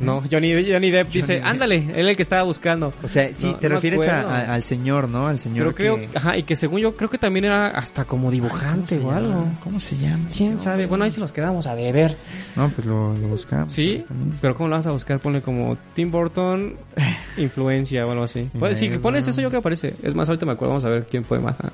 No, 0.00 0.22
Johnny, 0.30 0.52
Johnny 0.70 0.90
Depp 0.90 1.08
dice, 1.10 1.34
Depp. 1.34 1.46
ándale, 1.46 1.76
él 1.76 1.90
es 2.00 2.08
el 2.08 2.16
que 2.16 2.22
estaba 2.22 2.42
buscando. 2.42 2.92
O 3.02 3.08
sea, 3.08 3.30
sí, 3.32 3.46
No, 3.46 3.54
te 3.56 3.68
no 3.68 3.74
refieres 3.76 4.00
a- 4.08 4.20
acuerdo. 4.22 4.34
a- 4.50 4.54
al 4.54 4.62
señor, 4.64 5.08
¿no? 5.08 5.28
Al 5.28 5.38
señor 5.38 5.72
Pero 5.72 5.96
creo, 5.96 6.10
que... 6.10 6.18
ajá, 6.18 6.36
y 6.36 6.42
que 6.42 6.56
según 6.56 6.80
yo 6.80 6.96
creo 6.96 7.08
que 7.08 7.16
también 7.18 7.44
era 7.44 7.68
hasta 7.68 8.04
como 8.04 8.24
¿Cómo 8.24 8.30
dibujante 8.32 8.96
se 8.96 9.00
o 9.00 9.12
algo. 9.12 9.46
¿Cómo 9.62 9.78
se 9.78 9.96
llama? 9.96 10.24
¿Quién 10.36 10.54
No. 10.54 10.58
sabe? 10.60 10.86
Bueno, 10.86 11.04
ahí 11.04 11.10
se 11.12 11.20
los 11.20 11.30
quedamos 11.30 11.66
a 11.68 11.74
deber. 11.76 12.16
No, 12.56 12.68
pues 12.70 12.86
lo, 12.86 13.14
lo 13.16 13.28
buscamos. 13.28 13.72
¿Sí? 13.72 14.04
Pero 14.40 14.54
¿cómo 14.56 14.68
lo 14.68 14.76
vas 14.76 14.86
a 14.86 14.90
buscar? 14.92 15.20
Ponle 15.20 15.42
como 15.42 15.76
Tim 15.94 16.10
Burton, 16.10 16.74
influencia 17.36 18.04
o 18.06 18.10
algo 18.10 18.24
así. 18.24 18.48
Pues, 18.58 18.78
si 18.78 18.88
Bueno. 18.88 19.02
pones 19.02 19.26
eso 19.28 19.40
yo 19.40 19.48
creo 19.48 19.60
que 19.60 19.64
aparece. 19.68 19.94
Es 20.02 20.14
más, 20.14 20.28
ahorita 20.28 20.44
me 20.44 20.52
acuerdo, 20.52 20.72
vamos 20.74 20.84
a 20.84 20.88
ver 20.90 21.06
quién 21.08 21.24
fue 21.24 21.38
más. 21.38 21.56
ah. 21.60 21.70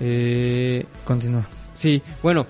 Eh, 0.00 0.84
Continúa. 1.04 1.46
sí, 1.74 2.02
bueno. 2.22 2.46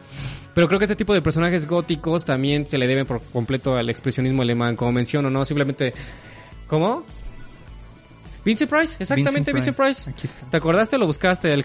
Pero 0.55 0.69
creo 0.69 0.79
que 0.79 0.85
este 0.85 0.97
tipo 0.97 1.12
de 1.12 1.21
personajes 1.21 1.67
góticos 1.67 2.25
también 2.25 2.67
se 2.67 2.79
le 2.79 2.87
deben 2.87 3.07
por 3.07 3.21
completo 3.33 3.75
al 3.75 3.90
expresionismo 3.90 4.43
alemán, 4.43 4.77
como 4.77 4.93
menciono, 4.93 5.31
¿no? 5.31 5.45
Simplemente... 5.45 5.93
¿Cómo? 6.67 7.05
Vincent 8.45 8.71
Price, 8.71 8.97
exactamente 8.99 9.53
Vincent 9.53 9.77
Price. 9.77 10.11
Aquí 10.11 10.27
está. 10.27 10.47
¿Te 10.49 10.57
acordaste 10.57 10.97
o 10.97 10.99
lo 10.99 11.07
buscaste? 11.07 11.53
El... 11.53 11.64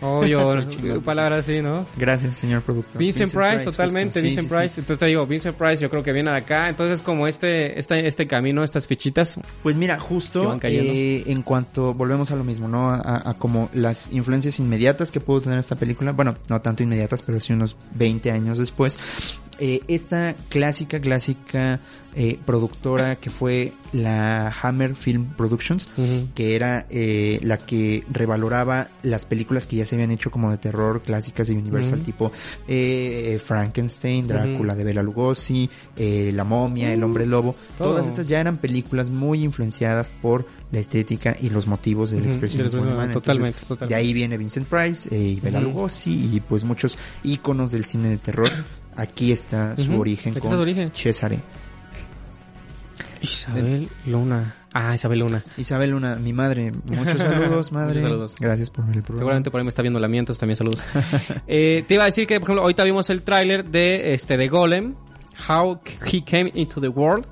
Obvio, 0.00 0.62
Chingado, 0.70 1.02
palabras 1.02 1.40
así, 1.40 1.60
¿no? 1.62 1.86
Gracias, 1.96 2.38
señor 2.38 2.62
productor. 2.62 2.98
Vincent, 2.98 3.32
Price, 3.32 3.64
totalmente. 3.64 4.20
Sí, 4.20 4.26
Vincent 4.26 4.48
sí, 4.48 4.54
Price. 4.54 4.68
sí. 4.74 4.80
Entonces 4.80 4.98
te 4.98 5.06
digo, 5.06 5.26
Vincent 5.26 5.56
Price 5.56 5.82
yo 5.82 5.90
creo 5.90 6.02
que 6.02 6.12
viene 6.12 6.30
de 6.30 6.36
acá. 6.36 6.68
Entonces 6.68 7.00
como 7.02 7.26
este, 7.26 7.78
este, 7.78 8.06
este 8.06 8.26
camino, 8.26 8.62
estas 8.62 8.86
fichitas. 8.86 9.38
Pues 9.62 9.76
mira, 9.76 9.98
justo 9.98 10.58
eh, 10.62 11.24
en 11.26 11.42
cuanto 11.42 11.94
volvemos 11.94 12.30
a 12.30 12.36
lo 12.36 12.44
mismo, 12.44 12.68
¿no? 12.68 12.90
A 12.90 13.34
como 13.38 13.68
las 13.72 14.10
influencias 14.12 14.58
inmediatas 14.58 15.10
que 15.10 15.20
pudo 15.20 15.42
tener 15.42 15.58
esta 15.58 15.76
película, 15.76 16.12
bueno, 16.12 16.36
no 16.48 16.60
tanto 16.60 16.82
inmediatas, 16.82 17.22
pero 17.22 17.40
sí 17.40 17.52
unos 17.52 17.76
20 17.94 18.30
años 18.30 18.58
después, 18.58 18.98
eh, 19.60 19.80
esta 19.88 20.34
clásica, 20.48 21.00
clásica 21.00 21.78
eh, 22.16 22.38
productora 22.44 23.16
que 23.16 23.30
fue 23.30 23.72
la 23.92 24.48
Hammer 24.62 24.96
Film 24.96 25.26
Productions, 25.36 25.88
que 26.34 26.56
era 26.56 26.86
eh, 26.90 27.38
la 27.42 27.58
que 27.58 28.02
revaloraba 28.10 28.88
las 29.04 29.26
películas 29.26 29.66
que 29.68 29.76
ya 29.76 29.86
se 29.86 29.94
habían 29.94 30.10
hecho 30.10 30.30
como 30.32 30.50
de 30.50 30.58
terror 30.58 31.02
clásicas 31.02 31.46
de 31.48 31.54
Universal, 31.54 31.96
Ujú. 31.96 32.04
tipo 32.04 32.32
eh, 32.66 33.40
Frankenstein, 33.44 34.26
Drácula 34.26 34.74
de 34.74 34.82
Bela 34.84 35.02
Lugosi, 35.02 35.70
eh, 35.96 36.32
La 36.34 36.42
momia, 36.44 36.92
El 36.92 37.04
hombre 37.04 37.26
lobo, 37.26 37.54
todo. 37.78 37.90
todas 37.90 38.06
estas 38.08 38.26
ya 38.26 38.40
eran 38.40 38.56
películas 38.58 39.10
muy 39.10 39.44
influenciadas 39.44 40.08
por 40.08 40.46
la 40.72 40.80
estética 40.80 41.36
y 41.40 41.50
los 41.50 41.66
motivos 41.66 42.12
Ujú, 42.12 42.24
expresionismo 42.24 42.80
del- 42.80 42.88
alemán. 42.90 43.10
totalmente, 43.12 43.48
Entonces, 43.48 43.68
totalmente. 43.68 43.94
De 43.94 44.00
ahí 44.00 44.12
viene 44.12 44.38
Vincent 44.38 44.66
Price 44.68 45.08
eh, 45.14 45.18
y 45.36 45.40
Bela. 45.40 45.60
Lugosi 45.60 46.30
y 46.36 46.40
pues 46.40 46.62
muchos 46.64 46.96
íconos 47.24 47.72
del 47.72 47.84
cine 47.84 48.10
de 48.10 48.18
terror. 48.18 48.48
Aquí 48.96 49.32
está 49.32 49.76
su 49.76 49.98
origen 49.98 50.30
aquí 50.32 50.38
está 50.38 50.48
con 50.48 50.58
su 50.58 50.62
origen. 50.62 50.90
Cesare. 50.94 51.38
Isabel 53.22 53.88
Luna. 54.06 54.54
Ah, 54.72 54.94
Isabel 54.94 55.18
Luna. 55.18 55.42
Isabel 55.58 55.90
Luna, 55.90 56.16
mi 56.16 56.32
madre, 56.32 56.72
muchos 56.86 57.18
saludos, 57.18 57.72
madre. 57.72 57.94
Muchos 57.96 58.02
saludos. 58.10 58.34
Gracias 58.38 58.70
por 58.70 58.86
ver 58.86 58.96
el 58.96 59.02
programa. 59.02 59.20
Seguramente 59.20 59.50
por 59.50 59.60
ahí 59.60 59.64
me 59.64 59.68
está 59.68 59.82
viendo 59.82 59.98
la 60.00 60.08
mía, 60.08 60.20
entonces 60.20 60.38
también 60.40 60.56
saludos. 60.56 60.80
Eh, 61.46 61.84
te 61.86 61.94
iba 61.94 62.04
a 62.04 62.06
decir 62.06 62.26
que, 62.26 62.38
por 62.40 62.48
ejemplo, 62.48 62.62
ahorita 62.62 62.84
vimos 62.84 63.10
el 63.10 63.22
tráiler 63.22 63.64
de 63.64 64.14
este 64.14 64.36
de 64.36 64.48
Golem. 64.48 64.94
How 65.48 65.80
He 66.10 66.22
Came 66.22 66.50
Into 66.54 66.80
the 66.80 66.88
World, 66.88 67.26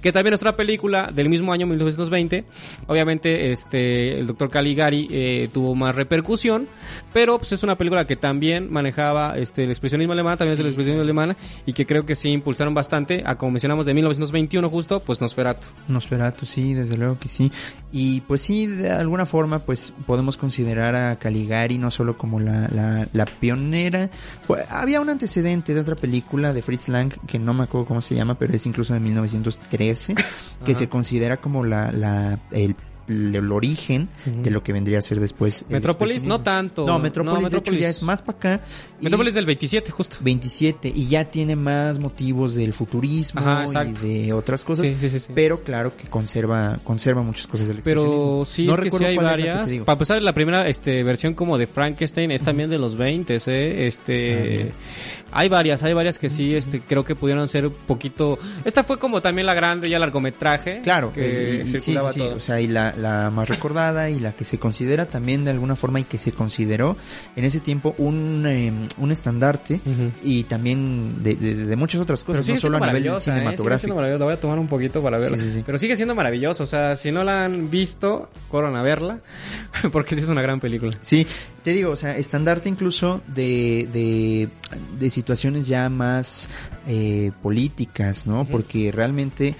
que 0.00 0.12
también 0.12 0.34
es 0.34 0.40
otra 0.40 0.56
película 0.56 1.10
del 1.12 1.28
mismo 1.28 1.52
año 1.52 1.66
1920. 1.66 2.44
Obviamente, 2.86 3.52
este 3.52 4.18
el 4.18 4.26
Dr. 4.26 4.50
Caligari 4.50 5.08
eh, 5.10 5.48
tuvo 5.52 5.74
más 5.74 5.94
repercusión, 5.94 6.66
pero 7.12 7.38
pues 7.38 7.52
es 7.52 7.62
una 7.62 7.76
película 7.76 8.06
que 8.06 8.16
también 8.16 8.72
manejaba 8.72 9.36
este 9.36 9.64
el 9.64 9.70
expresionismo 9.70 10.12
alemán, 10.12 10.38
también 10.38 10.54
es 10.54 10.60
el 10.60 10.66
expresionismo 10.66 11.02
alemán 11.02 11.36
y 11.66 11.72
que 11.72 11.86
creo 11.86 12.06
que 12.06 12.16
sí 12.16 12.30
impulsaron 12.30 12.74
bastante, 12.74 13.22
a 13.26 13.36
como 13.36 13.52
mencionamos 13.52 13.86
de 13.86 13.94
1921 13.94 14.68
justo, 14.68 15.00
pues 15.00 15.20
Nosferatu. 15.20 15.66
Nosferatu, 15.88 16.46
sí, 16.46 16.74
desde 16.74 16.96
luego 16.96 17.18
que 17.18 17.28
sí. 17.28 17.50
Y 17.92 18.20
pues 18.22 18.42
sí, 18.42 18.66
de 18.66 18.90
alguna 18.90 19.26
forma, 19.26 19.60
pues 19.60 19.92
podemos 20.06 20.36
considerar 20.36 20.94
a 20.94 21.16
Caligari 21.16 21.78
no 21.78 21.90
solo 21.90 22.16
como 22.16 22.40
la, 22.40 22.68
la, 22.68 23.08
la 23.12 23.26
pionera. 23.26 24.10
Pues, 24.46 24.64
había 24.70 25.00
un 25.00 25.10
antecedente 25.10 25.74
de 25.74 25.80
otra 25.80 25.96
película 25.96 26.52
de 26.52 26.62
Fritz 26.62 26.88
Lang, 26.88 27.12
que 27.26 27.38
no 27.38 27.49
me 27.54 27.64
acuerdo 27.64 27.86
cómo 27.86 28.02
se 28.02 28.14
llama, 28.14 28.36
pero 28.36 28.54
es 28.54 28.66
incluso 28.66 28.94
de 28.94 29.00
1913, 29.00 30.14
que 30.14 30.72
Ajá. 30.72 30.78
se 30.78 30.88
considera 30.88 31.38
como 31.38 31.64
la, 31.64 31.92
la, 31.92 32.38
el 32.50 32.74
el, 33.10 33.52
origen 33.52 34.08
de 34.24 34.50
lo 34.50 34.62
que 34.62 34.72
vendría 34.72 34.98
a 34.98 35.02
ser 35.02 35.20
después. 35.20 35.64
el 35.68 35.74
Metrópolis 35.74 36.24
no 36.24 36.40
tanto. 36.42 36.86
No, 36.86 36.98
Metrópolis, 36.98 37.50
de 37.50 37.58
hecho 37.58 37.72
ya 37.72 37.88
es 37.88 38.02
más 38.02 38.22
para 38.22 38.38
acá. 38.38 38.60
Metrópolis 39.00 39.34
del 39.34 39.46
27 39.46 39.90
justo. 39.90 40.16
27 40.20 40.92
y 40.94 41.08
ya 41.08 41.24
tiene 41.24 41.56
más 41.56 41.98
motivos 41.98 42.54
del 42.54 42.72
futurismo 42.72 43.40
Ajá, 43.40 43.84
y 43.84 43.92
de 43.92 44.32
otras 44.32 44.64
cosas. 44.64 44.86
Sí, 44.86 44.96
sí, 45.00 45.10
sí, 45.10 45.18
sí. 45.18 45.32
Pero 45.34 45.62
claro 45.62 45.96
que 45.96 46.08
conserva 46.08 46.78
conserva 46.84 47.22
muchas 47.22 47.46
cosas 47.46 47.68
del 47.68 47.82
Pero 47.82 48.44
sí, 48.44 48.66
No 48.66 48.74
es 48.74 48.80
que 48.80 48.90
sí 48.90 49.04
hay 49.04 49.16
varias. 49.16 49.70
Para 49.84 49.92
empezar, 49.92 50.22
la 50.22 50.32
primera 50.32 50.68
este, 50.68 51.02
versión 51.02 51.34
como 51.34 51.58
de 51.58 51.66
Frankenstein 51.66 52.30
es 52.30 52.42
también 52.42 52.70
de 52.70 52.78
los 52.78 52.96
20, 52.96 53.38
¿eh? 53.46 53.86
Este, 53.86 54.72
hay 55.32 55.48
varias, 55.48 55.82
hay 55.82 55.92
varias 55.92 56.18
que 56.18 56.30
sí, 56.30 56.54
este, 56.54 56.80
creo 56.80 57.04
que 57.04 57.14
pudieron 57.14 57.46
ser 57.48 57.66
un 57.66 57.72
poquito... 57.86 58.38
Esta 58.64 58.82
fue 58.82 58.98
como 58.98 59.20
también 59.20 59.46
la 59.46 59.54
grande, 59.54 59.88
ya 59.88 59.98
largometraje. 59.98 60.80
Claro, 60.82 61.12
que 61.12 61.64
y- 61.64 61.70
circulaba 61.70 62.12
todo. 62.12 62.36
o 62.36 62.40
sea, 62.40 62.60
y 62.60 62.66
la, 62.66 62.92
la 63.00 63.30
más 63.30 63.48
recordada 63.48 64.10
y 64.10 64.20
la 64.20 64.32
que 64.32 64.44
se 64.44 64.58
considera 64.58 65.06
también 65.06 65.44
de 65.44 65.50
alguna 65.50 65.74
forma 65.76 66.00
y 66.00 66.04
que 66.04 66.18
se 66.18 66.32
consideró 66.32 66.96
en 67.36 67.44
ese 67.44 67.60
tiempo 67.60 67.94
un, 67.98 68.44
eh, 68.46 68.72
un 68.98 69.10
estandarte 69.12 69.80
y 70.22 70.44
también 70.44 71.22
de, 71.22 71.34
de- 71.36 71.54
de 71.66 71.76
muchas 71.76 72.00
otras 72.00 72.22
cosas, 72.24 72.44
sigue 72.46 72.56
no 72.56 72.60
solo 72.60 72.76
a 72.76 72.80
nivel 72.80 72.92
maravillosa, 72.92 73.16
¿eh? 73.16 73.20
Sigue 73.20 73.56
siendo 73.56 73.78
cinematográfico. 73.78 74.00
La 74.18 74.24
voy 74.24 74.34
a 74.34 74.40
tomar 74.40 74.58
un 74.58 74.66
poquito 74.68 75.02
para 75.02 75.18
verla. 75.18 75.38
Sí, 75.38 75.44
sí, 75.44 75.50
sí. 75.52 75.62
Pero 75.66 75.78
sigue 75.78 75.96
siendo 75.96 76.14
maravilloso. 76.14 76.62
O 76.62 76.66
sea, 76.66 76.96
si 76.96 77.10
no 77.10 77.24
la 77.24 77.44
han 77.44 77.70
visto, 77.70 78.28
corran 78.48 78.76
a 78.76 78.82
verla. 78.82 79.18
Porque 79.92 80.14
sí 80.14 80.20
es 80.22 80.28
una 80.28 80.42
gran 80.42 80.60
película. 80.60 80.96
Sí, 81.00 81.26
te 81.64 81.72
digo, 81.72 81.90
o 81.92 81.96
sea, 81.96 82.16
estandarte 82.16 82.68
incluso 82.68 83.22
de, 83.26 83.88
de, 83.92 84.48
de 84.98 85.10
situaciones 85.10 85.66
ya 85.66 85.88
más 85.88 86.48
eh, 86.86 87.32
políticas, 87.42 88.26
¿no? 88.26 88.44
Porque 88.44 88.90
realmente 88.92 89.54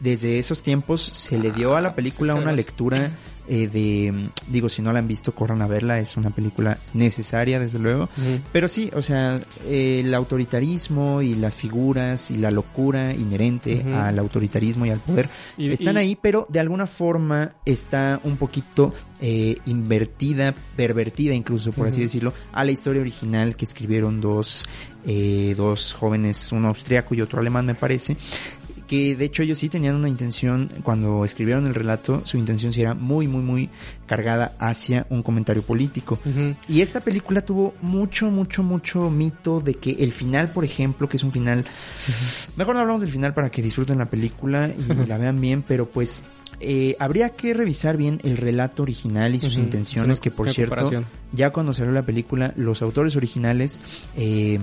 desde 0.00 0.38
esos 0.38 0.62
tiempos 0.62 1.02
se 1.02 1.38
le 1.38 1.52
dio 1.52 1.76
a 1.76 1.80
la 1.80 1.94
película 1.94 2.34
una 2.34 2.52
lectura 2.52 3.10
eh, 3.48 3.66
de, 3.68 4.12
mm, 4.12 4.52
digo, 4.52 4.68
si 4.68 4.80
no 4.80 4.92
la 4.92 5.00
han 5.00 5.08
visto, 5.08 5.32
corran 5.32 5.60
a 5.60 5.66
verla, 5.66 5.98
es 5.98 6.16
una 6.16 6.30
película 6.30 6.78
necesaria, 6.94 7.58
desde 7.58 7.80
luego. 7.80 8.08
Pero 8.52 8.68
sí, 8.68 8.90
o 8.94 9.02
sea, 9.02 9.34
el 9.68 10.14
autoritarismo 10.14 11.20
y 11.20 11.34
las 11.34 11.56
figuras 11.56 12.30
y 12.30 12.36
la 12.36 12.50
locura 12.52 13.12
inherente 13.12 13.84
al 13.92 14.18
autoritarismo 14.20 14.86
y 14.86 14.90
al 14.90 15.00
poder 15.00 15.28
Y- 15.58 15.70
están 15.72 15.96
y- 15.96 15.98
ahí, 15.98 16.18
pero 16.20 16.46
de 16.48 16.60
alguna 16.60 16.86
forma 16.86 17.50
está 17.66 18.20
un 18.24 18.36
poquito 18.36 18.94
eh, 19.20 19.56
invertida, 19.66 20.54
pervertida 20.76 21.34
incluso, 21.34 21.72
por 21.72 21.88
así 21.88 22.00
decirlo, 22.02 22.32
a 22.52 22.64
la 22.64 22.70
historia 22.70 23.02
original 23.02 23.54
que 23.56 23.64
escribieron 23.66 24.20
dos, 24.20 24.66
eh, 25.06 25.54
dos 25.56 25.92
jóvenes, 25.92 26.52
uno 26.52 26.68
austriaco 26.68 27.14
y 27.14 27.20
otro 27.20 27.40
alemán 27.40 27.66
me 27.66 27.74
parece, 27.74 28.16
que 28.90 29.14
de 29.14 29.24
hecho 29.24 29.44
ellos 29.44 29.56
sí 29.56 29.68
tenían 29.68 29.94
una 29.94 30.08
intención, 30.08 30.68
cuando 30.82 31.24
escribieron 31.24 31.64
el 31.68 31.76
relato, 31.76 32.22
su 32.24 32.38
intención 32.38 32.72
sí 32.72 32.80
era 32.80 32.92
muy, 32.92 33.28
muy, 33.28 33.40
muy 33.40 33.70
cargada 34.04 34.56
hacia 34.58 35.06
un 35.10 35.22
comentario 35.22 35.62
político. 35.62 36.18
Y 36.68 36.80
esta 36.80 36.98
película 36.98 37.42
tuvo 37.42 37.72
mucho, 37.82 38.32
mucho, 38.32 38.64
mucho 38.64 39.08
mito 39.08 39.60
de 39.60 39.74
que 39.74 39.92
el 39.92 40.10
final, 40.10 40.50
por 40.50 40.64
ejemplo, 40.64 41.08
que 41.08 41.18
es 41.18 41.22
un 41.22 41.30
final... 41.30 41.64
Mejor 42.56 42.74
no 42.74 42.80
hablamos 42.80 43.02
del 43.02 43.12
final 43.12 43.32
para 43.32 43.48
que 43.48 43.62
disfruten 43.62 43.96
la 43.96 44.10
película 44.10 44.68
y 44.76 45.06
la 45.06 45.18
vean 45.18 45.40
bien, 45.40 45.62
pero 45.62 45.88
pues 45.88 46.24
eh, 46.58 46.96
habría 46.98 47.28
que 47.28 47.54
revisar 47.54 47.96
bien 47.96 48.18
el 48.24 48.38
relato 48.38 48.82
original 48.82 49.36
y 49.36 49.40
sus 49.40 49.56
intenciones, 49.56 50.18
que 50.18 50.32
por 50.32 50.50
cierto, 50.50 50.90
ya 51.30 51.50
cuando 51.50 51.72
salió 51.74 51.92
la 51.92 52.02
película, 52.02 52.52
los 52.56 52.82
autores 52.82 53.14
originales... 53.14 53.80
Eh, 54.16 54.58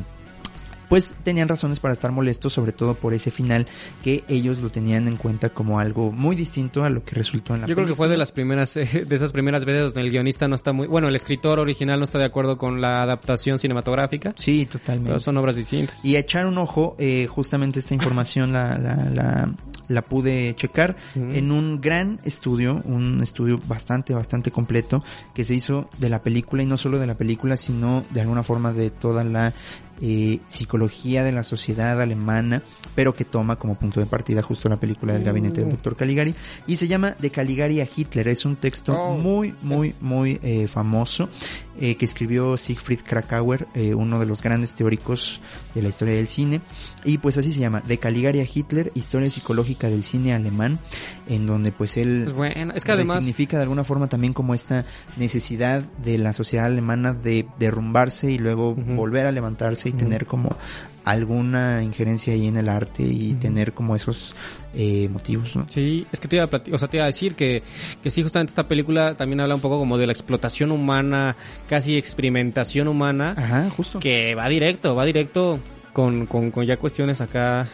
pues 0.90 1.14
tenían 1.24 1.48
razones 1.48 1.80
para 1.80 1.94
estar 1.94 2.12
molestos, 2.12 2.54
sobre 2.54 2.72
todo 2.72 2.94
por 2.96 3.14
ese 3.14 3.32
final 3.32 3.68
que 4.04 4.24
ellos 4.28 4.58
lo 4.60 4.70
tenían 4.70 5.08
en 5.08 5.18
cuenta 5.18 5.50
como 5.50 5.80
algo 5.80 6.12
muy 6.12 6.36
distinto 6.36 6.84
a 6.84 6.90
lo 6.90 7.04
que 7.04 7.16
resultó 7.16 7.56
en 7.56 7.62
la 7.62 7.68
Yo 7.68 7.76
creo 7.76 7.88
que 7.88 7.96
fue 7.96 8.08
película. 8.08 8.12
de 8.12 8.18
las 8.18 8.32
primeras, 8.32 8.78
eh, 8.78 9.06
de 9.08 9.16
esas 9.16 9.32
primeras 9.32 9.66
veces 9.66 9.86
donde 9.94 10.02
el 10.02 10.12
guionista 10.12 10.48
no 10.48 10.56
está 10.56 10.74
muy, 10.74 10.88
bueno, 10.88 11.08
el 11.08 11.16
escritor 11.16 11.60
original 11.60 12.00
no 12.00 12.04
está 12.06 12.20
de 12.20 12.26
acuerdo 12.26 12.58
con 12.58 12.80
la 12.82 13.02
adaptación 13.04 13.60
cinematográfica, 13.60 14.34
Sí, 14.38 14.66
totalmente. 14.66 15.10
pero 15.10 15.20
son 15.20 15.38
obras 15.38 15.56
distintas. 15.56 15.98
Y 16.04 16.16
a 16.16 16.20
echar 16.20 16.46
un 16.46 16.58
ojo, 16.58 16.96
eh, 17.00 17.28
justamente 17.30 17.80
esta 17.80 17.94
información 17.94 18.54
la, 18.54 18.78
la, 18.78 18.96
la, 19.14 19.54
la 19.88 20.02
pude 20.02 20.54
checar 20.56 20.96
en 21.16 21.52
un 21.52 21.80
gran 21.82 22.20
estudio, 22.24 22.82
un 22.86 23.22
estudio 23.24 23.60
bastante, 23.68 24.14
bastante 24.14 24.52
completo 24.52 25.04
que 25.34 25.46
se 25.46 25.54
hizo 25.56 25.90
de 25.98 26.10
la 26.10 26.22
película 26.22 26.64
y 26.64 26.66
no 26.66 26.78
solo 26.78 27.00
de 27.00 27.08
la 27.08 27.16
película, 27.16 27.56
sino 27.58 28.04
de 28.10 28.22
alguna 28.22 28.44
forma 28.44 28.74
de 28.74 28.90
toda 28.90 29.24
la 29.24 29.54
eh, 30.02 30.40
psicología 30.48 31.24
de 31.24 31.32
la 31.32 31.44
sociedad 31.44 32.00
alemana, 32.02 32.62
pero 32.96 33.14
que 33.14 33.26
toma 33.26 33.56
como 33.58 33.76
punto 33.76 34.00
de 34.00 34.06
partida 34.06 34.42
justo 34.42 34.70
la 34.70 34.78
película 34.80 35.14
del 35.14 35.24
gabinete 35.24 35.62
del 35.62 35.68
Uh. 35.70 35.72
doctor 35.72 35.96
Caligari 35.96 36.34
y 36.68 36.78
se 36.78 36.88
llama 36.88 37.16
De 37.20 37.30
Caligari 37.30 37.82
a 37.82 37.88
Hitler. 37.94 38.28
Es 38.28 38.46
un 38.46 38.56
texto 38.56 38.94
Oh. 38.94 39.18
muy, 39.18 39.54
muy, 39.62 39.94
muy 40.02 40.40
eh, 40.44 40.68
famoso 40.68 41.30
eh, 41.80 41.96
que 41.96 42.06
escribió 42.06 42.58
Siegfried 42.58 43.02
Krakauer, 43.06 43.68
eh, 43.76 43.94
uno 43.94 44.20
de 44.20 44.26
los 44.26 44.42
grandes 44.42 44.74
teóricos 44.74 45.42
de 45.76 45.82
la 45.84 45.90
historia 45.90 46.16
del 46.16 46.28
cine. 46.28 46.62
Y 47.04 47.20
pues 47.20 47.38
así 47.38 47.52
se 47.52 47.60
llama, 47.60 47.82
De 47.82 48.00
Caligari 48.00 48.40
a 48.40 48.48
Hitler, 48.52 48.92
historia 48.96 49.30
psicológica 49.30 49.88
del 49.88 50.04
cine 50.04 50.34
alemán, 50.34 50.80
en 51.28 51.46
donde 51.46 51.72
pues 51.72 51.98
él 51.98 52.34
bueno, 52.36 52.74
es 52.76 52.84
que 52.84 52.92
además, 52.92 53.18
significa 53.20 53.58
de 53.58 53.64
alguna 53.64 53.84
forma 53.84 54.08
también 54.08 54.34
como 54.34 54.56
esta 54.56 54.86
necesidad 55.18 55.84
de 56.04 56.18
la 56.18 56.34
sociedad 56.34 56.66
alemana 56.66 57.14
de 57.14 57.46
derrumbarse 57.60 58.32
y 58.32 58.38
luego 58.40 58.72
Ujú. 58.72 58.96
volver 58.96 59.28
a 59.28 59.32
levantarse 59.32 59.87
y 59.88 59.94
tener 59.94 60.26
como 60.26 60.56
alguna 61.04 61.82
injerencia 61.84 62.34
ahí 62.34 62.48
en 62.48 62.58
el 62.58 62.68
arte 62.68 63.04
y 63.04 63.34
tener 63.36 63.74
como 63.74 63.96
esos 63.96 64.36
eh, 64.76 65.08
motivos, 65.10 65.56
¿no? 65.56 65.66
Sí, 65.70 66.06
es 66.12 66.20
que 66.20 66.28
te 66.28 66.36
iba 66.36 66.46
a 66.46 66.50
o 66.74 66.78
sea, 66.78 66.90
te 66.90 66.98
iba 66.98 67.06
a 67.06 67.08
decir 67.08 67.36
que, 67.36 67.64
que 68.04 68.12
sí, 68.12 68.22
justamente 68.24 68.52
esta 68.52 68.68
película 68.68 69.16
también 69.16 69.40
habla 69.40 69.56
un 69.56 69.62
poco 69.62 69.80
como 69.80 69.98
de 69.98 70.06
la 70.06 70.12
explotación 70.12 70.72
humana, 70.72 71.36
casi 71.70 71.98
experimentación 71.98 72.88
humana, 72.90 73.34
Ajá, 73.38 73.70
justo. 73.70 74.00
que 74.00 74.36
va 74.36 74.50
directo, 74.50 74.96
va 74.96 75.06
directo 75.06 75.60
con, 75.94 76.26
con, 76.26 76.52
con 76.52 76.66
ya 76.66 76.78
cuestiones 76.78 77.22
acá 77.22 77.70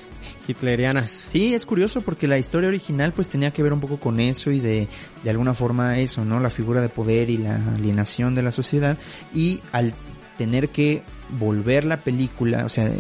hitlerianas. 0.48 1.26
Sí, 1.28 1.54
es 1.54 1.66
curioso 1.66 2.02
porque 2.02 2.28
la 2.28 2.38
historia 2.38 2.70
original 2.70 3.14
pues 3.14 3.30
tenía 3.30 3.52
que 3.52 3.64
ver 3.64 3.74
un 3.74 3.80
poco 3.80 3.98
con 3.98 4.20
eso 4.20 4.52
y 4.52 4.60
de, 4.60 4.88
de 5.24 5.30
alguna 5.30 5.54
forma 5.54 5.98
eso, 6.00 6.24
¿no? 6.24 6.40
La 6.40 6.50
figura 6.50 6.82
de 6.82 6.90
poder 6.90 7.30
y 7.30 7.38
la 7.38 7.56
alienación 7.76 8.36
de 8.36 8.44
la 8.44 8.52
sociedad 8.52 8.98
y 9.34 9.60
al 9.72 9.94
tener 10.38 10.70
que 10.70 11.02
volver 11.30 11.86
la 11.86 11.98
película, 11.98 12.66
o 12.66 12.70
sea, 12.70 12.92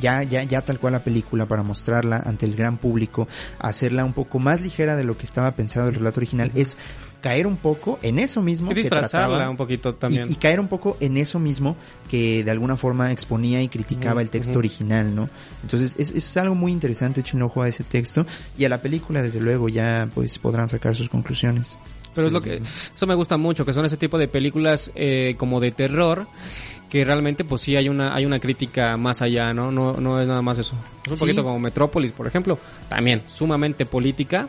ya, 0.00 0.22
ya, 0.22 0.42
ya 0.42 0.62
tal 0.62 0.78
cual 0.78 0.94
la 0.94 1.00
película 1.00 1.46
para 1.46 1.62
mostrarla 1.62 2.22
ante 2.24 2.46
el 2.46 2.54
gran 2.54 2.76
público, 2.78 3.28
hacerla 3.58 4.04
un 4.04 4.12
poco 4.12 4.38
más 4.38 4.60
ligera 4.60 4.96
de 4.96 5.04
lo 5.04 5.16
que 5.16 5.24
estaba 5.24 5.52
pensado 5.52 5.88
el 5.88 5.94
relato 5.94 6.20
original, 6.20 6.50
es 6.54 6.76
caer 7.20 7.46
un 7.46 7.56
poco 7.56 7.98
en 8.02 8.18
eso 8.18 8.42
mismo 8.42 8.70
Y 8.72 8.76
que 8.76 8.88
trataba 8.88 9.50
un 9.50 9.56
poquito 9.56 9.94
también. 9.94 10.30
y 10.30 10.36
caer 10.36 10.60
un 10.60 10.68
poco 10.68 10.96
en 11.00 11.16
eso 11.16 11.38
mismo 11.38 11.76
que 12.10 12.44
de 12.44 12.50
alguna 12.50 12.76
forma 12.76 13.10
exponía 13.12 13.62
y 13.62 13.68
criticaba 13.68 14.22
el 14.22 14.30
texto 14.30 14.58
original, 14.58 15.14
¿no? 15.14 15.28
Entonces 15.62 15.96
es, 15.98 16.12
es 16.12 16.36
algo 16.36 16.54
muy 16.54 16.72
interesante, 16.72 17.20
echen 17.20 17.42
ojo 17.42 17.62
a 17.62 17.68
ese 17.68 17.84
texto 17.84 18.24
y 18.56 18.64
a 18.64 18.68
la 18.68 18.80
película 18.80 19.22
desde 19.22 19.40
luego 19.40 19.68
ya 19.68 20.08
pues 20.14 20.38
podrán 20.38 20.68
sacar 20.68 20.94
sus 20.94 21.08
conclusiones. 21.08 21.78
Pero 22.14 22.26
es 22.26 22.32
lo 22.32 22.40
que, 22.40 22.60
eso 22.94 23.06
me 23.06 23.14
gusta 23.14 23.36
mucho, 23.36 23.64
que 23.64 23.72
son 23.72 23.84
ese 23.84 23.96
tipo 23.96 24.18
de 24.18 24.26
películas 24.26 24.90
eh, 24.96 25.36
como 25.38 25.60
de 25.60 25.70
terror, 25.70 26.26
que 26.88 27.04
realmente 27.04 27.44
pues 27.44 27.62
sí 27.62 27.76
hay 27.76 27.88
una, 27.88 28.14
hay 28.14 28.24
una 28.24 28.38
crítica 28.40 28.96
más 28.96 29.20
allá, 29.22 29.52
¿no? 29.52 29.70
No, 29.70 29.94
no 29.94 30.20
es 30.20 30.26
nada 30.26 30.42
más 30.42 30.58
eso. 30.58 30.74
Es 31.04 31.10
un 31.10 31.16
Sí. 31.16 31.20
poquito 31.20 31.42
como 31.42 31.58
Metrópolis, 31.58 32.12
por 32.12 32.26
ejemplo, 32.26 32.58
también 32.88 33.22
sumamente 33.28 33.84
política, 33.86 34.48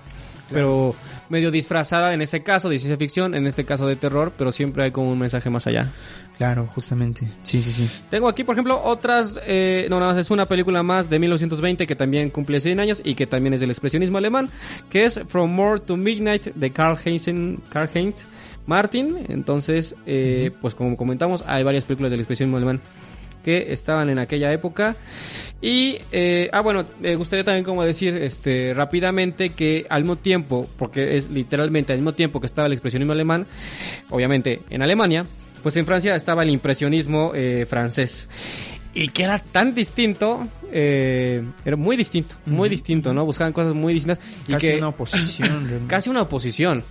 pero 0.52 0.96
medio 1.30 1.51
disfrazada 1.51 2.13
en 2.13 2.21
ese 2.21 2.41
caso 2.41 2.69
de 2.69 2.80
ciencia 2.80 2.97
ficción, 2.97 3.36
en 3.36 3.47
este 3.47 3.63
caso 3.63 3.88
de 3.88 3.95
terror, 3.95 4.34
pero 4.38 4.51
siempre 4.51 4.84
hay 4.84 4.91
como 4.91 5.11
un 5.11 5.19
mensaje 5.19 5.49
más 5.49 5.67
allá. 5.67 5.91
Claro, 6.38 6.67
justamente. 6.73 7.27
Sí, 7.43 7.61
sí, 7.61 7.71
sí. 7.71 7.89
Tengo 8.09 8.27
aquí, 8.27 8.43
por 8.43 8.55
ejemplo, 8.55 8.82
otras, 8.84 9.39
eh, 9.45 9.88
no, 9.89 9.99
nada 9.99 10.13
más 10.13 10.21
es 10.21 10.32
una 10.32 10.45
película 10.47 10.84
más 10.84 11.09
de 11.09 11.19
1920 11.19 11.86
que 11.86 11.95
también 11.95 12.30
cumple 12.30 12.61
100 12.61 12.80
años 12.80 13.01
y 13.03 13.15
que 13.15 13.27
también 13.27 13.53
es 13.53 13.59
del 13.59 13.71
expresionismo 13.71 14.17
alemán, 14.17 14.49
que 14.89 15.05
es 15.05 15.19
From 15.27 15.51
More 15.51 15.82
to 15.82 15.97
Midnight 15.97 16.45
de 16.55 16.71
Karl 16.71 16.97
Heinz, 17.03 17.27
Karl 17.69 17.89
Heinz 17.93 18.25
Martin. 18.65 19.25
Entonces, 19.27 19.95
eh, 20.05 20.51
pues 20.61 20.75
como 20.75 20.95
comentamos, 20.95 21.43
hay 21.45 21.63
varias 21.63 21.84
películas 21.84 22.11
del 22.11 22.21
expresionismo 22.21 22.57
alemán 22.57 22.80
que 23.44 23.74
estaban 23.74 24.10
en 24.10 24.20
aquella 24.20 24.52
época. 24.52 24.96
Y, 25.62 25.98
eh, 26.12 26.50
ah, 26.54 26.62
bueno, 26.62 26.86
me 27.02 27.16
gustaría 27.16 27.44
también 27.44 27.66
como 27.66 27.84
decir 27.84 28.16
este 28.16 28.74
rápidamente 28.74 29.50
que 29.50 29.86
al 29.90 30.04
mismo 30.04 30.16
tiempo, 30.16 30.70
porque 30.78 31.18
es 31.18 31.30
literalmente 31.30 31.92
al 31.92 32.00
mismo 32.00 32.14
tiempo 32.14 32.40
que 32.40 32.48
estaba 32.48 32.68
el 32.68 32.74
expresionismo 32.74 33.12
alemán, 33.12 33.46
obviamente 34.10 34.62
en 34.70 34.82
Alemania, 34.82 35.26
pues 35.62 35.76
en 35.76 35.86
Francia 35.86 36.16
estaba 36.16 36.44
el 36.44 36.50
impresionismo 36.50 37.32
eh, 37.36 37.66
francés. 37.70 38.30
Y 38.94 39.10
que 39.10 39.24
era 39.24 39.40
tan 39.40 39.76
distinto, 39.76 40.48
eh, 40.72 41.44
era 41.64 41.76
muy 41.76 41.96
distinto, 41.96 42.36
muy 42.46 42.70
distinto, 42.70 43.14
¿no? 43.14 43.26
Buscaban 43.26 43.54
cosas 43.54 43.74
muy 43.74 43.94
distintas. 43.94 44.24
Y 44.48 44.54
Casi 44.54 44.68
que, 44.68 44.78
una 44.78 44.88
oposición. 44.88 45.84
casi 45.88 46.10
una 46.10 46.22
oposición. 46.24 46.84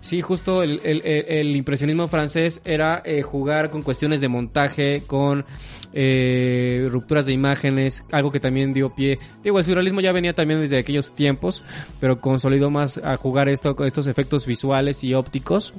Sí, 0.00 0.22
justo 0.22 0.62
el, 0.62 0.80
el- 0.82 1.02
el- 1.04 1.54
impresionismo 1.56 2.08
francés 2.08 2.62
era 2.64 3.02
eh, 3.04 3.22
jugar 3.22 3.68
con 3.70 3.82
cuestiones 3.82 4.20
de 4.22 4.28
montaje, 4.28 5.02
con 5.06 5.44
eh, 5.92 6.88
rupturas 6.90 7.26
de 7.26 7.32
imágenes, 7.32 8.02
algo 8.10 8.30
que 8.30 8.40
también 8.40 8.72
dio 8.72 8.90
pie. 8.94 9.18
Digo, 9.44 9.58
el 9.58 9.64
surrealismo 9.64 10.00
ya 10.00 10.12
venía 10.12 10.32
también 10.32 10.60
desde 10.60 10.78
aquellos 10.78 11.12
tiempos, 11.12 11.62
pero 12.00 12.18
consolidó 12.18 12.70
más 12.70 12.96
a 12.98 13.16
jugar 13.18 13.48
esto 13.50 13.76
con 13.76 13.86
estos 13.86 14.06
efectos 14.06 14.46
visuales 14.46 15.04
y 15.04 15.12
ópticos. 15.14 15.74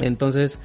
Entonces, 0.00 0.58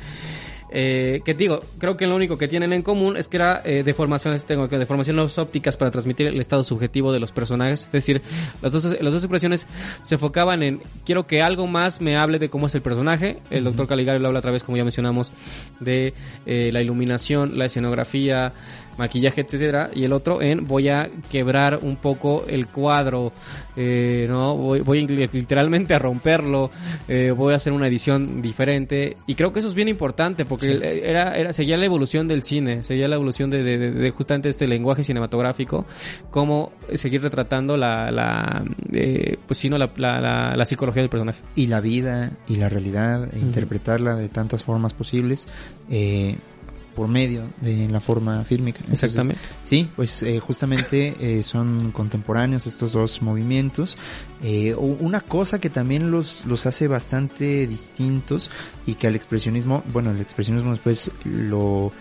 eh, 0.72 1.22
que 1.26 1.34
digo, 1.34 1.61
creo 1.78 1.97
que 1.97 2.07
lo 2.07 2.15
único 2.15 2.38
que 2.38 2.47
tienen 2.47 2.72
en 2.72 2.82
común 2.82 3.17
es 3.17 3.28
que 3.28 3.38
era 3.38 3.61
eh, 3.65 3.84
deformaciones, 3.84 4.45
tengo 4.45 4.69
que 4.69 4.78
deformaciones 4.78 5.38
ópticas 5.38 5.76
para 5.76 5.91
transmitir 5.91 6.28
el 6.28 6.39
estado 6.39 6.63
subjetivo 6.63 7.11
de 7.11 7.19
los 7.19 7.34
personajes. 7.34 7.82
Es 7.86 7.91
decir, 7.91 8.22
las 8.61 8.72
dos, 8.72 8.86
las 8.86 9.13
dos 9.13 9.24
expresiones 9.24 9.67
se 10.03 10.15
enfocaban 10.15 10.63
en 10.63 10.82
quiero 11.05 11.28
que 11.28 11.41
algo 11.41 11.67
más 11.67 11.99
me 11.99 12.15
hable 12.15 12.39
de 12.39 12.49
cómo 12.49 12.67
es 12.67 12.76
el 12.76 12.82
personaje. 12.82 13.39
El 13.49 13.65
doctor 13.65 13.88
Caligari 13.88 14.19
lo 14.19 14.28
habla 14.28 14.39
otra 14.39 14.51
vez, 14.51 14.63
como 14.63 14.78
ya 14.78 14.84
mencionamos, 14.84 15.32
de 15.80 16.13
eh, 16.45 16.69
la 16.72 16.82
iluminación, 16.82 17.57
la 17.57 17.65
escenografía, 17.65 18.53
maquillaje, 18.97 19.41
etcétera, 19.41 19.89
y 19.93 20.03
el 20.03 20.13
otro 20.13 20.41
en 20.41 20.67
voy 20.67 20.89
a 20.89 21.09
quebrar 21.31 21.79
un 21.81 21.95
poco 21.95 22.45
el 22.47 22.67
cuadro, 22.67 23.31
eh, 23.75 24.25
no, 24.27 24.55
voy, 24.57 24.81
voy 24.81 25.07
literalmente 25.07 25.93
a 25.93 25.99
romperlo, 25.99 26.69
eh, 27.07 27.31
voy 27.35 27.53
a 27.53 27.57
hacer 27.57 27.73
una 27.73 27.87
edición 27.87 28.41
diferente 28.41 29.17
y 29.27 29.35
creo 29.35 29.53
que 29.53 29.59
eso 29.59 29.67
es 29.69 29.73
bien 29.73 29.87
importante 29.87 30.45
porque 30.45 31.01
era, 31.03 31.35
era 31.35 31.53
seguía 31.53 31.77
la 31.77 31.85
evolución 31.85 32.27
del 32.27 32.43
cine, 32.43 32.83
seguía 32.83 33.07
la 33.07 33.15
evolución 33.15 33.49
de, 33.49 33.63
de- 33.63 33.77
de- 33.77 33.91
de 33.91 34.11
justamente 34.11 34.49
este 34.49 34.67
lenguaje 34.67 35.03
cinematográfico, 35.03 35.85
cómo 36.29 36.71
seguir 36.95 37.21
retratando 37.21 37.77
la, 37.77 38.11
la 38.11 38.63
eh, 38.91 39.37
pues 39.47 39.57
sí, 39.57 39.69
no, 39.69 39.77
la, 39.77 39.89
la, 39.95 40.19
la- 40.21 40.55
la 40.55 40.65
psicología 40.65 41.01
del 41.01 41.09
personaje. 41.09 41.41
y 41.55 41.67
la 41.67 41.79
vida 41.81 42.31
y 42.47 42.57
la 42.57 42.69
realidad, 42.69 43.29
e 43.33 43.39
interpretarla 43.39 44.15
de 44.15 44.27
tantas 44.29 44.63
formas 44.63 44.93
posibles 44.93 45.47
eh, 45.89 46.35
por 46.95 47.07
medio 47.07 47.43
de 47.61 47.87
la 47.89 47.99
forma 47.99 48.43
fílmica. 48.43 48.79
Entonces, 48.79 49.09
Exactamente. 49.09 49.41
sí, 49.63 49.89
pues 49.95 50.23
eh, 50.23 50.39
justamente 50.39 51.15
eh, 51.19 51.43
son 51.43 51.91
contemporáneos 51.91 52.67
estos 52.67 52.93
dos 52.93 53.21
movimientos. 53.21 53.97
Eh, 54.43 54.75
una 54.75 55.21
cosa 55.21 55.59
que 55.59 55.69
también 55.69 56.11
los, 56.11 56.45
los 56.45 56.65
hace 56.65 56.87
bastante 56.87 57.67
distintos 57.67 58.51
y 58.85 58.95
que 58.95 59.07
al 59.07 59.15
expresionismo, 59.15 59.83
bueno, 59.91 60.11
el 60.11 60.19
expresionismo 60.19 60.71
después 60.71 61.11
lo 61.25 61.91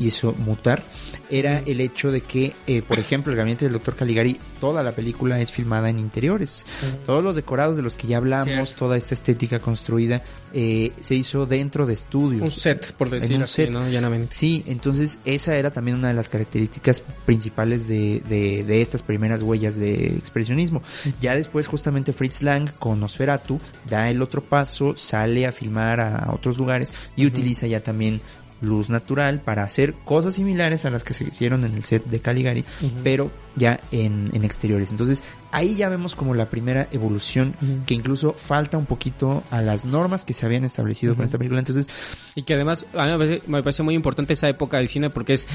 hizo 0.00 0.32
mutar, 0.32 0.82
era 1.28 1.58
el 1.64 1.80
hecho 1.80 2.10
de 2.10 2.22
que, 2.22 2.54
eh, 2.66 2.82
por 2.82 2.98
ejemplo, 2.98 3.32
el 3.32 3.36
gabinete 3.36 3.66
del 3.66 3.74
doctor 3.74 3.94
Caligari, 3.94 4.38
toda 4.60 4.82
la 4.82 4.92
película 4.92 5.40
es 5.40 5.52
filmada 5.52 5.88
en 5.88 5.98
interiores. 5.98 6.66
Todos 7.06 7.22
los 7.22 7.36
decorados 7.36 7.76
de 7.76 7.82
los 7.82 7.96
que 7.96 8.08
ya 8.08 8.16
hablamos, 8.16 8.74
toda 8.74 8.96
esta 8.96 9.14
estética 9.14 9.60
construida, 9.60 10.22
eh, 10.52 10.92
se 11.00 11.14
hizo 11.14 11.46
dentro 11.46 11.86
de 11.86 11.94
estudios. 11.94 12.42
Un 12.42 12.50
set, 12.50 12.92
por 12.94 13.10
decir 13.10 13.36
un 13.36 13.44
así, 13.44 13.54
set. 13.54 13.70
¿no? 13.70 13.88
Llanamente. 13.88 14.34
Sí, 14.34 14.64
entonces 14.66 15.18
esa 15.24 15.56
era 15.56 15.70
también 15.70 15.96
una 15.98 16.08
de 16.08 16.14
las 16.14 16.28
características 16.28 17.02
principales 17.24 17.86
de, 17.86 18.22
de, 18.28 18.64
de 18.64 18.82
estas 18.82 19.02
primeras 19.02 19.42
huellas 19.42 19.76
de 19.76 20.06
expresionismo. 20.06 20.82
Ya 21.20 21.36
después 21.36 21.68
justamente 21.68 22.12
Fritz 22.12 22.42
Lang 22.42 22.70
con 22.78 22.98
Nosferatu 22.98 23.60
da 23.88 24.10
el 24.10 24.20
otro 24.22 24.42
paso, 24.42 24.96
sale 24.96 25.46
a 25.46 25.52
filmar 25.52 26.00
a 26.00 26.32
otros 26.32 26.58
lugares 26.58 26.92
y 27.16 27.26
utiliza 27.26 27.66
ya 27.66 27.80
también 27.80 28.20
luz 28.60 28.90
natural 28.90 29.40
para 29.40 29.62
hacer 29.62 29.94
cosas 30.04 30.34
similares 30.34 30.84
a 30.84 30.90
las 30.90 31.04
que 31.04 31.14
se 31.14 31.24
hicieron 31.24 31.64
en 31.64 31.74
el 31.74 31.84
set 31.84 32.04
de 32.04 32.20
Caligari, 32.20 32.64
pero 33.02 33.30
ya 33.56 33.80
en, 33.90 34.30
en 34.32 34.44
exteriores. 34.44 34.90
Entonces 34.90 35.22
ahí 35.50 35.76
ya 35.76 35.88
vemos 35.88 36.14
como 36.14 36.34
la 36.34 36.46
primera 36.46 36.88
evolución 36.92 37.54
que 37.86 37.94
incluso 37.94 38.32
falta 38.34 38.78
un 38.78 38.86
poquito 38.86 39.42
a 39.50 39.60
las 39.62 39.84
normas 39.84 40.24
que 40.24 40.34
se 40.34 40.46
habían 40.46 40.64
establecido 40.64 41.14
con 41.14 41.24
esta 41.24 41.38
película. 41.38 41.60
Entonces 41.60 41.88
Y 42.34 42.42
que 42.42 42.54
además 42.54 42.86
a 42.94 43.04
mí 43.04 43.10
me 43.10 43.18
parece, 43.18 43.42
me 43.46 43.62
parece 43.62 43.82
muy 43.82 43.94
importante 43.94 44.34
esa 44.34 44.48
época 44.48 44.78
del 44.78 44.88
cine 44.88 45.10
porque 45.10 45.34
es, 45.34 45.46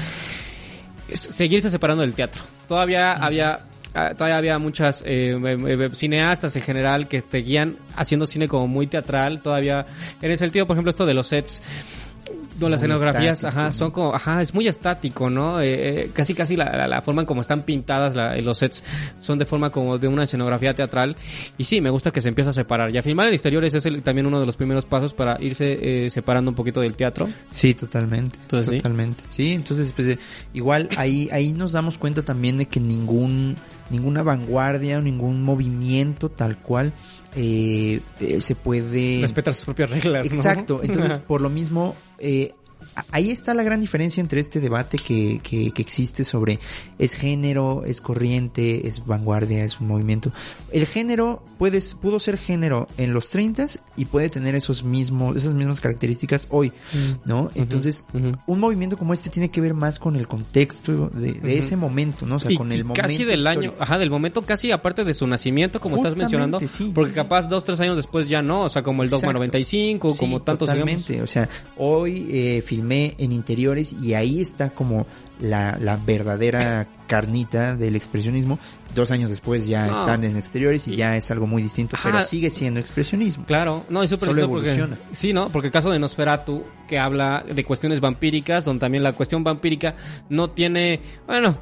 es 1.08 1.20
seguirse 1.20 1.70
separando 1.70 2.02
del 2.02 2.14
teatro. 2.14 2.42
Todavía 2.68 3.12
había 3.12 3.60
ah, 3.94 4.12
todavía 4.14 4.36
había 4.36 4.58
muchas 4.58 5.02
eh, 5.06 5.30
eh, 5.32 5.56
eh, 5.68 5.88
cineastas 5.94 6.56
en 6.56 6.62
general 6.62 7.08
que 7.08 7.20
seguían 7.20 7.76
haciendo 7.96 8.26
cine 8.26 8.48
como 8.48 8.66
muy 8.66 8.86
teatral. 8.86 9.40
Todavía 9.40 9.86
en 10.20 10.30
el 10.30 10.38
sentido, 10.38 10.66
por 10.66 10.76
ejemplo, 10.76 10.90
esto 10.90 11.06
de 11.06 11.14
los 11.14 11.28
sets. 11.28 11.62
No, 12.58 12.68
las 12.68 12.80
escenografías, 12.82 13.44
ajá, 13.44 13.70
son 13.72 13.90
como, 13.90 14.14
ajá, 14.14 14.40
es 14.42 14.54
muy 14.54 14.66
estático, 14.68 15.28
¿no? 15.30 15.60
Eh, 15.60 16.04
eh, 16.04 16.10
casi, 16.12 16.34
casi 16.34 16.56
la, 16.56 16.64
la, 16.76 16.88
la 16.88 17.02
forma 17.02 17.22
en 17.22 17.26
como 17.26 17.40
están 17.42 17.62
pintadas 17.62 18.16
la- 18.16 18.36
los 18.36 18.58
sets 18.58 18.82
son 19.18 19.38
de 19.38 19.44
forma 19.44 19.70
como 19.70 19.98
de 19.98 20.08
una 20.08 20.24
escenografía 20.24 20.72
teatral. 20.74 21.16
Y 21.58 21.64
sí, 21.64 21.80
me 21.80 21.90
gusta 21.90 22.10
que 22.10 22.20
se 22.20 22.28
empieza 22.28 22.50
a 22.50 22.52
separar. 22.54 22.90
Y 22.94 22.98
a 22.98 23.02
filmar 23.02 23.28
en 23.28 23.34
exteriores 23.34 23.74
es 23.74 23.84
el- 23.86 24.02
también 24.02 24.26
uno 24.26 24.40
de 24.40 24.46
los 24.46 24.56
primeros 24.56 24.84
pasos 24.86 25.12
para 25.12 25.36
irse 25.40 26.06
eh, 26.06 26.10
separando 26.10 26.50
un 26.50 26.54
poquito 26.54 26.80
del 26.80 26.94
teatro. 26.94 27.28
Sí, 27.50 27.74
totalmente. 27.74 28.36
Entonces, 28.40 28.76
totalmente. 28.76 29.24
Sí, 29.28 29.52
entonces 29.52 29.92
pues, 29.92 30.08
eh, 30.08 30.18
igual 30.54 30.88
ahí 30.96 31.28
ahí 31.32 31.52
nos 31.52 31.72
damos 31.72 31.98
cuenta 31.98 32.22
también 32.22 32.56
de 32.56 32.66
que 32.66 32.80
ningún 32.80 33.56
ninguna 33.90 34.22
vanguardia 34.22 34.98
o 34.98 35.00
ningún 35.00 35.42
movimiento 35.44 36.28
tal 36.28 36.56
cual 36.58 36.92
eh, 37.36 38.00
eh, 38.20 38.40
se 38.40 38.54
puede 38.54 39.18
respetar 39.22 39.54
sus 39.54 39.64
propias 39.66 39.90
reglas, 39.90 40.28
¿no? 40.30 40.34
Exacto, 40.36 40.80
entonces 40.82 41.18
por 41.18 41.40
lo 41.40 41.50
mismo, 41.50 41.94
eh, 42.18 42.52
ahí 43.10 43.30
está 43.30 43.52
la 43.54 43.62
gran 43.62 43.80
diferencia 43.80 44.20
entre 44.20 44.40
este 44.40 44.58
debate 44.60 44.96
que, 44.98 45.40
que, 45.42 45.70
que 45.72 45.82
existe 45.82 46.24
sobre 46.24 46.58
es 46.98 47.12
género, 47.14 47.84
es 47.84 48.00
corriente, 48.00 48.86
es 48.88 49.04
vanguardia, 49.06 49.64
es 49.64 49.80
un 49.80 49.88
movimiento. 49.88 50.32
El 50.72 50.86
género 50.86 51.42
puede, 51.58 51.80
pudo 52.00 52.18
ser 52.20 52.38
género 52.38 52.88
en 52.96 53.12
los 53.12 53.28
30 53.28 53.66
y 53.96 54.06
puede 54.06 54.28
tener 54.30 54.54
esos 54.54 54.82
mismos, 54.82 55.36
esas 55.36 55.54
mismas 55.54 55.80
características 55.80 56.46
hoy, 56.50 56.72
¿no? 57.24 57.50
Entonces, 57.54 58.02
un 58.46 58.60
movimiento 58.60 58.96
como 58.96 59.12
este 59.12 59.30
tiene 59.30 59.50
que 59.50 59.60
ver 59.60 59.74
más 59.74 59.98
con 59.98 60.16
el 60.16 60.26
contexto 60.26 61.08
de, 61.10 61.32
de 61.34 61.58
ese 61.58 61.76
momento, 61.76 62.26
¿no? 62.26 62.36
O 62.36 62.38
sea, 62.40 62.50
Y- 62.52 62.56
con 62.56 62.72
y 62.72 62.74
el 62.76 62.84
momento. 62.84 63.02
casi 63.02 63.24
del 63.24 63.46
año, 63.46 63.74
ajá, 63.78 63.98
del 63.98 64.10
momento 64.10 64.42
casi 64.42 64.70
aparte 64.72 65.04
de 65.04 65.14
su 65.14 65.26
nacimiento, 65.26 65.80
como 65.80 65.96
estás 65.96 66.16
mencionando, 66.16 66.60
sí, 66.60 66.92
porque 66.94 67.10
sí, 67.12 67.14
capaz 67.14 67.46
dos, 67.48 67.64
tres 67.64 67.80
años 67.80 67.96
después 67.96 68.28
ya 68.28 68.42
no, 68.42 68.62
o 68.62 68.68
sea, 68.68 68.82
como 68.82 69.02
el 69.02 69.10
Dogma 69.10 69.28
Exacto. 69.28 69.38
95, 69.38 70.12
Sí, 70.12 70.18
como 70.18 70.42
tantos 70.42 70.70
digamos. 70.70 71.02
totalmente. 71.02 71.22
O 71.22 71.26
sea, 71.26 71.48
hoy 71.76 72.26
eh, 72.30 72.62
filmé 72.66 73.14
en 73.18 73.32
interiores 73.32 73.92
y 73.94 74.12
ahí 74.14 74.40
está 74.40 74.70
como 74.70 75.06
la, 75.40 75.78
la 75.80 75.96
verdadera 75.96 76.86
carnita 77.06 77.76
del 77.76 77.94
expresionismo. 77.96 78.58
Dos 78.94 79.10
años 79.10 79.30
después 79.30 79.66
ya 79.66 79.86
No. 79.86 79.92
están 80.00 80.24
en 80.24 80.36
exteriores 80.36 80.88
y, 80.88 80.94
Y- 80.94 80.96
ya 80.96 81.16
es 81.16 81.30
algo 81.30 81.46
muy 81.46 81.62
distinto, 81.62 81.96
Ajá. 81.96 82.10
pero 82.10 82.24
sigue 82.26 82.50
siendo 82.50 82.80
expresionismo. 82.80 83.44
Claro, 83.46 83.84
no, 83.88 84.02
es 84.02 84.10
súper 84.10 84.30
porque 84.48 84.88
sí, 85.12 85.32
¿no? 85.32 85.50
Porque 85.50 85.68
el 85.68 85.72
caso 85.72 85.90
de 85.90 85.98
Nosferatu 85.98 86.64
que 86.88 86.98
habla 86.98 87.44
de 87.48 87.64
cuestiones 87.64 88.00
vampíricas, 88.00 88.64
donde 88.64 88.80
también 88.80 89.02
la 89.04 89.12
cuestión 89.12 89.44
vampírica 89.44 89.94
no 90.30 90.50
tiene, 90.50 91.00
bueno, 91.26 91.58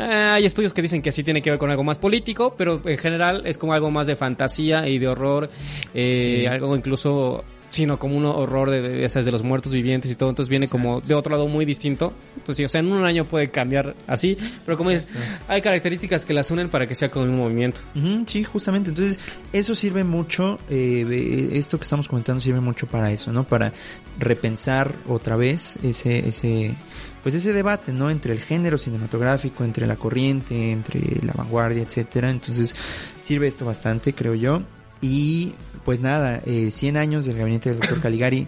eh, 0.00 0.04
hay 0.04 0.44
estudios 0.44 0.72
que 0.74 0.82
dicen 0.82 1.00
que 1.00 1.12
sí 1.12 1.22
tiene 1.22 1.40
que 1.40 1.50
ver 1.50 1.58
con 1.58 1.70
algo 1.70 1.84
más 1.84 1.96
político, 1.98 2.54
pero 2.58 2.82
en 2.84 2.98
general 2.98 3.42
es 3.46 3.56
como 3.56 3.72
algo 3.72 3.90
más 3.90 4.06
de 4.06 4.16
fantasía 4.16 4.86
y 4.88 4.98
de 4.98 5.08
horror, 5.08 5.48
eh, 5.94 6.40
Sí. 6.40 6.46
algo 6.46 6.76
incluso 6.76 7.44
sino 7.76 7.98
como 7.98 8.16
un 8.16 8.24
horror 8.24 8.70
de, 8.70 8.80
de, 8.82 9.06
de 9.08 9.32
los 9.32 9.42
muertos 9.42 9.72
vivientes 9.72 10.10
y 10.10 10.14
todo, 10.16 10.28
entonces 10.30 10.48
viene 10.50 10.66
como 10.68 11.00
de 11.00 11.14
otro 11.14 11.32
lado 11.32 11.46
muy 11.48 11.64
distinto. 11.64 12.12
Entonces, 12.36 12.66
o 12.66 12.68
sea, 12.68 12.80
en 12.80 12.90
un 12.90 13.04
año 13.04 13.24
puede 13.24 13.50
cambiar 13.50 13.94
así, 14.06 14.36
pero 14.64 14.76
como 14.76 14.90
dices, 14.90 15.06
hay 15.48 15.60
características 15.62 16.24
que 16.24 16.32
las 16.34 16.50
unen 16.50 16.68
para 16.68 16.86
que 16.86 16.94
sea 16.94 17.10
como 17.10 17.26
un 17.26 17.36
movimiento. 17.36 17.80
Sí, 18.26 18.42
justamente. 18.44 18.90
Entonces, 18.90 19.18
eso 19.52 19.74
sirve 19.74 20.02
mucho, 20.04 20.58
eh, 20.70 21.04
de- 21.08 21.58
esto 21.58 21.78
que 21.78 21.84
estamos 21.84 22.08
comentando 22.08 22.40
sirve 22.40 22.60
mucho 22.60 22.86
para 22.86 23.12
eso, 23.12 23.32
¿no? 23.32 23.44
Para 23.44 23.72
repensar 24.18 24.92
otra 25.08 25.36
vez 25.36 25.78
ese, 25.82 26.26
ese, 26.28 26.74
pues 27.22 27.34
ese 27.34 27.52
debate, 27.52 27.92
¿no? 27.92 28.10
Entre 28.10 28.32
el 28.32 28.40
género 28.40 28.78
cinematográfico, 28.78 29.64
entre 29.64 29.86
la 29.86 29.96
corriente, 29.96 30.72
entre 30.72 31.00
la 31.22 31.32
vanguardia, 31.34 31.82
etcétera. 31.82 32.30
Entonces, 32.30 32.74
sirve 33.22 33.48
esto 33.48 33.64
bastante, 33.64 34.12
creo 34.14 34.34
yo. 34.34 34.62
Y, 35.00 35.52
pues 35.84 36.00
nada, 36.00 36.40
eh, 36.46 36.70
100 36.70 36.96
años 36.96 37.24
del 37.26 37.36
gabinete 37.38 37.68
del 37.70 37.80
doctor 37.80 38.00
Caligari, 38.00 38.46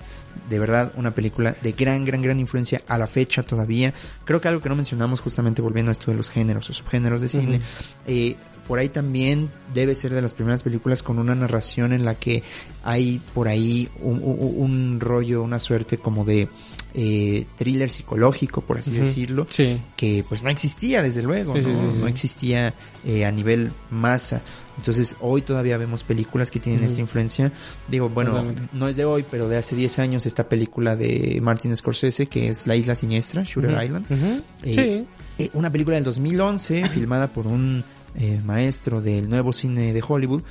de 0.48 0.58
verdad, 0.58 0.92
una 0.96 1.12
película 1.14 1.54
de 1.62 1.72
gran, 1.72 2.04
gran, 2.04 2.22
gran 2.22 2.40
influencia 2.40 2.82
a 2.88 2.96
la 2.96 3.06
fecha 3.06 3.42
todavía. 3.42 3.92
Creo 4.24 4.40
que 4.40 4.48
algo 4.48 4.60
que 4.62 4.68
no 4.68 4.76
mencionamos 4.76 5.20
justamente 5.20 5.60
volviendo 5.62 5.90
a 5.90 5.92
esto 5.92 6.10
de 6.10 6.16
los 6.16 6.30
géneros 6.30 6.70
o 6.70 6.72
subgéneros 6.72 7.20
de 7.20 7.28
cine, 7.28 7.60
eh, 8.06 8.36
por 8.66 8.78
ahí 8.78 8.88
también 8.88 9.50
debe 9.74 9.94
ser 9.94 10.12
de 10.14 10.22
las 10.22 10.34
primeras 10.34 10.62
películas 10.62 11.02
con 11.02 11.18
una 11.18 11.34
narración 11.34 11.92
en 11.92 12.04
la 12.04 12.14
que 12.14 12.42
hay 12.82 13.20
por 13.34 13.48
ahí 13.48 13.88
un, 14.00 14.20
un- 14.22 14.54
un 14.56 15.00
rollo, 15.00 15.42
una 15.42 15.58
suerte 15.58 15.98
como 15.98 16.24
de 16.24 16.48
eh, 16.94 17.46
thriller 17.56 17.90
psicológico, 17.90 18.60
por 18.62 18.78
así 18.78 18.92
decirlo, 18.92 19.46
Sí. 19.50 19.80
que 19.96 20.24
pues 20.28 20.42
no 20.42 20.50
existía 20.50 21.02
desde 21.02 21.22
luego, 21.22 21.52
Sí, 21.54 21.60
¿no? 21.60 21.94
sí, 21.94 22.06
existía 22.08 22.74
eh, 23.06 23.24
a 23.24 23.30
nivel 23.30 23.70
masa. 23.90 24.42
Entonces 24.78 25.16
hoy 25.20 25.42
todavía 25.42 25.76
vemos 25.76 26.02
películas 26.04 26.50
que 26.50 26.60
tienen 26.60 26.84
esta 26.84 27.00
influencia. 27.00 27.50
Digo, 27.88 28.08
bueno, 28.08 28.30
Totalmente. 28.30 28.62
no 28.72 28.86
es 28.88 28.96
de 28.96 29.04
hoy, 29.04 29.24
pero 29.28 29.48
de 29.48 29.56
hace 29.58 29.74
10 29.74 29.98
años 29.98 30.24
esta 30.24 30.48
película 30.48 30.94
de 30.96 31.40
Martin 31.42 31.76
Scorsese 31.76 32.26
que 32.26 32.48
es 32.50 32.66
La 32.66 32.76
Isla 32.76 32.94
Siniestra, 32.94 33.42
Shooter. 33.44 33.70
Island. 33.82 34.06
Eh, 34.62 34.74
Sí. 34.74 35.06
Eh, 35.44 35.50
una 35.54 35.70
película 35.70 35.96
del 35.96 36.04
2011 36.04 36.88
filmada 36.88 37.28
por 37.28 37.46
un 37.46 37.84
eh, 38.16 38.40
maestro 38.44 39.00
del 39.00 39.28
nuevo 39.28 39.52
cine 39.52 39.92
de 39.92 40.02
Hollywood 40.06 40.42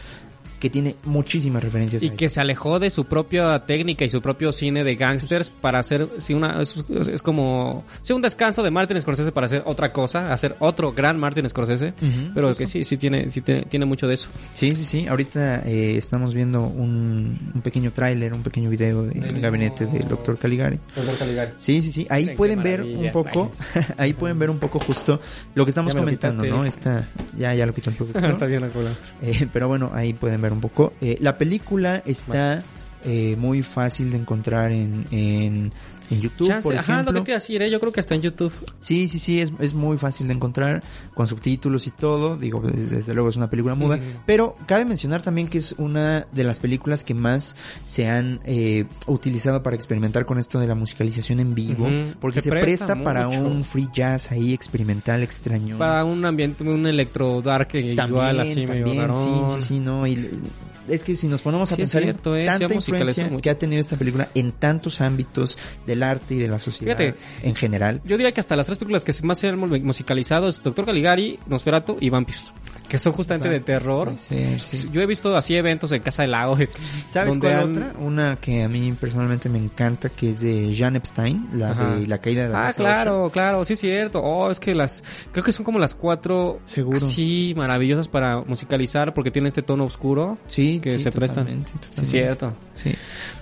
que 0.59 0.69
tiene 0.69 0.95
muchísimas 1.05 1.63
referencias. 1.63 2.01
Y 2.03 2.09
a 2.09 2.15
que 2.15 2.29
se 2.29 2.41
alejó 2.41 2.79
de 2.79 2.89
su 2.89 3.05
propia 3.05 3.59
técnica 3.59 4.05
y 4.05 4.09
su 4.09 4.21
propio 4.21 4.51
cine 4.51 4.83
de 4.83 4.95
gangsters 4.95 5.49
para 5.49 5.79
hacer, 5.79 6.07
sí, 6.17 6.33
una, 6.33 6.61
es, 6.61 6.83
es 7.11 7.21
como, 7.21 7.85
sí, 8.01 8.13
un 8.13 8.21
descanso 8.21 8.63
de 8.63 8.71
Martin 8.71 8.99
Scorsese 8.99 9.31
para 9.31 9.45
hacer 9.45 9.63
otra 9.65 9.91
cosa, 9.91 10.33
hacer 10.33 10.55
otro 10.59 10.91
gran 10.93 11.19
Martin 11.19 11.49
Scorsese, 11.49 11.93
Ujú, 12.01 12.31
pero 12.33 12.47
justo. 12.49 12.59
que 12.63 12.67
sí, 12.67 12.83
sí 12.83 12.97
tiene, 12.97 13.29
sí 13.31 13.41
tiene, 13.41 13.63
tiene 13.63 13.85
mucho 13.85 14.07
de 14.07 14.15
eso. 14.15 14.29
Sí, 14.53 14.71
sí, 14.71 14.83
sí. 14.85 15.07
Ahorita 15.07 15.63
eh, 15.65 15.97
estamos 15.97 16.33
viendo 16.33 16.61
un, 16.63 17.51
un 17.53 17.61
pequeño 17.61 17.91
tráiler, 17.91 18.33
un 18.33 18.43
pequeño 18.43 18.69
video 18.69 19.03
del 19.03 19.19
Del 19.21 19.41
gabinete 19.41 19.85
del 19.85 20.07
doctor 20.07 20.37
Caligari. 20.37 20.79
Sí, 21.57 21.81
sí, 21.81 21.91
sí. 21.91 22.07
Ahí 22.09 22.35
pueden 22.35 22.63
ver 22.63 22.81
un 22.81 23.11
poco, 23.11 23.51
ahí 23.97 24.13
pueden 24.13 24.39
ver 24.39 24.49
un 24.49 24.59
poco 24.59 24.79
justo 24.79 25.19
lo 25.55 25.65
que 25.65 25.71
estamos 25.71 25.93
comentando, 25.95 26.43
¿no? 26.45 26.65
Esta, 26.65 27.07
ya, 27.37 27.53
ya 27.53 27.65
lo 27.65 27.73
quitó 27.73 27.89
el 27.89 27.95
productor. 27.97 28.31
Está 28.31 28.45
bien 28.45 28.61
la 28.61 28.69
cola. 28.69 28.91
Eh, 29.21 29.47
pero 29.51 29.67
bueno, 29.67 29.91
ahí 29.93 30.13
pueden 30.13 30.41
ver 30.41 30.46
un 30.53 30.61
poco. 30.61 30.93
Eh, 31.01 31.17
la 31.21 31.37
película 31.37 32.01
está 32.05 32.63
eh, 33.05 33.35
muy 33.37 33.63
fácil 33.63 34.11
de 34.11 34.17
encontrar 34.17 34.71
en, 34.71 35.05
en, 35.11 35.71
en 36.09 36.21
YouTube, 36.21 36.47
Chance, 36.47 36.63
por 36.69 36.77
ajá, 36.77 36.93
lo 36.93 36.99
ejemplo. 37.01 37.13
que 37.13 37.25
te 37.25 37.31
iba 37.31 37.35
a 37.37 37.39
decir, 37.39 37.61
¿eh? 37.61 37.69
yo 37.69 37.79
creo 37.79 37.91
que 37.91 37.99
está 37.99 38.15
en 38.15 38.21
YouTube. 38.21 38.53
Sí, 38.79 39.07
sí, 39.07 39.19
sí, 39.19 39.41
es, 39.41 39.51
es 39.59 39.73
muy 39.73 39.97
fácil 39.97 40.27
de 40.27 40.33
encontrar 40.33 40.83
con 41.13 41.27
subtítulos 41.27 41.87
y 41.87 41.91
todo. 41.91 42.37
Digo, 42.37 42.61
desde, 42.61 43.13
luego 43.13 43.29
es 43.29 43.35
una 43.35 43.49
película 43.49 43.75
muda. 43.75 43.97
Ujú. 43.97 44.05
Pero 44.25 44.55
cabe 44.65 44.85
mencionar 44.85 45.21
también 45.21 45.47
que 45.47 45.57
es 45.57 45.73
una 45.73 46.27
de 46.31 46.43
las 46.43 46.59
películas 46.59 47.03
que 47.03 47.13
más 47.13 47.55
se 47.85 48.07
han 48.07 48.39
eh, 48.45 48.85
utilizado 49.05 49.63
para 49.63 49.75
experimentar 49.75 50.25
con 50.25 50.39
esto 50.39 50.59
de 50.59 50.67
la 50.67 50.75
musicalización 50.75 51.39
en 51.39 51.53
vivo. 51.55 51.87
Porque 52.19 52.41
Se 52.41 52.43
se, 52.43 52.49
presta 52.49 52.85
presta, 52.87 53.03
para 53.03 53.27
un 53.27 53.63
free 53.63 53.89
jazz 53.93 54.31
ahí 54.31 54.53
experimental 54.53 55.23
extraño. 55.23 55.77
Para 55.77 56.03
un 56.05 56.25
ambiente, 56.25 56.63
un 56.63 56.85
electro 56.87 57.41
dark 57.41 57.69
igual 57.73 58.39
así 58.39 58.65
medio 58.65 58.85
también, 58.85 58.93
sí, 58.93 58.97
rarón. 58.99 59.59
sí, 59.59 59.65
sí, 59.67 59.79
no. 59.79 60.07
Y 60.07 60.29
es 60.87 61.03
que 61.03 61.15
si 61.15 61.27
nos 61.27 61.41
ponemos 61.41 61.71
a 61.71 61.75
Sí, 61.75 61.81
pensar 61.81 62.03
cierto, 62.03 62.35
en 62.35 62.43
eh, 62.43 62.45
tanta 62.45 62.73
influencia 62.73 63.29
que 63.41 63.49
ha 63.49 63.57
tenido 63.57 63.79
esta 63.81 63.95
película 63.95 64.29
en 64.35 64.51
tantos 64.53 65.01
ámbitos 65.01 65.57
del 65.85 66.03
arte 66.03 66.35
y 66.35 66.37
de 66.37 66.47
la 66.47 66.59
sociedad 66.59 66.97
Fíjate, 66.97 67.17
en 67.43 67.55
general. 67.55 68.01
Yo 68.05 68.17
diría 68.17 68.31
que 68.33 68.39
hasta 68.41 68.55
las 68.55 68.65
tres 68.65 68.77
películas 68.77 69.03
que 69.03 69.13
más 69.23 69.37
se 69.39 69.47
han 69.47 69.57
mu- 69.59 69.67
musicalizado 69.79 70.47
es 70.47 70.61
Doctor 70.63 70.85
Caligari, 70.85 71.39
Nosferatu 71.47 71.97
y 71.99 72.09
Vampires. 72.09 72.43
Que 72.87 72.97
son 72.99 73.11
justamente 73.13 73.49
de 73.49 73.59
terror. 73.59 74.15
Ser, 74.17 74.59
sí. 74.61 74.87
Yo 74.93 75.01
he 75.01 75.05
visto 75.05 75.35
así 75.35 75.55
eventos 75.55 75.91
en 75.91 76.01
Casa 76.01 76.21
del 76.21 76.31
Lago. 76.31 76.55
¿Sabes 77.09 77.37
cuál 77.37 77.53
han- 77.53 77.71
otra? 77.71 77.93
Una 77.99 78.35
que 78.37 78.63
a 78.63 78.69
mí 78.69 78.91
personalmente 78.93 79.49
me 79.49 79.57
encanta, 79.59 80.09
que 80.09 80.31
es 80.31 80.39
de 80.39 80.73
Jan 80.77 80.95
Epstein, 80.95 81.49
la 81.53 81.71
Ajá. 81.71 81.95
de 81.95 82.07
La 82.07 82.19
caída 82.19 82.43
de 82.43 82.49
la 82.49 82.67
Ah, 82.69 82.73
claro, 82.73 83.29
claro, 83.31 83.65
sí 83.65 83.73
es 83.73 83.79
cierto. 83.79 84.21
Oh, 84.21 84.49
es 84.49 84.59
que 84.59 84.73
las, 84.73 85.03
creo 85.31 85.43
que 85.43 85.51
son 85.51 85.65
como 85.65 85.79
las 85.79 85.95
cuatro 85.95 86.59
Seguro. 86.65 86.97
así 86.97 87.53
maravillosas 87.57 88.07
para 88.07 88.41
musicalizar 88.41 89.13
porque 89.13 89.31
tiene 89.31 89.49
este 89.49 89.61
tono 89.63 89.83
oscuro. 89.83 90.37
Sí, 90.47 90.79
que 90.79 90.91
sí, 90.91 90.99
se 90.99 91.11
prestan. 91.11 91.45
totalmente, 91.45 91.71
Sí, 91.95 92.01
es 92.03 92.09
cierto. 92.09 92.53
Sí. 92.75 92.91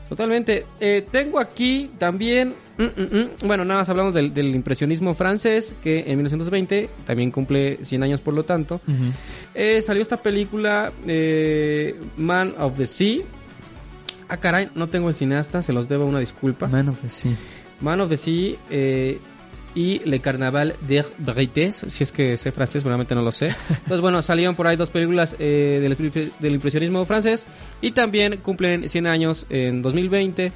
Totalmente. 0.10 0.66
Eh, 0.80 1.08
tengo 1.12 1.40
aquí 1.40 1.92
también, 1.98 2.54
mm, 2.78 2.84
mm, 2.84 3.18
mm, 3.18 3.48
bueno, 3.48 3.66
nada 3.66 3.82
más 3.82 3.90
hablamos 3.90 4.14
del, 4.14 4.34
del 4.34 4.56
impresionismo 4.56 5.14
francés, 5.14 5.74
que 5.84 6.00
en 6.00 6.18
1920 6.18 6.90
también 7.06 7.32
cumple 7.32 7.80
100 7.84 8.04
años 8.04 8.22
por 8.22 8.34
lo 8.34 8.44
tanto. 8.44 8.82
Eh, 9.54 9.82
salió 9.82 10.02
esta 10.02 10.18
película, 10.18 10.92
eh, 11.08 12.00
Man 12.18 12.54
of 12.58 12.78
the 12.78 12.88
Sea. 12.88 13.20
Ah, 14.28 14.38
caray, 14.38 14.70
no 14.76 14.88
tengo 14.88 15.10
el 15.10 15.16
cineasta, 15.16 15.62
se 15.62 15.72
los 15.72 15.88
debo 15.88 16.06
una 16.06 16.20
disculpa. 16.20 16.68
Man 16.68 16.90
of 16.90 17.00
the 17.02 17.10
Sea. 17.10 17.36
Man 17.82 18.02
of 18.02 18.10
the 18.10 18.18
Sea 18.18 18.56
eh, 18.70 19.20
y 19.76 20.00
Le 20.06 20.22
Carnaval 20.22 20.76
des 20.88 21.06
Brites, 21.18 21.86
si 21.90 22.04
es 22.04 22.12
que 22.12 22.38
sé 22.38 22.52
francés, 22.52 22.84
realmente 22.84 23.14
no 23.14 23.22
lo 23.22 23.32
sé. 23.32 23.54
Entonces, 23.70 24.00
bueno, 24.02 24.22
salieron 24.24 24.56
por 24.56 24.66
ahí 24.68 24.78
dos 24.78 24.90
películas 24.90 25.36
eh, 25.38 25.80
del, 25.82 25.98
impre- 25.98 26.32
del 26.40 26.54
impresionismo 26.54 27.04
francés 27.06 27.46
y 27.82 27.92
también 27.92 28.38
cumplen 28.38 28.88
100 28.90 29.06
años 29.06 29.46
en 29.50 29.82
2020. 29.82 30.52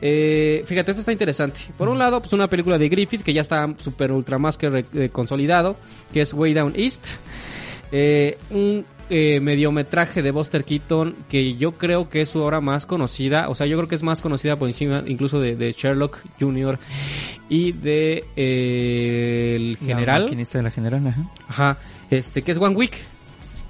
Eh, 0.00 0.62
fíjate, 0.66 0.90
esto 0.92 1.00
está 1.00 1.12
interesante. 1.12 1.60
Por 1.76 1.88
un 1.88 1.98
lado, 1.98 2.20
pues 2.20 2.32
una 2.34 2.48
película 2.48 2.78
de 2.78 2.88
Griffith 2.88 3.22
que 3.22 3.32
ya 3.32 3.40
está 3.40 3.66
super 3.82 4.12
ultra 4.12 4.38
más 4.38 4.56
que 4.58 4.84
eh, 4.94 5.08
consolidado, 5.10 5.76
que 6.12 6.20
es 6.20 6.32
Way 6.34 6.54
Down 6.54 6.74
East. 6.76 7.04
Un 8.50 8.84
eh, 9.10 9.40
mediometraje 9.40 10.22
de 10.22 10.30
Buster 10.30 10.64
Keaton 10.64 11.16
que 11.28 11.54
yo 11.54 11.72
creo 11.72 12.08
que 12.08 12.22
es 12.22 12.30
su 12.30 12.40
obra 12.40 12.60
más 12.60 12.86
conocida, 12.86 13.48
o 13.48 13.54
sea, 13.54 13.66
yo 13.66 13.76
creo 13.76 13.88
que 13.88 13.94
es 13.94 14.02
más 14.02 14.20
conocida 14.20 14.56
por 14.56 14.68
encima 14.68 15.02
incluso 15.06 15.40
de, 15.40 15.56
de 15.56 15.72
Sherlock 15.72 16.18
Jr. 16.40 16.78
y 17.48 17.72
de 17.72 18.24
eh, 18.36 19.56
el 19.56 19.76
general, 19.78 20.26
de 20.26 20.62
la 20.62 20.70
general, 20.70 21.06
ajá. 21.06 21.30
ajá, 21.48 21.78
este 22.10 22.42
que 22.42 22.52
es 22.52 22.58
One 22.58 22.76
Week. 22.76 22.94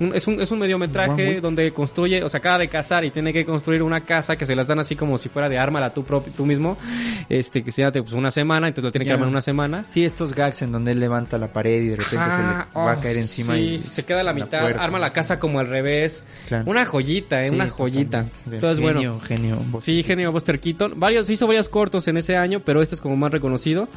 Un- 0.01 0.15
Es 0.15 0.27
un, 0.27 0.41
es 0.41 0.51
un 0.51 0.59
mediometraje 0.59 1.29
Week. 1.35 1.41
donde 1.41 1.73
construye, 1.73 2.23
o 2.23 2.29
sea, 2.29 2.39
acaba 2.39 2.59
de 2.59 2.69
casar 2.69 3.05
y 3.05 3.11
tiene 3.11 3.33
que 3.33 3.45
construir 3.45 3.83
una 3.83 4.01
casa 4.01 4.37
que 4.37 4.45
se 4.47 4.55
las 4.57 4.67
dan 4.67 4.79
así 4.81 4.97
como 4.97 5.19
si 5.19 5.29
fuera 5.29 5.49
de 5.49 5.59
ármala 5.59 5.93
tú, 5.95 6.03
propio, 6.05 6.33
tú 6.37 6.47
mismo, 6.47 6.77
este, 7.29 7.63
que 7.63 7.71
se 7.73 7.85
pues, 7.93 8.13
una 8.13 8.31
semana, 8.31 8.67
entonces 8.69 8.85
lo 8.85 8.93
tiene 8.93 9.05
que 9.05 9.09
Ya. 9.11 9.15
armar 9.15 9.29
en 9.29 9.33
una 9.35 9.43
semana. 9.43 9.85
Sí, 9.89 10.05
estos 10.05 10.35
gags 10.35 10.63
en 10.63 10.73
donde 10.73 10.93
él 10.93 11.01
levanta 11.01 11.39
la 11.39 11.53
pared 11.53 11.81
y 11.83 11.89
de 11.89 11.97
repente 11.97 12.17
Ah, 12.19 12.37
se 12.37 12.43
le 12.43 12.81
va 12.83 12.93
a 12.93 12.97
oh, 12.97 13.01
caer 13.01 13.17
encima 13.19 13.55
sí, 13.55 13.61
y 13.75 13.79
se 13.79 14.05
queda 14.05 14.21
a 14.21 14.25
la 14.25 14.33
mitad, 14.33 14.61
puerta, 14.63 14.83
arma 14.83 14.99
la 14.99 15.11
casa 15.11 15.39
como 15.39 15.61
al 15.61 15.69
revés. 15.69 16.25
Claro. 16.49 16.65
Una 16.67 16.85
joyita, 16.85 17.43
eh, 17.43 17.47
Sí, 17.49 17.55
una 17.55 17.69
joyita. 17.69 18.25
Entonces, 18.51 18.81
bueno, 18.83 19.21
genio, 19.21 19.21
genio. 19.21 19.81
sí, 19.81 20.03
genio 20.03 20.33
Buster 20.33 20.59
Keaton. 20.61 20.95
Varios, 20.97 21.29
hizo 21.31 21.47
varios 21.47 21.69
cortos 21.69 22.09
en 22.09 22.17
ese 22.17 22.37
año, 22.37 22.61
pero 22.61 22.83
este 22.83 22.95
es 22.95 23.01
como 23.01 23.17
más 23.17 23.31
reconocido. 23.31 23.89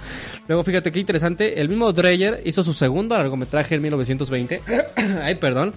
Luego, 0.48 0.64
fíjate 0.64 0.92
qué 0.92 1.00
interesante, 1.00 1.60
el 1.60 1.70
mismo 1.70 1.92
Dreyer 1.92 2.42
hizo 2.46 2.62
su 2.64 2.74
segundo 2.74 3.16
largometraje 3.18 3.76
en 3.76 3.82
1920. 3.82 4.62
Ay, 5.24 5.36
perdón. 5.36 5.74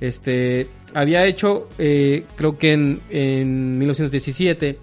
Este, 0.00 0.68
había 0.94 1.24
hecho, 1.24 1.68
eh, 1.78 2.24
creo 2.36 2.58
que 2.58 2.72
en, 2.72 3.00
en 3.10 3.78
1917, 3.78 4.78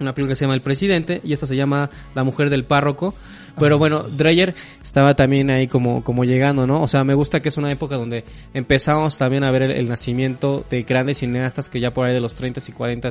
una 0.00 0.14
película 0.14 0.32
que 0.32 0.36
se 0.36 0.44
llama 0.44 0.54
El 0.54 0.62
Presidente, 0.62 1.20
y 1.24 1.32
esta 1.32 1.46
se 1.46 1.56
llama 1.56 1.90
La 2.14 2.24
Mujer 2.24 2.50
del 2.50 2.64
Párroco. 2.64 3.14
Pero 3.58 3.78
bueno, 3.78 4.04
Dreyer 4.04 4.54
estaba 4.82 5.14
también 5.14 5.50
ahí 5.50 5.66
como, 5.66 6.04
como 6.04 6.24
llegando, 6.24 6.66
¿no? 6.66 6.80
O 6.80 6.88
sea, 6.88 7.04
me 7.04 7.14
gusta 7.14 7.40
que 7.40 7.48
es 7.48 7.56
una 7.56 7.72
época 7.72 7.96
donde 7.96 8.24
empezamos 8.54 9.18
también 9.18 9.44
a 9.44 9.50
ver 9.50 9.62
el, 9.62 9.70
el 9.72 9.88
nacimiento 9.88 10.64
de 10.70 10.82
grandes 10.82 11.18
cineastas 11.18 11.68
que 11.68 11.80
ya 11.80 11.92
por 11.92 12.06
ahí 12.06 12.14
de 12.14 12.20
los 12.20 12.34
30 12.34 12.60
y 12.66 12.72
40 12.72 13.08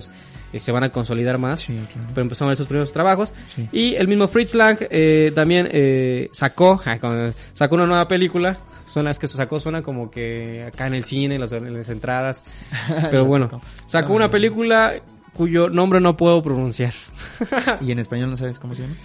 eh, 0.53 0.59
se 0.59 0.71
van 0.71 0.83
a 0.83 0.89
consolidar 0.89 1.38
más. 1.38 1.61
Sí, 1.61 1.73
claro. 1.91 2.07
Pero 2.09 2.21
empezamos 2.21 2.47
a 2.47 2.51
ver 2.51 2.57
sus 2.57 2.67
primeros 2.67 2.93
trabajos. 2.93 3.33
Sí. 3.55 3.67
Y 3.71 3.95
el 3.95 4.07
mismo 4.07 4.27
Fritz 4.27 4.55
Lang 4.55 4.77
eh, 4.89 5.31
también 5.35 5.67
eh, 5.71 6.29
sacó, 6.31 6.81
sacó 7.53 7.75
una 7.75 7.85
nueva 7.85 8.07
película. 8.07 8.57
Son 8.98 9.06
las 9.06 9.20
que 9.20 9.28
sacó, 9.28 9.60
suena 9.60 9.84
como 9.84 10.10
que 10.10 10.64
acá 10.64 10.88
en 10.88 10.95
el 10.95 11.04
cine, 11.04 11.36
en 11.36 11.41
las, 11.41 11.52
en 11.52 11.72
las 11.72 11.88
entradas. 11.88 12.43
Pero 13.12 13.26
bueno, 13.26 13.62
sacó. 13.86 14.14
una 14.14 14.32
película 14.32 14.95
cuyo 15.34 15.70
nombre 15.70 16.02
no 16.02 16.18
puedo 16.18 16.41
pronunciar. 16.41 16.95
¿Y 17.82 17.91
en 17.91 18.00
español 18.00 18.32
no 18.32 18.38
sabes 18.38 18.58
cómo 18.58 18.74
se 18.74 18.82
llama? 18.82 18.95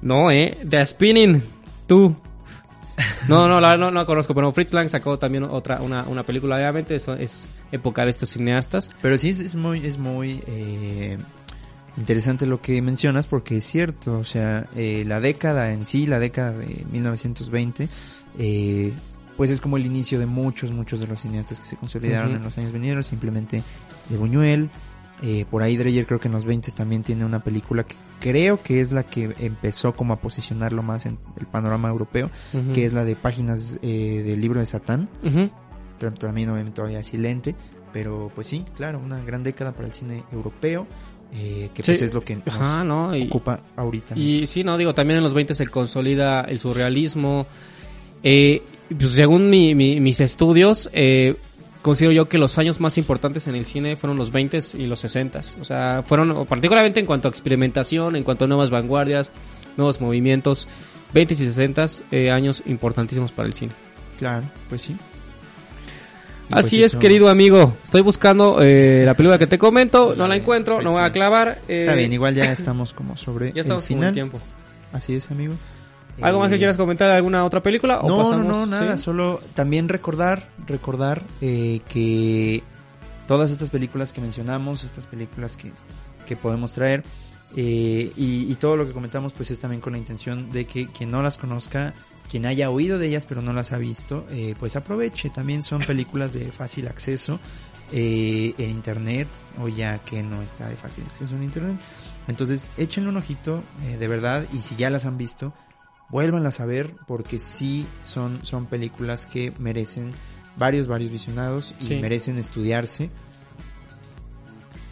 No, 0.00 0.30
eh, 0.30 0.56
The 0.66 0.86
Spinning, 0.86 1.42
tú. 1.86 2.16
No, 3.28 3.46
no, 3.46 3.60
la 3.60 3.76
no, 3.76 3.90
no 3.90 4.00
la 4.00 4.06
conozco, 4.06 4.34
pero 4.34 4.50
Fritz 4.52 4.72
Lang 4.72 4.88
sacó 4.88 5.18
también 5.18 5.44
otra, 5.44 5.82
una, 5.82 6.04
una 6.04 6.22
película, 6.22 6.56
obviamente, 6.56 6.94
eso 6.94 7.12
es 7.12 7.50
época 7.70 8.04
de 8.04 8.10
estos 8.10 8.30
cineastas. 8.30 8.90
Pero 9.02 9.18
sí 9.18 9.28
es, 9.28 9.38
es 9.38 9.54
muy, 9.54 9.84
es 9.84 9.98
muy 9.98 10.42
eh, 10.46 11.18
interesante 11.98 12.46
lo 12.46 12.62
que 12.62 12.80
mencionas 12.80 13.26
porque 13.26 13.58
es 13.58 13.66
cierto, 13.66 14.18
o 14.18 14.24
sea, 14.24 14.64
eh, 14.76 15.04
la 15.06 15.20
década 15.20 15.74
en 15.74 15.84
sí, 15.84 16.06
la 16.06 16.18
década 16.18 16.52
de 16.52 16.86
1920, 16.90 17.90
eh, 18.38 18.92
pues 19.36 19.50
es 19.50 19.60
como 19.60 19.76
el 19.76 19.86
inicio 19.86 20.18
de 20.18 20.26
muchos, 20.26 20.70
muchos 20.70 21.00
de 21.00 21.06
los 21.06 21.20
cineastas 21.20 21.60
que 21.60 21.66
se 21.66 21.76
consolidaron 21.76 22.34
en 22.34 22.42
los 22.42 22.56
años 22.58 22.72
venideros, 22.72 23.06
simplemente 23.06 23.62
de 24.08 24.16
Buñuel. 24.16 24.70
Eh, 25.24 25.44
por 25.50 25.62
ahí 25.62 25.76
Dreyer 25.76 26.04
creo 26.06 26.18
que 26.18 26.26
en 26.26 26.34
los 26.34 26.44
20 26.44 26.72
también 26.72 27.04
tiene 27.04 27.24
una 27.24 27.38
película 27.44 27.84
que 27.84 27.94
creo 28.18 28.60
que 28.60 28.80
es 28.80 28.90
la 28.90 29.04
que 29.04 29.32
empezó 29.38 29.92
como 29.94 30.14
a 30.14 30.16
posicionarlo 30.16 30.82
más 30.82 31.06
en 31.06 31.18
el 31.38 31.46
panorama 31.46 31.88
europeo, 31.88 32.28
que 32.74 32.86
es 32.86 32.92
la 32.92 33.04
de 33.04 33.14
páginas 33.14 33.78
eh, 33.82 34.22
del 34.26 34.40
libro 34.40 34.58
de 34.60 34.66
Satán 34.66 35.08
también 36.10 36.50
obviamente 36.50 36.76
todavía 36.76 37.02
silente, 37.02 37.54
pero 37.92 38.30
pues 38.34 38.46
sí, 38.46 38.64
claro, 38.76 38.98
una 38.98 39.22
gran 39.22 39.42
década 39.42 39.72
para 39.72 39.86
el 39.86 39.92
cine 39.92 40.24
europeo, 40.32 40.86
eh, 41.32 41.70
que 41.74 41.82
Sí. 41.82 41.92
pues 41.92 42.02
es 42.02 42.14
lo 42.14 42.22
que 42.24 42.36
nos 42.36 42.46
Ajá, 42.48 42.84
¿no? 42.84 43.14
Y, 43.14 43.26
ocupa 43.28 43.60
ahorita. 43.76 44.18
y 44.18 44.46
sí, 44.46 44.64
no, 44.64 44.76
digo, 44.76 44.94
también 44.94 45.18
en 45.18 45.22
los 45.22 45.34
20 45.34 45.54
se 45.54 45.66
consolida 45.66 46.42
el 46.42 46.58
surrealismo. 46.58 47.46
Eh, 48.22 48.62
pues 48.98 49.12
según 49.12 49.50
mi- 49.50 49.74
mi- 49.74 50.00
mis 50.00 50.20
estudios, 50.20 50.88
eh, 50.92 51.34
considero 51.82 52.12
yo 52.12 52.28
que 52.28 52.38
los 52.38 52.58
años 52.58 52.80
más 52.80 52.96
importantes 52.98 53.46
en 53.46 53.54
el 53.56 53.64
cine 53.64 53.96
fueron 53.96 54.16
los 54.16 54.30
20 54.32 54.58
y 54.78 54.86
los 54.86 55.00
60. 55.00 55.40
O 55.60 55.64
sea, 55.64 56.02
fueron 56.06 56.46
particularmente 56.46 57.00
en 57.00 57.06
cuanto 57.06 57.28
a 57.28 57.30
experimentación, 57.30 58.16
en 58.16 58.22
cuanto 58.22 58.44
a 58.44 58.48
nuevas 58.48 58.70
vanguardias, 58.70 59.30
nuevos 59.76 60.00
movimientos. 60.00 60.68
20 61.12 61.34
y 61.34 61.36
60 61.36 61.86
eh, 62.10 62.30
años 62.30 62.62
importantísimos 62.66 63.32
para 63.32 63.46
el 63.46 63.52
cine. 63.52 63.72
Claro, 64.18 64.44
pues 64.68 64.82
sí. 64.82 64.92
Y 66.48 66.54
Así 66.54 66.60
pues 66.60 66.72
es, 66.72 66.80
eso- 66.92 66.98
querido 66.98 67.28
amigo. 67.28 67.74
Estoy 67.84 68.00
buscando 68.02 68.58
eh, 68.62 69.02
la 69.04 69.14
película 69.14 69.38
que 69.38 69.46
te 69.46 69.58
comento, 69.58 70.14
no 70.16 70.26
la 70.28 70.36
encuentro, 70.36 70.80
no 70.82 70.92
voy 70.92 71.02
a 71.02 71.12
clavar. 71.12 71.60
eh, 71.68 71.82
Está 71.82 71.94
bien, 71.94 72.12
igual 72.12 72.34
ya 72.34 72.44
estamos 72.52 72.92
como 72.92 73.16
sobre 73.16 73.52
ya 73.52 73.62
estamos 73.62 73.84
el 73.84 73.88
con 73.88 73.96
final. 73.96 74.08
el 74.08 74.14
tiempo. 74.14 74.40
Así 74.92 75.14
es, 75.14 75.30
amigo. 75.30 75.54
¿Algo 76.20 76.40
más 76.40 76.50
que 76.50 76.56
Eh, 76.56 76.58
quieras 76.58 76.76
comentar 76.76 77.08
de 77.08 77.16
alguna 77.16 77.44
otra 77.44 77.62
película? 77.62 78.00
¿O 78.00 78.08
No, 78.08 78.18
no, 78.18 78.24
pasamos, 78.24 78.46
no, 78.46 78.66
nada, 78.66 78.96
sí? 78.96 79.02
solo 79.02 79.40
también 79.54 79.88
recordar, 79.88 80.48
recordar 80.66 81.22
eh, 81.40 81.80
que 81.88 82.62
todas 83.26 83.50
estas 83.50 83.70
películas 83.70 84.12
que 84.12 84.20
mencionamos, 84.20 84.84
estas 84.84 85.06
películas 85.06 85.56
que, 85.56 85.72
que 86.26 86.36
podemos 86.36 86.72
traer. 86.72 87.02
Eh, 87.56 88.12
y, 88.16 88.50
y, 88.50 88.54
todo 88.54 88.76
lo 88.76 88.86
que 88.86 88.92
comentamos 88.94 89.34
pues 89.34 89.50
es 89.50 89.60
también 89.60 89.82
con 89.82 89.92
la 89.92 89.98
intención 89.98 90.50
de 90.50 90.64
que 90.64 90.88
quien 90.88 91.10
no 91.10 91.22
las 91.22 91.36
conozca, 91.36 91.92
quien 92.30 92.46
haya 92.46 92.70
oído 92.70 92.98
de 92.98 93.08
ellas 93.08 93.26
pero 93.26 93.42
no 93.42 93.52
las 93.52 93.72
ha 93.72 93.78
visto, 93.78 94.26
eh, 94.30 94.54
pues 94.58 94.76
aproveche. 94.76 95.28
También 95.30 95.62
son 95.62 95.80
películas 95.82 96.32
de 96.32 96.50
fácil 96.52 96.88
acceso 96.88 97.38
en 97.94 98.70
internet 98.70 99.28
o 99.62 99.68
ya 99.68 99.98
que 99.98 100.22
no 100.22 100.40
está 100.40 100.66
de 100.66 100.76
fácil 100.76 101.04
acceso 101.10 101.34
en 101.36 101.42
internet. 101.42 101.76
Entonces 102.26 102.70
échenle 102.78 103.10
un 103.10 103.18
ojito 103.18 103.62
de 103.98 104.08
verdad 104.08 104.46
y 104.50 104.58
si 104.58 104.76
ya 104.76 104.88
las 104.88 105.04
han 105.04 105.18
visto, 105.18 105.52
vuélvanlas 106.12 106.60
a 106.60 106.66
ver 106.66 106.94
porque 107.08 107.40
sí 107.40 107.86
son, 108.02 108.38
son 108.44 108.66
películas 108.66 109.26
que 109.26 109.52
merecen 109.58 110.12
varios, 110.56 110.86
varios 110.86 111.10
visionados 111.10 111.74
y 111.80 111.86
Sí. 111.86 111.96
merecen 111.96 112.38
estudiarse. 112.38 113.10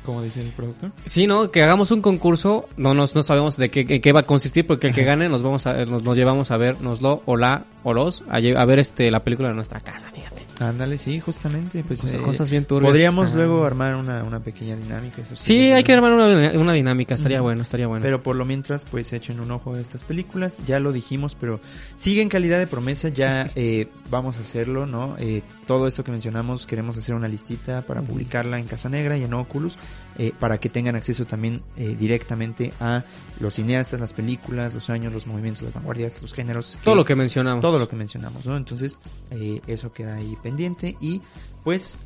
Como 0.05 0.23
dice 0.23 0.41
el 0.41 0.51
productor. 0.53 0.93
Sí, 1.05 1.27
¿no? 1.27 1.51
Que 1.51 1.63
hagamos 1.63 1.91
un 1.91 2.01
concurso, 2.01 2.69
no 2.79 2.95
nos 2.95 3.15
no 3.15 3.23
sabemos 3.23 3.57
de 3.59 3.71
qué, 3.71 3.85
qué- 3.85 4.01
qué 4.01 4.13
va 4.13 4.21
a 4.21 4.25
consistir, 4.25 4.67
porque 4.67 4.87
el 4.87 4.95
que 4.95 5.05
gane 5.05 5.29
nos 5.29 5.43
vamos 5.43 5.67
a, 5.67 5.85
nos, 5.85 6.05
nos 6.05 6.17
llevamos 6.17 6.51
a 6.51 6.57
ver, 6.57 6.81
nos 6.81 7.03
lo 7.03 7.23
o 7.27 7.37
la 7.37 7.65
o 7.83 7.95
los, 7.95 8.25
a, 8.29 8.39
ver 8.65 8.79
este 8.79 9.11
la 9.11 9.21
película 9.21 9.49
de 9.49 9.55
nuestra 9.55 9.81
casa, 9.81 10.11
fíjate. 10.15 10.41
Ándale, 10.59 10.99
sí, 10.99 11.19
justamente. 11.21 11.83
Pues, 11.83 12.03
Cosas, 12.03 12.17
eh, 12.17 12.23
cosas 12.23 12.51
bien 12.51 12.67
turbias. 12.67 12.91
podríamos 12.91 13.33
Ah. 13.33 13.37
luego 13.37 13.65
armar 13.65 13.95
una, 13.95 14.23
una 14.25 14.41
pequeña 14.41 14.77
dinámica. 14.77 15.23
Eso 15.23 15.35
Sí, 15.35 15.71
hay 15.73 15.83
que 15.83 15.93
armar 15.95 16.13
una, 16.13 16.53
una 16.61 16.73
dinámica, 16.75 17.15
estaría 17.15 17.41
bueno, 17.41 17.63
estaría 17.63 17.87
bueno. 17.87 18.03
Pero 18.03 18.23
por 18.23 18.37
lo 18.37 18.45
mientras, 18.45 18.85
pues 18.85 19.11
echen 19.15 19.41
un 19.41 19.51
ojo 19.53 19.75
a 19.75 19.81
estas 19.81 20.03
películas. 20.03 20.61
Ya 20.67 20.79
lo 20.79 20.93
dijimos, 20.93 21.35
pero 21.41 21.61
sigue 21.97 22.21
en 22.21 22.29
calidad 22.29 22.59
de 22.59 22.67
promesa. 22.67 23.09
Ya 23.09 23.51
eh, 23.55 23.89
vamos 24.11 24.37
a 24.37 24.41
hacerlo, 24.41 24.85
¿no? 24.85 25.17
Eh, 25.19 25.43
todo 25.67 25.87
esto 25.87 26.05
que 26.05 26.11
mencionamos, 26.13 26.67
queremos 26.67 26.95
hacer 26.99 27.15
una 27.15 27.29
listita 27.29 27.81
para 27.81 28.03
publicarla 28.03 28.59
en 28.59 28.67
Casa 28.67 28.91
Negra 28.91 29.17
y 29.17 29.23
en 29.25 29.33
Oculus. 29.33 29.79
Eh, 30.19 30.33
para 30.39 30.59
que 30.59 30.69
tengan 30.69 30.97
acceso 30.97 31.25
también 31.25 31.63
eh, 31.77 31.97
directamente 31.99 32.73
a 32.81 33.05
los 33.39 33.55
cineastas, 33.55 34.01
las 34.01 34.13
películas, 34.13 34.75
los 34.75 34.91
años, 34.91 35.13
los 35.13 35.27
movimientos, 35.27 35.63
las 35.63 35.73
vanguardias, 35.73 36.21
los 36.21 36.35
géneros. 36.35 36.77
todo 36.85 36.95
lo 36.95 37.05
que 37.05 37.15
mencionamos. 37.15 37.63
todo 37.63 37.79
lo 37.79 37.89
que 37.89 37.97
mencionamos, 37.97 38.45
¿no? 38.45 38.57
Entonces, 38.57 38.99
eh, 39.31 39.61
eso 39.67 39.93
queda 39.93 40.17
ahí 40.17 40.37
pendiente. 40.43 40.97
Y 41.01 41.23
pues, 41.65 42.01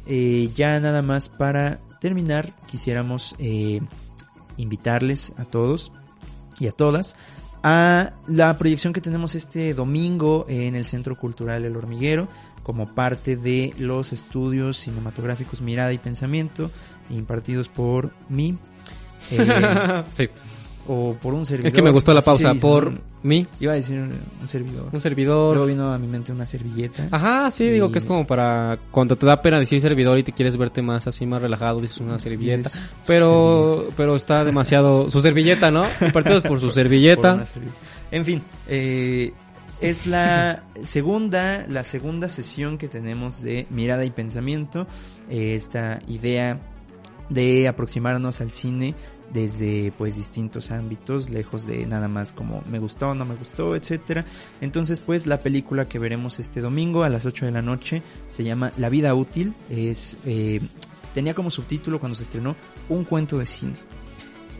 ya 0.54 0.78
nada 0.80 1.02
más 1.02 1.28
para 1.28 1.80
terminar, 2.00 2.52
quisiéramos 2.66 3.34
invitarles 4.56 5.32
a 5.36 5.44
todos 5.44 5.90
y 6.60 6.66
a 6.68 6.72
todas 6.72 7.16
a 7.64 8.12
la 8.26 8.58
proyección 8.58 8.92
que 8.92 9.00
tenemos 9.00 9.34
este 9.34 9.72
domingo 9.72 10.44
en 10.48 10.76
el 10.76 10.84
Centro 10.84 11.16
Cultural 11.16 11.64
El 11.64 11.76
Hormiguero 11.76 12.28
como 12.62 12.94
parte 12.94 13.36
de 13.36 13.72
los 13.78 14.12
estudios 14.12 14.76
cinematográficos 14.76 15.62
Mirada 15.62 15.92
y 15.92 15.98
Pensamiento 15.98 16.70
impartidos 17.10 17.68
por 17.68 18.10
mí 18.28 18.56
eh, 19.30 20.02
sí. 20.14 20.28
o 20.86 21.14
por 21.20 21.32
un 21.34 21.46
servidor. 21.46 21.68
Es 21.68 21.72
que 21.72 21.82
me 21.82 21.90
gustó 21.90 22.12
la 22.12 22.20
pausa 22.22 22.54
por 22.54 22.92
¿no? 22.92 23.00
mí, 23.22 23.46
Iba 23.58 23.72
a 23.72 23.76
decir 23.76 23.98
un, 23.98 24.12
un 24.40 24.48
servidor. 24.48 24.82
un 24.82 24.90
Luego 24.90 25.00
servidor. 25.00 25.66
vino 25.66 25.92
a 25.92 25.98
mi 25.98 26.06
mente 26.06 26.30
una 26.30 26.46
servilleta. 26.46 27.08
Ajá, 27.10 27.50
sí, 27.50 27.68
digo 27.70 27.90
que 27.90 27.98
es 27.98 28.04
como 28.04 28.26
para 28.26 28.78
cuando 28.90 29.16
te 29.16 29.24
da 29.24 29.40
pena 29.40 29.58
decir 29.58 29.80
servidor 29.80 30.18
y 30.18 30.22
te 30.22 30.32
quieres 30.32 30.56
verte 30.58 30.82
más 30.82 31.06
así 31.06 31.24
más 31.24 31.40
relajado, 31.40 31.80
dices 31.80 31.98
una 31.98 32.18
servilleta. 32.18 32.68
Dices, 32.68 32.80
Pero 33.06 33.88
pero 33.96 34.14
está 34.16 34.44
demasiado 34.44 35.10
su 35.10 35.22
servilleta, 35.22 35.70
¿no? 35.70 35.86
Partidos 36.12 36.42
por 36.42 36.60
su 36.60 36.70
servilleta. 36.70 37.42
En 38.10 38.24
fin, 38.26 38.42
eh, 38.68 39.32
es 39.80 40.06
la 40.06 40.62
segunda, 40.82 41.64
la 41.68 41.82
segunda 41.82 42.28
sesión 42.28 42.76
que 42.76 42.88
tenemos 42.88 43.42
de 43.42 43.66
mirada 43.70 44.04
y 44.04 44.10
pensamiento. 44.10 44.86
Eh, 45.30 45.54
esta 45.54 46.00
idea 46.06 46.60
de 47.28 47.68
aproximarnos 47.68 48.40
al 48.40 48.50
cine 48.50 48.94
desde 49.32 49.92
pues 49.98 50.16
distintos 50.16 50.70
ámbitos, 50.70 51.30
lejos 51.30 51.66
de 51.66 51.86
nada 51.86 52.06
más 52.08 52.32
como 52.32 52.62
me 52.70 52.78
gustó, 52.78 53.14
no 53.14 53.24
me 53.24 53.34
gustó, 53.34 53.74
etcétera. 53.74 54.24
Entonces, 54.60 55.00
pues 55.00 55.26
la 55.26 55.40
película 55.40 55.86
que 55.88 55.98
veremos 55.98 56.38
este 56.38 56.60
domingo 56.60 57.02
a 57.02 57.08
las 57.08 57.26
8 57.26 57.46
de 57.46 57.52
la 57.52 57.62
noche 57.62 58.02
se 58.30 58.44
llama 58.44 58.72
La 58.76 58.88
vida 58.90 59.14
útil, 59.14 59.54
es 59.70 60.16
eh, 60.26 60.60
tenía 61.14 61.34
como 61.34 61.50
subtítulo 61.50 61.98
cuando 61.98 62.16
se 62.16 62.24
estrenó 62.24 62.54
Un 62.88 63.04
cuento 63.04 63.38
de 63.38 63.46
cine. 63.46 63.74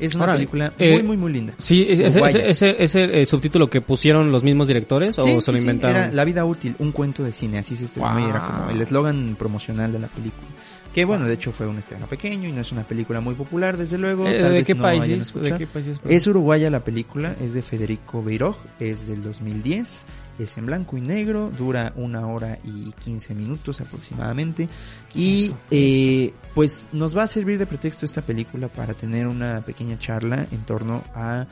Es 0.01 0.17
una 0.17 0.33
película 0.33 0.73
Eh, 0.77 0.95
muy 0.95 1.03
muy 1.05 1.17
muy 1.17 1.33
linda. 1.33 1.55
Sí, 1.59 1.87
ese, 1.89 2.07
ese, 2.07 2.19
Uruguaya. 2.19 2.47
ese, 2.47 2.83
ese, 2.83 3.21
eh, 3.23 3.27
subtítulo 3.27 3.71
que 3.71 3.81
pusieron 3.81 4.33
los 4.33 4.43
mismos 4.43 4.67
directores 4.67 5.15
Sí, 5.15 5.21
o 5.21 5.25
sí, 5.25 5.41
se 5.41 5.53
lo 5.53 5.59
sí, 5.59 5.63
inventaron. 5.63 5.97
era 6.03 6.13
La 6.13 6.25
vida 6.25 6.45
útil, 6.45 6.75
un 6.81 6.91
cuento 6.91 7.23
de 7.23 7.31
cine, 7.31 7.59
así 7.59 7.77
se 7.77 7.85
estrenó 7.85 8.19
y 8.19 8.25
era 8.29 8.45
como 8.45 8.71
el 8.71 8.81
eslogan 8.81 9.37
promocional 9.39 9.93
de 9.93 10.01
la 10.01 10.09
película. 10.09 10.49
Que 10.95 11.05
bueno, 11.05 11.27
de 11.27 11.35
hecho 11.35 11.51
fue 11.51 11.67
un 11.67 11.77
estreno 11.79 12.07
pequeño 12.07 12.49
y 12.49 12.53
no 12.53 12.61
es 12.61 12.71
una 12.71 12.85
película 12.85 13.21
muy 13.21 13.35
popular, 13.35 13.77
desde 13.77 13.99
luego. 13.99 14.29
Eh, 14.29 14.39
tal 14.39 14.51
¿De 14.51 14.59
vez 14.59 14.67
qué 14.69 14.75
no 14.77 14.83
país 14.83 15.03
es? 15.03 15.23
escuchar. 15.23 15.53
¿De 15.53 15.59
qué 15.59 15.67
país 15.67 15.89
es? 15.89 16.01
Es 16.09 16.27
uruguaya 16.29 16.71
la 16.71 16.85
película, 16.85 17.35
es 17.41 17.53
de 17.53 17.63
Federico 17.63 18.23
Beiroj, 18.23 18.57
es 18.79 19.09
del 19.09 19.21
2010, 19.25 20.07
es 20.39 20.57
en 20.57 20.67
blanco 20.67 20.97
y 20.97 21.01
negro, 21.01 21.51
dura 21.59 21.93
una 21.97 22.29
hora 22.29 22.61
y 22.63 22.93
15 22.93 23.35
minutos 23.35 23.81
aproximadamente. 23.81 24.69
Y 25.17 25.47
Eso, 25.47 25.59
eh, 25.73 26.33
pues 26.55 26.91
nos 26.93 27.17
va 27.17 27.25
a 27.25 27.27
servir 27.27 27.59
de 27.59 27.67
pretexto 27.67 28.07
esta 28.07 28.23
película 28.23 28.69
para 28.69 28.95
tener 28.95 29.27
una 29.27 29.63
pequeña 29.63 29.99
charla 29.99 30.47
en 30.53 30.61
torno 30.61 31.03
a 31.13 31.49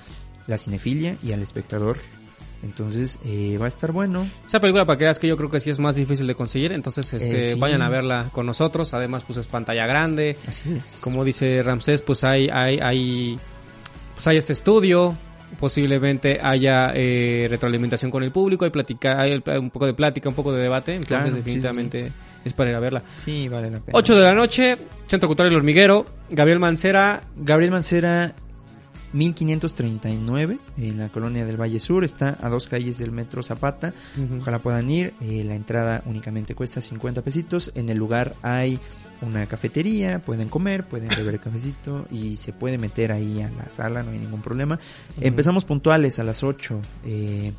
la 0.47 0.57
cinefilia 0.57 1.17
y 1.21 1.33
al 1.33 1.43
espectador. 1.43 1.99
Entonces 2.63 3.19
eh, 3.25 3.59
va 3.61 3.65
a 3.65 3.69
estar 3.69 3.91
bueno. 3.93 4.27
Esa 4.47 4.61
película 4.61 4.85
para 4.87 4.97
que 4.97 5.05
veas 5.05 5.19
que 5.19 5.27
yo 5.27 5.37
creo 5.37 5.51
que 5.51 5.59
sí 5.61 5.71
es 5.71 5.79
más 5.81 5.97
difícil 5.97 6.27
de 6.27 6.35
conseguir, 6.35 6.73
entonces 6.73 7.13
este, 7.13 7.43
Eh, 7.51 7.55
sí. 7.55 7.61
vayan 7.61 7.83
a 7.83 7.89
verla 7.89 8.29
con 8.33 8.47
nosotros, 8.47 8.95
además 8.95 9.25
pues 9.27 9.39
es 9.39 9.47
pantalla 9.49 9.87
grande, 9.87 10.37
Así 10.47 10.73
es. 10.75 10.99
como 11.03 11.25
dice 11.25 11.63
Ramsés, 11.63 12.03
pues 12.03 12.23
hay, 12.25 12.49
hay, 12.53 12.79
hay, 12.81 13.39
pues 14.15 14.27
hay 14.29 14.37
este 14.37 14.53
estudio, 14.53 15.15
posiblemente 15.59 16.39
haya 16.43 16.93
eh, 16.95 17.47
retroalimentación 17.51 18.11
con 18.11 18.23
el 18.23 18.31
público, 18.33 18.65
hay, 18.65 18.71
platica, 18.71 19.21
hay 19.21 19.33
un 19.59 19.71
poco 19.71 19.87
de 19.87 19.95
plática, 19.95 20.29
un 20.29 20.35
poco 20.35 20.53
de 20.53 20.63
debate, 20.63 20.95
entonces 20.95 21.09
Claro, 21.19 21.27
sí, 21.27 21.33
sí, 21.33 21.37
definitivamente 21.43 22.13
es 22.45 22.53
para 22.53 22.71
ir 22.71 22.77
a 22.77 22.81
verla. 22.81 23.03
Sí, 23.17 23.49
vale 23.49 23.71
la 23.71 23.79
pena. 23.79 23.91
8 23.99 24.17
de 24.17 24.23
la 24.23 24.35
noche, 24.35 24.77
Centro 25.07 25.29
Cultural 25.29 25.51
El 25.53 25.57
Hormiguero, 25.59 26.07
Gabriel 26.31 26.59
Mancera, 26.59 27.23
Gabriel 27.37 27.71
Mancera 27.71 28.35
1539 29.13 30.59
en 30.79 30.99
la 30.99 31.09
colonia 31.09 31.45
del 31.45 31.61
Valle 31.61 31.81
Sur, 31.81 32.05
está 32.05 32.39
a 32.41 32.49
dos 32.49 32.69
calles 32.69 32.99
del 32.99 33.13
metro 33.13 33.43
Zapata. 33.43 33.93
Ojalá 34.39 34.59
puedan 34.59 34.91
ir, 34.91 35.15
eh, 35.21 35.45
la 35.45 35.55
entrada 35.55 36.03
únicamente 36.07 36.55
cuesta 36.55 36.81
50 36.81 37.23
pesitos. 37.23 37.73
En 37.75 37.89
el 37.89 37.99
lugar 37.99 38.35
hay 38.43 38.79
una 39.21 39.47
cafetería, 39.47 40.19
pueden 40.19 40.49
comer, 40.49 40.85
pueden 40.85 41.09
beber 41.17 41.41
cafecito 41.41 42.07
y 42.11 42.37
se 42.37 42.53
puede 42.53 42.79
meter 42.79 43.13
ahí 43.13 43.41
a 43.41 43.51
la 43.51 43.69
sala, 43.71 44.03
no 44.03 44.11
hay 44.11 44.19
ningún 44.19 44.43
problema. 44.43 44.79
Empezamos 45.21 45.65
puntuales 45.65 46.19
a 46.19 46.25
las 46.25 46.43
8 46.43 46.81
eh, 47.07 47.53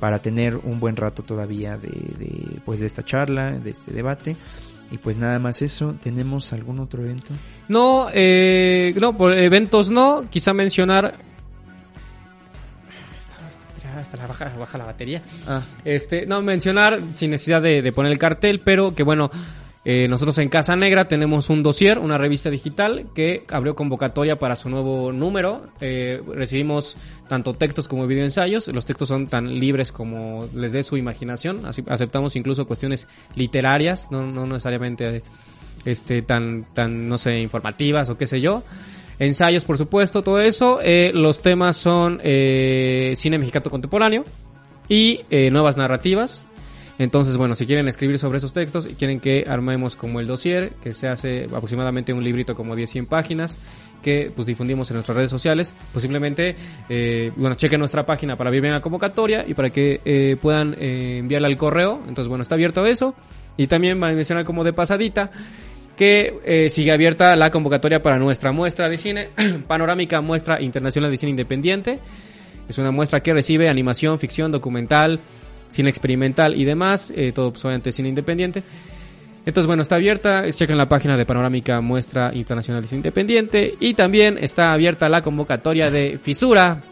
para 0.00 0.20
tener 0.20 0.56
un 0.56 0.80
buen 0.80 0.96
rato 0.96 1.22
todavía 1.22 1.76
de, 1.76 1.88
de, 1.88 2.60
pues 2.64 2.80
de 2.80 2.86
esta 2.86 3.04
charla, 3.04 3.52
de 3.52 3.70
este 3.70 3.92
debate. 3.92 4.36
Y 4.90 4.98
pues 4.98 5.16
nada 5.18 5.38
más 5.38 5.60
eso, 5.62 5.94
¿tenemos 6.02 6.52
algún 6.52 6.78
otro 6.80 7.02
evento? 7.02 7.28
No, 7.68 8.08
eh, 8.12 8.94
no, 8.98 9.16
por 9.16 9.36
eventos 9.36 9.90
no. 9.90 10.24
Quizá 10.30 10.54
mencionar. 10.54 11.14
Hasta 13.98 14.16
la 14.16 14.26
baja, 14.28 14.52
baja 14.56 14.78
la 14.78 14.84
batería. 14.84 15.22
Ah, 15.46 15.60
Este, 15.84 16.24
no, 16.24 16.40
mencionar 16.40 17.00
sin 17.12 17.30
necesidad 17.32 17.60
de, 17.60 17.82
de 17.82 17.92
poner 17.92 18.12
el 18.12 18.18
cartel, 18.18 18.60
pero 18.60 18.94
que 18.94 19.02
bueno, 19.02 19.28
eh, 19.84 20.08
nosotros 20.08 20.36
en 20.38 20.48
Casa 20.48 20.76
Negra 20.76 21.08
tenemos 21.08 21.50
un 21.50 21.62
dossier, 21.62 21.98
una 21.98 22.18
revista 22.18 22.50
digital 22.50 23.06
que 23.14 23.44
abrió 23.48 23.74
convocatoria 23.74 24.36
para 24.38 24.56
su 24.56 24.68
nuevo 24.68 25.12
número. 25.12 25.62
Eh, 25.80 26.20
recibimos 26.34 26.96
tanto 27.28 27.54
textos 27.54 27.88
como 27.88 28.06
videoensayos. 28.06 28.68
Los 28.68 28.86
textos 28.86 29.08
son 29.08 29.28
tan 29.28 29.58
libres 29.58 29.92
como 29.92 30.48
les 30.54 30.72
dé 30.72 30.82
su 30.82 30.96
imaginación. 30.96 31.64
Así 31.64 31.84
aceptamos 31.88 32.36
incluso 32.36 32.66
cuestiones 32.66 33.06
literarias, 33.36 34.10
no, 34.10 34.46
necesariamente 34.46 35.22
este 35.84 36.22
tan 36.22 36.64
tan 36.74 37.06
no 37.06 37.18
sé 37.18 37.38
informativas 37.40 38.10
o 38.10 38.18
qué 38.18 38.26
sé 38.26 38.40
yo 38.40 38.64
ensayos 39.20 39.64
por 39.64 39.78
supuesto 39.78 40.22
todo 40.22 40.40
eso 40.40 40.80
Eh, 40.82 41.12
los 41.14 41.40
temas 41.40 41.76
son 41.76 42.18
cine 42.18 43.38
mexicano 43.38 43.70
contemporáneo 43.70 44.24
y 44.88 45.20
nuevas 45.52 45.76
narrativas 45.76 46.42
entonces 46.98 47.36
bueno 47.36 47.54
si 47.54 47.66
quieren 47.66 47.88
escribir 47.88 48.18
sobre 48.18 48.38
esos 48.38 48.52
textos 48.52 48.86
y 48.86 48.94
quieren 48.94 49.20
que 49.20 49.44
armemos 49.48 49.96
como 49.96 50.20
el 50.20 50.26
dossier 50.26 50.72
que 50.82 50.92
se 50.94 51.08
hace 51.08 51.44
aproximadamente 51.44 52.12
un 52.12 52.22
librito 52.22 52.54
como 52.54 52.76
10 52.76 52.90
100 52.90 53.06
páginas 53.06 53.58
que 54.02 54.32
pues 54.34 54.46
difundimos 54.46 54.90
en 54.90 54.94
nuestras 54.94 55.16
redes 55.16 55.30
sociales 55.30 55.72
posiblemente 55.92 56.56
eh, 56.88 57.32
bueno 57.36 57.56
chequen 57.56 57.80
nuestra 57.80 58.04
página 58.04 58.36
para 58.36 58.50
ver 58.50 58.60
bien 58.60 58.74
la 58.74 58.80
convocatoria 58.80 59.44
y 59.46 59.54
para 59.54 59.70
que 59.70 60.00
eh, 60.04 60.36
puedan 60.40 60.74
eh, 60.78 61.18
enviarla 61.18 61.48
al 61.48 61.56
correo 61.56 62.00
entonces 62.06 62.28
bueno 62.28 62.42
está 62.42 62.54
abierto 62.54 62.86
eso 62.86 63.14
y 63.56 63.66
también 63.66 64.02
va 64.02 64.08
a 64.08 64.12
mencionar 64.12 64.44
como 64.44 64.64
de 64.64 64.72
pasadita 64.72 65.30
que 65.98 66.38
eh, 66.44 66.70
sigue 66.70 66.92
abierta 66.92 67.34
la 67.34 67.50
convocatoria 67.50 68.00
para 68.00 68.20
nuestra 68.20 68.52
muestra 68.52 68.88
de 68.88 68.96
cine, 68.98 69.30
Panorámica 69.66 70.20
Muestra 70.20 70.62
Internacional 70.62 71.10
de 71.10 71.16
Cine 71.16 71.30
Independiente. 71.30 71.98
Es 72.68 72.78
una 72.78 72.92
muestra 72.92 73.20
que 73.20 73.34
recibe 73.34 73.68
animación, 73.68 74.20
ficción, 74.20 74.52
documental, 74.52 75.20
cine 75.68 75.90
experimental 75.90 76.54
y 76.58 76.64
demás, 76.64 77.12
eh, 77.14 77.32
todo 77.34 77.52
pues, 77.52 77.64
obviamente 77.64 77.92
cine 77.92 78.08
independiente. 78.08 78.62
Entonces, 79.46 79.66
bueno, 79.66 79.82
está 79.82 79.96
abierta. 79.96 80.44
Chequen 80.50 80.76
la 80.76 80.88
página 80.88 81.16
de 81.16 81.24
Panorámica 81.24 81.80
Muestra 81.80 82.32
Internacional 82.34 82.82
de 82.82 82.88
Cine 82.88 82.98
Independiente. 82.98 83.76
Y 83.80 83.94
también 83.94 84.36
está 84.40 84.72
abierta 84.72 85.08
la 85.08 85.22
convocatoria 85.22 85.90
de 85.90 86.18
Fisura, 86.22 86.82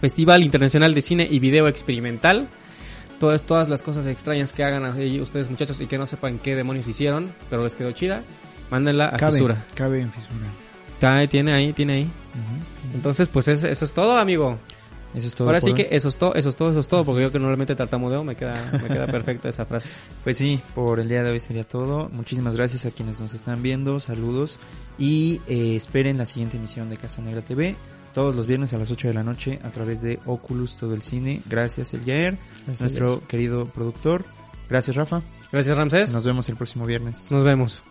Festival 0.00 0.42
Internacional 0.42 0.94
de 0.94 1.02
Cine 1.02 1.28
y 1.30 1.38
Video 1.38 1.68
Experimental. 1.68 2.48
Todas, 3.20 3.42
todas 3.42 3.68
las 3.68 3.82
cosas 3.82 4.04
extrañas 4.06 4.52
que 4.52 4.64
hagan 4.64 4.84
ahí 4.84 5.20
ustedes, 5.20 5.48
muchachos, 5.48 5.80
y 5.80 5.86
que 5.86 5.96
no 5.96 6.06
sepan 6.06 6.38
qué 6.38 6.54
demonios 6.56 6.86
hicieron, 6.88 7.32
pero 7.48 7.62
les 7.64 7.74
quedó 7.76 7.92
chida, 7.92 8.22
mándenla 8.70 9.06
a 9.06 9.16
Cabe, 9.16 9.32
Fisura. 9.34 9.64
cabe 9.74 10.00
en 10.00 10.10
fisura. 10.12 10.46
Está, 10.92 11.26
tiene 11.28 11.52
ahí, 11.54 11.72
tiene 11.72 11.92
ahí. 11.94 12.02
Ujú. 12.02 12.94
Entonces, 12.96 13.28
pues 13.28 13.48
es- 13.48 13.64
eso 13.64 13.84
es 13.84 13.92
todo, 13.92 14.18
amigo. 14.18 14.58
Eso 15.16 15.28
es 15.28 15.34
todo. 15.34 15.48
Ahora 15.48 15.60
sí 15.60 15.72
que 15.72 15.88
eso 15.90 16.08
es 16.08 16.18
todo, 16.18 16.34
eso 16.34 16.50
es 16.50 16.56
todo, 16.56 16.70
eso 16.70 16.80
es 16.80 16.88
todo, 16.88 17.04
porque 17.04 17.22
yo 17.22 17.32
que 17.32 17.38
normalmente 17.38 17.74
tartamudeo 17.74 18.22
me 18.22 18.36
queda, 18.36 18.70
me 18.72 18.88
queda 18.88 19.06
perfecta 19.06 19.48
esa 19.48 19.64
frase. 19.64 19.88
Pues 20.22 20.36
sí, 20.36 20.60
por 20.74 21.00
el 21.00 21.08
día 21.08 21.22
de 21.22 21.30
hoy 21.30 21.40
sería 21.40 21.64
todo. 21.64 22.08
Muchísimas 22.12 22.56
gracias 22.56 22.84
a 22.84 22.90
quienes 22.90 23.20
nos 23.20 23.32
están 23.32 23.62
viendo, 23.62 24.00
saludos 24.00 24.58
y 24.98 25.40
eh, 25.46 25.76
esperen 25.76 26.18
la 26.18 26.26
siguiente 26.26 26.56
emisión 26.56 26.90
de 26.90 26.96
Casa 26.96 27.22
Negra 27.22 27.42
TV 27.42 27.76
todos 28.12 28.34
los 28.34 28.46
viernes 28.46 28.72
a 28.72 28.78
las 28.78 28.90
8 28.90 29.08
de 29.08 29.14
la 29.14 29.22
noche 29.22 29.58
a 29.62 29.70
través 29.70 30.00
de 30.00 30.18
Oculus 30.24 30.76
Todo 30.78 30.94
el 30.94 31.02
Cine. 31.02 31.42
Gracias 31.44 31.92
El 31.92 32.04
Yair, 32.04 32.38
nuestro 32.80 33.20
querido 33.28 33.66
productor. 33.66 34.24
Gracias 34.70 34.96
Rafa. 34.96 35.22
Gracias, 35.52 35.76
Ramsés. 35.76 36.12
Nos 36.12 36.24
vemos 36.24 36.48
el 36.48 36.56
próximo 36.56 36.86
viernes. 36.86 37.30
Nos 37.30 37.44
vemos. 37.44 37.84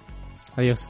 Adiós. 0.55 0.89